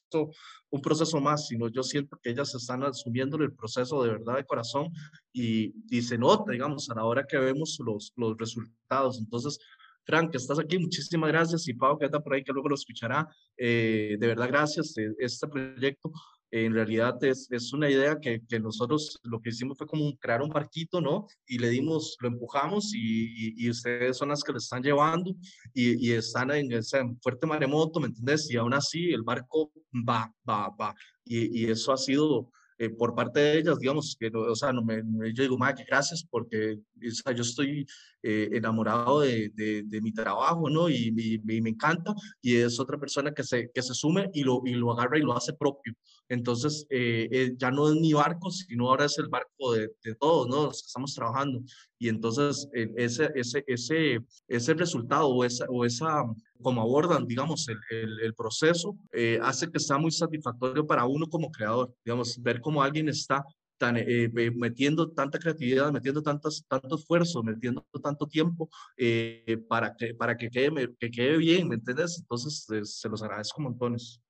un 0.71 0.81
proceso 0.81 1.21
más, 1.21 1.47
sino 1.49 1.69
yo 1.69 1.83
siento 1.83 2.19
que 2.23 2.31
ellas 2.31 2.55
están 2.55 2.83
asumiendo 2.85 3.37
el 3.37 3.53
proceso 3.53 4.03
de 4.03 4.11
verdad 4.11 4.37
de 4.37 4.47
corazón, 4.47 4.89
y, 5.33 5.75
y 5.91 6.01
se 6.03 6.17
nota, 6.17 6.53
digamos, 6.53 6.89
a 6.91 6.95
la 6.95 7.05
hora 7.05 7.27
que 7.27 7.37
vemos 7.37 7.79
los, 7.85 8.13
los 8.17 8.37
resultados, 8.39 9.19
entonces 9.19 9.59
Frank, 10.05 10.31
que 10.31 10.39
estás 10.39 10.59
aquí, 10.59 10.79
muchísimas 10.79 11.31
gracias. 11.31 11.69
Y 11.69 11.75
Pau, 11.75 11.99
que 11.99 12.07
está 12.07 12.21
por 12.21 12.35
ahí, 12.35 12.43
que 12.43 12.53
luego 12.53 12.69
lo 12.69 12.75
escuchará. 12.75 13.29
Eh, 13.57 14.17
de 14.19 14.27
verdad, 14.27 14.49
gracias. 14.49 14.97
Eh, 14.99 15.15
este 15.19 15.47
proyecto 15.49 16.13
en 16.53 16.75
realidad 16.75 17.23
es, 17.23 17.47
es 17.51 17.73
una 17.73 17.89
idea 17.89 18.19
que, 18.19 18.43
que, 18.49 18.59
nosotros 18.59 19.21
lo 19.23 19.41
que 19.41 19.51
hicimos 19.51 19.79
fue 19.79 19.87
como 19.87 20.17
crear 20.19 20.43
un 20.43 20.49
barquito, 20.51 21.01
¿no? 21.01 21.27
Y 21.47 21.59
le 21.59 21.69
dimos, 21.69 22.17
lo 22.21 22.29
empujamos 22.29 22.93
y, 22.93 23.55
y, 23.57 23.71
ustedes 23.71 24.17
son 24.17 24.31
las 24.31 24.43
que 24.43 24.53
lo 24.53 24.59
están 24.59 24.83
llevando 24.83 25.33
y, 25.73 26.09
y 26.09 26.13
están 26.13 26.51
en 26.51 26.73
ese 26.73 27.03
fuerte 27.23 27.47
maremoto, 27.47 28.01
¿me 28.01 28.09
entiendes? 28.09 28.51
Y 28.51 28.57
aún 28.57 28.75
así 28.75 29.13
el 29.13 29.23
barco 29.23 29.73
va, 30.09 30.33
va, 30.49 30.71
va. 30.71 30.95
Y, 31.25 31.63
y 31.63 31.71
eso 31.71 31.93
ha 31.93 31.97
sido 31.97 32.51
eh, 32.81 32.89
por 32.89 33.14
parte 33.14 33.41
de 33.41 33.59
ellas, 33.59 33.78
digamos, 33.78 34.16
que, 34.18 34.31
o 34.35 34.55
sea, 34.55 34.72
no 34.72 34.83
me, 34.83 35.03
yo 35.35 35.43
digo, 35.43 35.59
que 35.76 35.85
gracias, 35.85 36.24
porque 36.31 36.78
o 36.97 37.11
sea, 37.11 37.33
yo 37.35 37.43
estoy 37.43 37.87
eh, 38.22 38.49
enamorado 38.53 39.20
de, 39.20 39.51
de, 39.55 39.83
de, 39.85 40.01
mi 40.01 40.14
trabajo, 40.14 40.70
¿no? 40.70 40.89
Y, 40.89 41.12
y, 41.14 41.35
y, 41.35 41.61
me 41.61 41.68
encanta, 41.68 42.14
y 42.41 42.57
es 42.57 42.81
otra 42.81 42.97
persona 42.97 43.35
que 43.35 43.45
se, 43.45 43.70
que 43.70 43.83
se 43.83 43.93
sume 43.93 44.31
y 44.33 44.45
lo, 44.45 44.62
y 44.64 44.70
lo 44.70 44.93
agarra 44.93 45.18
y 45.18 45.20
lo 45.20 45.37
hace 45.37 45.53
propio. 45.53 45.93
Entonces, 46.31 46.87
eh, 46.89 47.53
ya 47.59 47.70
no 47.70 47.93
es 47.93 48.01
mi 48.01 48.14
barco, 48.14 48.51
sino 48.51 48.89
ahora 48.89 49.05
es 49.05 49.18
el 49.18 49.28
barco 49.28 49.74
de, 49.74 49.91
todos, 50.18 50.49
¿no? 50.49 50.64
Los 50.64 50.81
que 50.81 50.87
estamos 50.87 51.14
trabajando. 51.14 51.61
Y 51.99 52.09
entonces, 52.09 52.66
ese, 52.72 53.31
ese, 53.35 53.62
ese, 53.66 54.20
ese 54.49 54.74
resultado 54.74 55.28
o 55.28 55.45
esa, 55.45 55.66
o 55.68 55.85
esa 55.85 56.24
como 56.62 56.81
abordan, 56.81 57.26
digamos, 57.26 57.68
el, 57.68 58.20
el, 58.22 58.35
proceso, 58.35 58.97
eh, 59.12 59.39
hace 59.43 59.70
que 59.70 59.78
sea 59.78 59.99
muy 59.99 60.11
satisfactorio 60.11 60.87
para 60.87 61.05
uno 61.05 61.26
como 61.26 61.51
creador, 61.51 61.95
digamos, 62.05 62.41
ver 62.41 62.61
cómo 62.61 62.83
alguien 62.83 63.09
está 63.09 63.45
tan, 63.81 63.97
eh, 63.97 64.31
metiendo 64.55 65.11
tanta 65.11 65.39
creatividad, 65.39 65.91
metiendo 65.91 66.22
tantas, 66.22 66.62
tanto 66.68 66.97
esfuerzo, 66.97 67.43
metiendo 67.43 67.83
tanto 68.03 68.26
tiempo 68.26 68.68
eh, 68.97 69.57
para, 69.68 69.97
que, 69.97 70.14
para 70.14 70.37
que, 70.37 70.51
quede, 70.51 70.95
que 70.99 71.11
quede 71.11 71.39
bien, 71.39 71.66
¿me 71.66 71.76
entiendes? 71.76 72.18
Entonces, 72.20 72.68
eh, 72.70 72.85
se 72.85 73.09
los 73.09 73.22
agradezco 73.22 73.62
montones. 73.62 74.20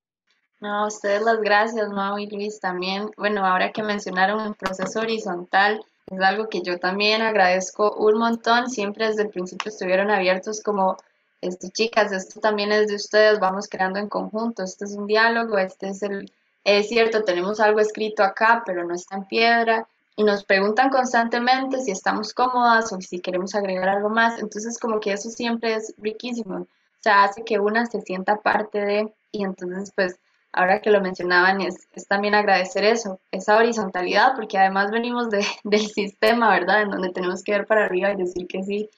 No, 0.61 0.87
ustedes 0.87 1.23
las 1.23 1.41
gracias, 1.41 1.89
Mau 1.89 2.17
y 2.17 2.27
Luis 2.27 2.59
también. 2.59 3.09
Bueno, 3.17 3.45
ahora 3.45 3.71
que 3.71 3.83
mencionaron 3.83 4.41
el 4.41 4.53
proceso 4.53 5.01
horizontal, 5.01 5.83
es 6.05 6.21
algo 6.21 6.49
que 6.49 6.61
yo 6.61 6.77
también 6.77 7.21
agradezco 7.21 7.93
un 7.95 8.19
montón. 8.19 8.69
Siempre 8.69 9.07
desde 9.07 9.23
el 9.23 9.29
principio 9.29 9.69
estuvieron 9.69 10.11
abiertos 10.11 10.61
como 10.61 10.97
este, 11.41 11.69
chicas, 11.71 12.11
esto 12.11 12.39
también 12.39 12.71
es 12.71 12.87
de 12.87 12.95
ustedes, 12.95 13.39
vamos 13.39 13.67
creando 13.67 13.99
en 13.99 14.07
conjunto, 14.07 14.63
este 14.63 14.85
es 14.85 14.91
un 14.91 15.07
diálogo, 15.07 15.57
este 15.57 15.89
es 15.89 16.03
el, 16.03 16.31
es 16.63 16.87
cierto, 16.87 17.23
tenemos 17.23 17.59
algo 17.59 17.79
escrito 17.79 18.23
acá, 18.23 18.61
pero 18.63 18.85
no 18.85 18.93
está 18.93 19.17
en 19.17 19.25
piedra, 19.25 19.87
y 20.15 20.23
nos 20.23 20.43
preguntan 20.43 20.91
constantemente 20.91 21.81
si 21.81 21.89
estamos 21.89 22.33
cómodas 22.33 22.93
o 22.93 23.01
si 23.01 23.19
queremos 23.19 23.55
agregar 23.55 23.89
algo 23.89 24.09
más, 24.09 24.39
entonces 24.39 24.77
como 24.77 24.99
que 24.99 25.13
eso 25.13 25.29
siempre 25.31 25.73
es 25.73 25.95
riquísimo, 25.97 26.57
o 26.57 26.67
sea, 26.99 27.23
hace 27.23 27.43
que 27.43 27.59
una 27.59 27.87
se 27.87 28.01
sienta 28.01 28.37
parte 28.37 28.79
de, 28.79 29.13
y 29.31 29.43
entonces 29.43 29.91
pues 29.95 30.19
ahora 30.53 30.81
que 30.81 30.91
lo 30.91 31.01
mencionaban 31.01 31.61
es, 31.61 31.87
es 31.93 32.07
también 32.07 32.35
agradecer 32.35 32.83
eso, 32.83 33.19
esa 33.31 33.57
horizontalidad, 33.57 34.35
porque 34.35 34.57
además 34.57 34.91
venimos 34.91 35.29
de, 35.29 35.45
del 35.63 35.87
sistema, 35.87 36.49
¿verdad? 36.51 36.83
En 36.83 36.89
donde 36.89 37.09
tenemos 37.09 37.43
que 37.43 37.53
ver 37.53 37.65
para 37.65 37.85
arriba 37.85 38.11
y 38.11 38.17
decir 38.17 38.47
que 38.47 38.63
sí, 38.63 38.89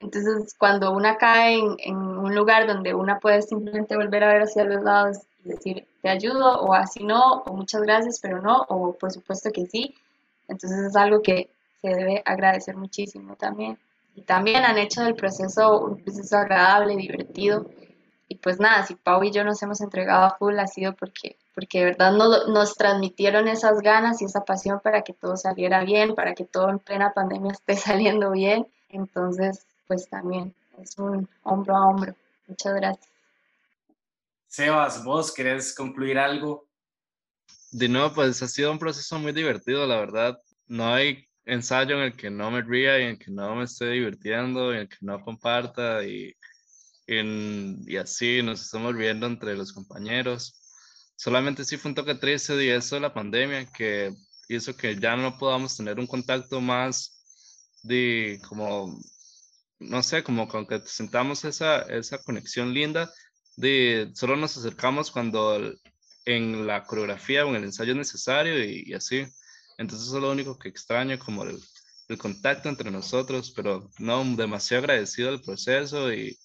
entonces, 0.00 0.54
cuando 0.56 0.92
una 0.92 1.16
cae 1.16 1.58
en, 1.58 1.76
en, 1.78 1.96
un 1.96 2.34
lugar 2.34 2.66
donde 2.68 2.94
una 2.94 3.18
puede 3.18 3.42
simplemente 3.42 3.96
volver 3.96 4.22
a 4.22 4.32
ver 4.32 4.42
hacia 4.42 4.64
los 4.64 4.82
lados 4.84 5.18
y 5.44 5.48
decir, 5.48 5.86
te 6.02 6.08
ayudo, 6.08 6.60
o 6.60 6.72
así 6.72 7.02
no, 7.02 7.42
o 7.46 7.52
muchas 7.54 7.82
gracias, 7.82 8.20
pero 8.20 8.40
no, 8.40 8.64
o 8.68 8.92
por 8.92 9.10
supuesto 9.10 9.50
que 9.50 9.66
sí, 9.66 9.94
entonces 10.46 10.78
es 10.78 10.96
algo 10.96 11.20
que 11.20 11.50
se 11.80 11.88
debe 11.88 12.22
agradecer 12.24 12.76
muchísimo 12.76 13.34
también. 13.36 13.78
Y 14.14 14.22
también 14.22 14.64
han 14.64 14.78
hecho 14.78 15.02
del 15.02 15.14
proceso 15.14 15.80
un 15.80 16.02
proceso 16.02 16.36
agradable, 16.36 16.96
divertido. 16.96 17.66
Y 18.28 18.36
pues 18.36 18.60
nada, 18.60 18.86
si 18.86 18.94
Pau 18.94 19.24
y 19.24 19.30
yo 19.30 19.42
nos 19.42 19.62
hemos 19.62 19.80
entregado 19.80 20.26
a 20.26 20.36
full 20.36 20.58
ha 20.58 20.66
sido 20.66 20.94
porque, 20.94 21.38
porque 21.54 21.78
de 21.78 21.84
verdad 21.86 22.12
nos, 22.12 22.46
nos 22.48 22.74
transmitieron 22.74 23.48
esas 23.48 23.80
ganas 23.80 24.20
y 24.20 24.26
esa 24.26 24.44
pasión 24.44 24.80
para 24.80 25.02
que 25.02 25.14
todo 25.14 25.36
saliera 25.36 25.82
bien, 25.82 26.14
para 26.14 26.34
que 26.34 26.44
todo 26.44 26.68
en 26.68 26.78
plena 26.78 27.14
pandemia 27.14 27.52
esté 27.52 27.76
saliendo 27.76 28.30
bien. 28.30 28.66
Entonces, 28.90 29.66
pues 29.86 30.08
también 30.08 30.54
es 30.80 30.98
un 30.98 31.26
hombro 31.42 31.74
a 31.74 31.86
hombro. 31.88 32.14
Muchas 32.46 32.74
gracias. 32.74 33.08
Sebas, 34.46 35.02
vos 35.04 35.32
querés 35.32 35.74
concluir 35.74 36.18
algo. 36.18 36.66
De 37.70 37.88
nuevo, 37.88 38.12
pues 38.14 38.42
ha 38.42 38.48
sido 38.48 38.72
un 38.72 38.78
proceso 38.78 39.18
muy 39.18 39.32
divertido, 39.32 39.86
la 39.86 39.96
verdad. 39.96 40.40
No 40.66 40.92
hay 40.92 41.26
ensayo 41.44 41.96
en 41.96 42.02
el 42.02 42.16
que 42.16 42.30
no 42.30 42.50
me 42.50 42.62
ría 42.62 42.98
y 42.98 43.02
en 43.04 43.08
el 43.10 43.18
que 43.18 43.30
no 43.30 43.54
me 43.54 43.64
esté 43.64 43.88
divirtiendo 43.88 44.72
y 44.72 44.76
en 44.76 44.80
el 44.82 44.88
que 44.88 44.98
no 45.00 45.20
comparta 45.22 46.04
y, 46.04 46.34
y 47.08 47.96
así 47.96 48.42
nos 48.42 48.60
estamos 48.60 48.94
riendo 48.94 49.26
entre 49.26 49.56
los 49.56 49.72
compañeros. 49.72 50.60
Solamente 51.16 51.64
sí 51.64 51.78
fue 51.78 51.90
un 51.90 51.94
toque 51.94 52.14
triste 52.14 52.62
y 52.62 52.68
eso 52.68 52.96
de 52.96 53.00
la 53.00 53.14
pandemia 53.14 53.66
que 53.72 54.14
hizo 54.48 54.76
que 54.76 54.96
ya 54.96 55.16
no 55.16 55.38
podamos 55.38 55.76
tener 55.76 55.98
un 55.98 56.06
contacto 56.06 56.60
más 56.60 57.24
de 57.82 58.40
como, 58.46 59.00
no 59.78 60.02
sé, 60.02 60.22
como 60.22 60.48
con 60.48 60.66
que 60.66 60.80
sentamos 60.84 61.44
esa, 61.44 61.80
esa 61.82 62.22
conexión 62.22 62.74
linda 62.74 63.10
de 63.56 64.10
solo 64.14 64.36
nos 64.36 64.56
acercamos 64.56 65.10
cuando 65.10 65.58
en 66.26 66.66
la 66.66 66.84
coreografía 66.84 67.46
o 67.46 67.48
en 67.50 67.56
el 67.56 67.64
ensayo 67.64 67.92
es 67.92 67.98
necesario 67.98 68.62
y, 68.62 68.92
así. 68.92 69.24
Entonces 69.78 70.08
eso 70.08 70.16
es 70.18 70.22
lo 70.22 70.30
único 70.30 70.58
que 70.58 70.68
extraño, 70.68 71.18
como 71.18 71.44
el, 71.44 71.58
el, 72.08 72.18
contacto 72.18 72.68
entre 72.68 72.90
nosotros, 72.90 73.52
pero 73.56 73.90
no, 73.98 74.24
demasiado 74.36 74.82
agradecido 74.84 75.30
del 75.30 75.40
proceso 75.40 76.12
y, 76.12 76.38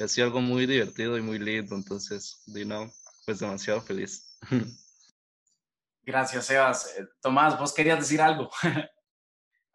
ha 0.00 0.08
sido 0.08 0.26
algo 0.26 0.40
muy 0.40 0.66
divertido 0.66 1.16
y 1.16 1.22
muy 1.22 1.38
lindo, 1.38 1.74
entonces, 1.74 2.42
de 2.46 2.64
no, 2.64 2.92
pues 3.24 3.38
demasiado 3.38 3.80
feliz. 3.80 4.38
Gracias, 6.04 6.46
Sebas. 6.46 6.94
Eh, 6.98 7.06
Tomás, 7.20 7.58
vos 7.58 7.72
querías 7.72 8.00
decir 8.00 8.20
algo. 8.20 8.50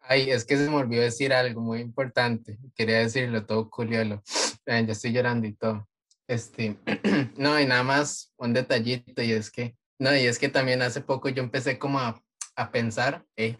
Ay, 0.00 0.30
es 0.30 0.44
que 0.44 0.56
se 0.56 0.68
me 0.68 0.76
olvidó 0.76 1.02
decir 1.02 1.32
algo 1.32 1.60
muy 1.60 1.80
importante. 1.80 2.58
Quería 2.74 2.98
decirlo 2.98 3.44
todo 3.44 3.68
culiolo. 3.68 4.22
Ya 4.66 4.78
estoy 4.78 5.12
llorando 5.12 5.46
y 5.46 5.54
todo. 5.54 5.88
Este, 6.26 6.76
no, 7.36 7.58
y 7.58 7.66
nada 7.66 7.82
más 7.82 8.34
un 8.36 8.52
detallito, 8.52 9.22
y 9.22 9.32
es 9.32 9.50
que, 9.50 9.76
no, 9.98 10.14
y 10.14 10.26
es 10.26 10.38
que 10.38 10.50
también 10.50 10.82
hace 10.82 11.00
poco 11.00 11.30
yo 11.30 11.42
empecé 11.42 11.78
como 11.78 11.98
a, 11.98 12.22
a 12.54 12.70
pensar, 12.70 13.24
eh, 13.36 13.56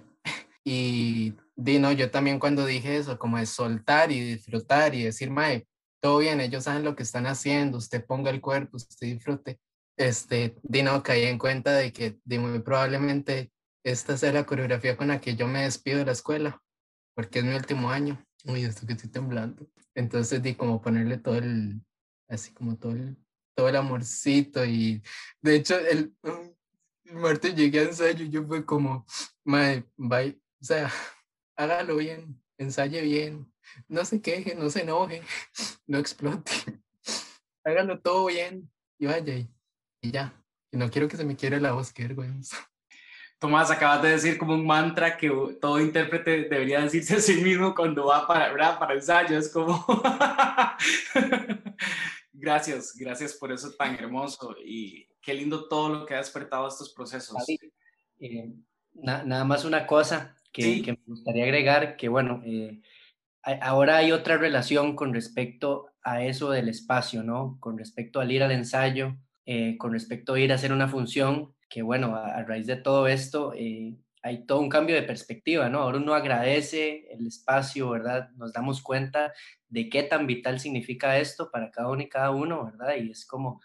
y 0.64 1.34
di, 1.56 1.78
no, 1.78 1.92
yo 1.92 2.10
también 2.10 2.38
cuando 2.38 2.66
dije 2.66 2.98
eso, 2.98 3.18
como 3.18 3.38
de 3.38 3.46
soltar 3.46 4.12
y 4.12 4.20
disfrutar 4.20 4.94
y 4.94 5.04
decir, 5.04 5.30
mae, 5.30 5.66
todo 6.00 6.18
bien, 6.18 6.40
ellos 6.40 6.64
saben 6.64 6.84
lo 6.84 6.94
que 6.94 7.02
están 7.02 7.26
haciendo, 7.26 7.78
usted 7.78 8.04
ponga 8.04 8.30
el 8.30 8.40
cuerpo, 8.40 8.76
usted 8.76 9.06
disfrute, 9.06 9.58
este, 9.96 10.56
di, 10.62 10.82
no, 10.82 11.02
caí 11.02 11.24
en 11.24 11.38
cuenta 11.38 11.72
de 11.72 11.92
que 11.92 12.18
di, 12.24 12.38
muy 12.38 12.58
probablemente 12.60 13.52
esta 13.84 14.16
sea 14.16 14.32
la 14.32 14.46
coreografía 14.46 14.96
con 14.96 15.08
la 15.08 15.20
que 15.20 15.34
yo 15.34 15.48
me 15.48 15.62
despido 15.62 15.98
de 15.98 16.06
la 16.06 16.12
escuela, 16.12 16.62
porque 17.14 17.40
es 17.40 17.44
mi 17.44 17.54
último 17.54 17.90
año. 17.90 18.24
Uy, 18.44 18.64
esto 18.64 18.86
que 18.86 18.92
estoy 18.92 19.10
temblando. 19.10 19.66
Entonces 19.94 20.42
di 20.42 20.54
como 20.54 20.80
ponerle 20.80 21.18
todo 21.18 21.36
el, 21.36 21.80
así 22.28 22.52
como 22.52 22.76
todo 22.76 22.92
el, 22.92 23.16
todo 23.56 23.68
el 23.68 23.76
amorcito 23.76 24.64
y 24.64 25.02
de 25.42 25.56
hecho 25.56 25.76
el, 25.78 26.14
el 27.04 27.14
martes 27.14 27.54
llegué 27.54 27.80
a 27.80 27.82
ensayo 27.82 28.24
y 28.24 28.30
yo 28.30 28.46
fue 28.46 28.64
como, 28.64 29.04
my, 29.44 29.84
bye, 29.96 30.40
o 30.60 30.64
sea, 30.64 30.92
hágalo 31.56 31.96
bien, 31.96 32.40
ensaye 32.56 33.00
bien, 33.02 33.52
no 33.88 34.04
se 34.04 34.20
queje, 34.20 34.54
no 34.54 34.70
se 34.70 34.82
enoje, 34.82 35.22
no 35.86 35.98
explote, 35.98 36.52
hágalo 37.64 38.00
todo 38.00 38.26
bien 38.26 38.70
y 38.98 39.06
vaya 39.06 39.34
y, 39.34 39.48
y 40.00 40.10
ya, 40.10 40.34
y 40.70 40.76
no 40.76 40.90
quiero 40.90 41.08
que 41.08 41.16
se 41.16 41.24
me 41.24 41.36
quiera 41.36 41.60
la 41.60 41.72
voz, 41.72 41.92
qué 41.92 42.04
vergüenza. 42.04 42.56
Tomás, 43.38 43.70
acabas 43.70 44.02
de 44.02 44.10
decir 44.10 44.36
como 44.36 44.54
un 44.54 44.66
mantra 44.66 45.16
que 45.16 45.30
todo 45.60 45.80
intérprete 45.80 46.48
debería 46.48 46.80
decirse 46.80 47.16
a 47.16 47.20
sí 47.20 47.40
mismo 47.40 47.72
cuando 47.72 48.06
va 48.06 48.26
para, 48.26 48.50
¿verdad? 48.50 48.80
para 48.80 48.94
ensayo. 48.94 49.38
Es 49.38 49.52
como... 49.52 49.86
gracias, 52.32 52.96
gracias 52.96 53.34
por 53.34 53.52
eso 53.52 53.72
tan 53.74 53.94
hermoso 53.94 54.56
y 54.64 55.06
qué 55.20 55.34
lindo 55.34 55.68
todo 55.68 55.88
lo 55.88 56.06
que 56.06 56.14
ha 56.14 56.18
despertado 56.18 56.66
estos 56.66 56.92
procesos. 56.92 57.36
Eh, 58.18 58.52
nada 58.94 59.44
más 59.44 59.64
una 59.64 59.86
cosa 59.86 60.36
que, 60.52 60.82
que, 60.82 60.92
me 60.92 60.98
gustaría 61.06 61.44
agregar, 61.44 61.96
que 61.96 62.08
bueno, 62.08 62.42
eh, 62.44 62.80
ahora 63.60 63.98
hay 63.98 64.12
otra 64.12 64.36
relación 64.36 64.94
con 64.96 65.14
respecto 65.14 65.90
a 66.02 66.22
eso 66.22 66.50
del 66.50 66.68
espacio, 66.68 67.22
¿no? 67.22 67.56
Con 67.60 67.78
respecto 67.78 68.20
al 68.20 68.32
ir 68.32 68.42
al 68.42 68.52
ensayo, 68.52 69.16
eh, 69.46 69.76
con 69.78 69.92
respecto 69.92 70.34
a 70.34 70.40
ir 70.40 70.52
a 70.52 70.56
hacer 70.56 70.72
una 70.72 70.88
función 70.88 71.54
que 71.68 71.82
bueno, 71.82 72.16
a, 72.16 72.42
raíz 72.44 72.66
de 72.66 72.76
todo 72.76 73.08
esto 73.08 73.52
eh, 73.54 73.94
hay 74.22 74.46
todo 74.46 74.60
un 74.60 74.68
cambio 74.68 74.96
de 74.96 75.02
perspectiva, 75.02 75.68
¿no? 75.68 75.80
Ahora 75.80 75.98
uno 75.98 76.14
agradece 76.14 77.06
el 77.10 77.26
espacio, 77.26 77.90
¿verdad? 77.90 78.30
Nos 78.36 78.52
damos 78.52 78.82
cuenta 78.82 79.32
de 79.68 79.88
qué 79.88 80.02
tan 80.02 80.26
vital 80.26 80.60
significa 80.60 81.18
esto 81.18 81.50
para 81.50 81.70
cada 81.70 81.88
uno 81.88 82.02
y 82.02 82.08
cada 82.08 82.30
uno, 82.30 82.64
¿verdad? 82.64 82.96
Y 82.96 83.10
es 83.10 83.26
como 83.26 83.60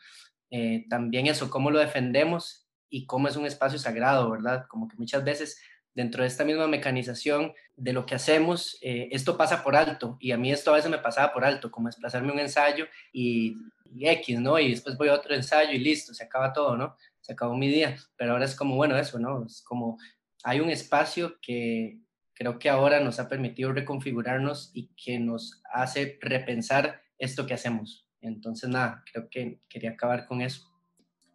eh, 0.52 0.86
también 0.90 1.28
eso, 1.28 1.50
cómo 1.50 1.72
lo 1.72 1.80
defendemos 1.80 2.68
y 2.90 3.06
cómo 3.06 3.28
es 3.28 3.36
un 3.36 3.46
espacio 3.46 3.80
sagrado, 3.80 4.30
¿verdad? 4.30 4.66
Como 4.70 4.88
que 4.88 4.98
muchas 4.98 5.24
veces 5.24 5.60
dentro 5.96 6.24
de 6.24 6.28
esta 6.28 6.46
misma 6.46 6.68
mecanización 6.68 7.54
de 7.76 7.94
lo 7.94 8.06
que 8.06 8.16
hacemos, 8.16 8.78
eh, 8.82 9.10
esto 9.12 9.38
pasa 9.38 9.64
por 9.64 9.76
alto 9.76 10.18
y 10.20 10.32
a 10.32 10.38
mí 10.38 10.52
esto 10.52 10.72
a 10.72 10.76
veces 10.76 10.89
me 10.89 10.98
pasaba 10.98 11.34
por 11.34 11.46
alto, 11.46 11.72
como 11.72 11.88
desplazarme 11.88 12.32
un 12.32 12.39
ensayo 12.39 12.88
y, 13.12 13.56
y 13.86 14.08
X, 14.08 14.39
¿no? 14.39 14.58
Y 14.60 14.72
después 14.72 14.98
voy 14.98 15.10
a 15.10 15.14
otro 15.14 15.36
ensayo 15.36 15.72
y 15.72 15.80
listo, 15.80 16.14
se 16.14 16.24
acaba 16.24 16.54
todo, 16.54 16.76
¿no? 16.76 16.96
se 17.24 17.34
acabó 17.34 17.56
mi 17.56 17.70
día, 17.70 17.96
pero 18.18 18.34
ahora 18.34 18.46
es 18.46 18.54
como, 18.54 18.76
bueno, 18.76 18.98
eso, 18.98 19.18
¿no? 19.18 19.46
Es 19.46 19.62
como, 19.62 19.98
hay 20.44 20.60
un 20.60 20.70
espacio 20.70 21.39
que 21.41 22.00
creo 22.34 22.60
que 22.60 22.70
ahora 22.70 23.00
nos 23.00 23.18
ha 23.20 23.30
permitido 23.30 23.72
reconfigurarnos 23.72 24.72
y 24.74 24.89
que 24.96 25.20
nos 25.20 25.62
hace 25.74 26.20
repensar 26.22 27.02
esto 27.18 27.46
que 27.48 27.54
hacemos. 27.54 28.06
Entonces, 28.20 28.70
nada, 28.70 29.04
creo 29.10 29.30
que 29.30 29.62
quería 29.70 29.91
acabar 29.91 30.28
con 30.28 30.41
eso. 30.41 30.70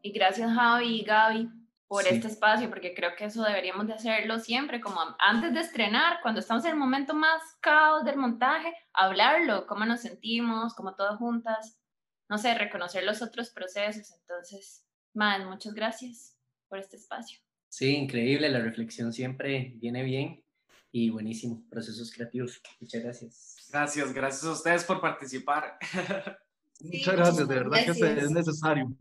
Y 0.03 0.13
gracias 0.13 0.53
Javi 0.53 1.01
y 1.01 1.05
Gaby 1.05 1.49
por 1.89 2.07
este 2.07 2.29
espacio, 2.29 2.69
porque 2.69 2.95
creo 2.95 3.17
que 3.17 3.25
eso 3.25 3.43
deberíamos 3.43 3.87
de 3.87 3.95
hacerlo 3.95 4.39
siempre, 4.39 4.81
como 4.81 5.01
antes 5.19 5.55
de 5.55 5.61
estrenar, 5.61 6.21
cuando 6.23 6.41
estamos 6.41 6.65
en 6.65 6.73
el 6.73 6.77
momento 6.77 7.15
más 7.15 7.43
caos 7.61 8.05
del 8.05 8.19
montaje, 8.19 8.73
hablarlo, 8.93 9.67
cómo 9.67 9.87
nos 9.87 10.03
sentimos, 10.03 10.75
como 10.75 10.95
todas 10.95 11.17
juntas, 11.17 11.81
no 12.29 12.37
sé, 12.37 12.55
reconocer 12.55 13.05
los 13.05 13.23
otros 13.23 13.49
procesos. 13.51 14.13
Entonces, 14.21 14.85
Man, 15.19 15.49
muchas 15.49 15.75
gracias 15.75 16.37
por 16.69 16.79
este 16.79 16.97
espacio. 16.97 17.41
Sí, 17.69 17.97
increíble, 17.97 18.49
la 18.49 18.61
reflexión 18.61 19.13
siempre 19.13 19.75
viene 19.77 20.05
bien 20.05 20.45
y 20.93 21.11
buenísimo, 21.11 21.65
procesos 21.69 22.13
creativos. 22.13 22.63
Muchas 22.81 23.03
gracias. 23.03 23.57
Gracias, 23.69 24.13
gracias 24.13 24.45
a 24.45 24.53
ustedes 24.53 24.85
por 24.85 25.01
participar. 25.01 25.77
muchas 26.81 27.17
gracias, 27.17 27.49
de 27.49 27.55
verdad 27.55 27.85
que 27.85 27.91
es 27.91 28.31
necesario. 28.31 28.97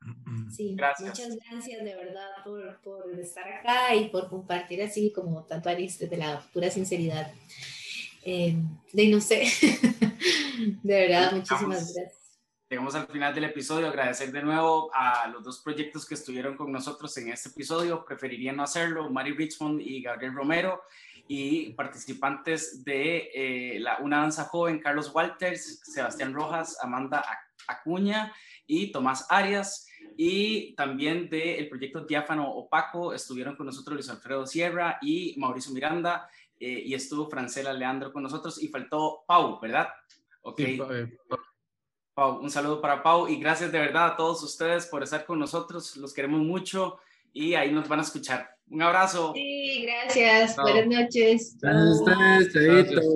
Sí, 0.50 0.74
gracias. 0.76 1.08
muchas 1.08 1.36
gracias 1.50 1.84
de 1.84 1.94
verdad 1.94 2.28
por, 2.44 2.80
por, 2.80 3.20
estar 3.20 3.46
acá 3.46 3.94
y 3.94 4.08
por 4.08 4.28
compartir 4.28 4.82
así 4.82 5.12
como 5.12 5.44
tanto 5.44 5.68
Aris 5.68 5.98
de 5.98 6.16
la 6.16 6.40
pura 6.52 6.70
sinceridad. 6.70 7.32
Eh, 8.24 8.56
de 8.92 9.06
no 9.08 9.20
sé, 9.20 9.44
de 10.82 10.94
verdad, 10.94 11.32
muchísimas 11.32 11.94
gracias 11.94 12.20
llegamos 12.70 12.94
al 12.94 13.08
final 13.08 13.34
del 13.34 13.44
episodio. 13.44 13.88
Agradecer 13.88 14.30
de 14.30 14.42
nuevo 14.42 14.92
a 14.94 15.26
los 15.26 15.42
dos 15.42 15.58
proyectos 15.58 16.06
que 16.06 16.14
estuvieron 16.14 16.56
con 16.56 16.70
nosotros 16.70 17.16
en 17.16 17.30
este 17.30 17.48
episodio. 17.48 18.04
Preferiría 18.04 18.52
no 18.52 18.62
hacerlo, 18.62 19.10
Mari 19.10 19.32
Richmond 19.32 19.80
y 19.80 20.00
Gabriel 20.00 20.34
Romero. 20.34 20.80
Y 21.26 21.72
participantes 21.72 22.84
de 22.84 23.30
eh, 23.34 23.80
la, 23.80 23.98
Una 23.98 24.18
Danza 24.18 24.44
Joven, 24.44 24.78
Carlos 24.78 25.10
Walters, 25.12 25.80
Sebastián 25.82 26.32
Rojas, 26.32 26.78
Amanda 26.80 27.24
Acuña 27.66 28.32
y 28.68 28.92
Tomás 28.92 29.26
Arias. 29.28 29.88
Y 30.22 30.74
también 30.74 31.30
del 31.30 31.66
proyecto 31.70 32.00
Diáfano 32.04 32.46
Opaco 32.52 33.14
estuvieron 33.14 33.56
con 33.56 33.64
nosotros 33.64 33.94
Luis 33.94 34.10
Alfredo 34.10 34.46
Sierra 34.46 34.98
y 35.00 35.34
Mauricio 35.38 35.72
Miranda. 35.72 36.28
Eh, 36.58 36.82
y 36.84 36.92
estuvo 36.92 37.30
Francela 37.30 37.72
Leandro 37.72 38.12
con 38.12 38.24
nosotros. 38.24 38.62
Y 38.62 38.68
faltó 38.68 39.24
Pau, 39.26 39.58
¿verdad? 39.62 39.88
Ok. 40.42 40.60
Eh, 40.60 41.16
un 42.16 42.50
saludo 42.50 42.82
para 42.82 43.02
Pau 43.02 43.28
y 43.28 43.40
gracias 43.40 43.72
de 43.72 43.78
verdad 43.78 44.08
a 44.08 44.16
todos 44.18 44.42
ustedes 44.42 44.84
por 44.84 45.02
estar 45.02 45.24
con 45.24 45.38
nosotros. 45.38 45.96
Los 45.96 46.12
queremos 46.12 46.42
mucho 46.42 46.98
y 47.32 47.54
ahí 47.54 47.72
nos 47.72 47.88
van 47.88 48.00
a 48.00 48.02
escuchar. 48.02 48.58
Un 48.68 48.82
abrazo. 48.82 49.32
Sí, 49.34 49.86
gracias. 49.86 50.54
Buenas 50.56 50.86
noches. 50.86 51.56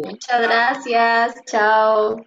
Muchas 0.07 0.41
gracias. 0.41 1.35
Chao. 1.45 2.25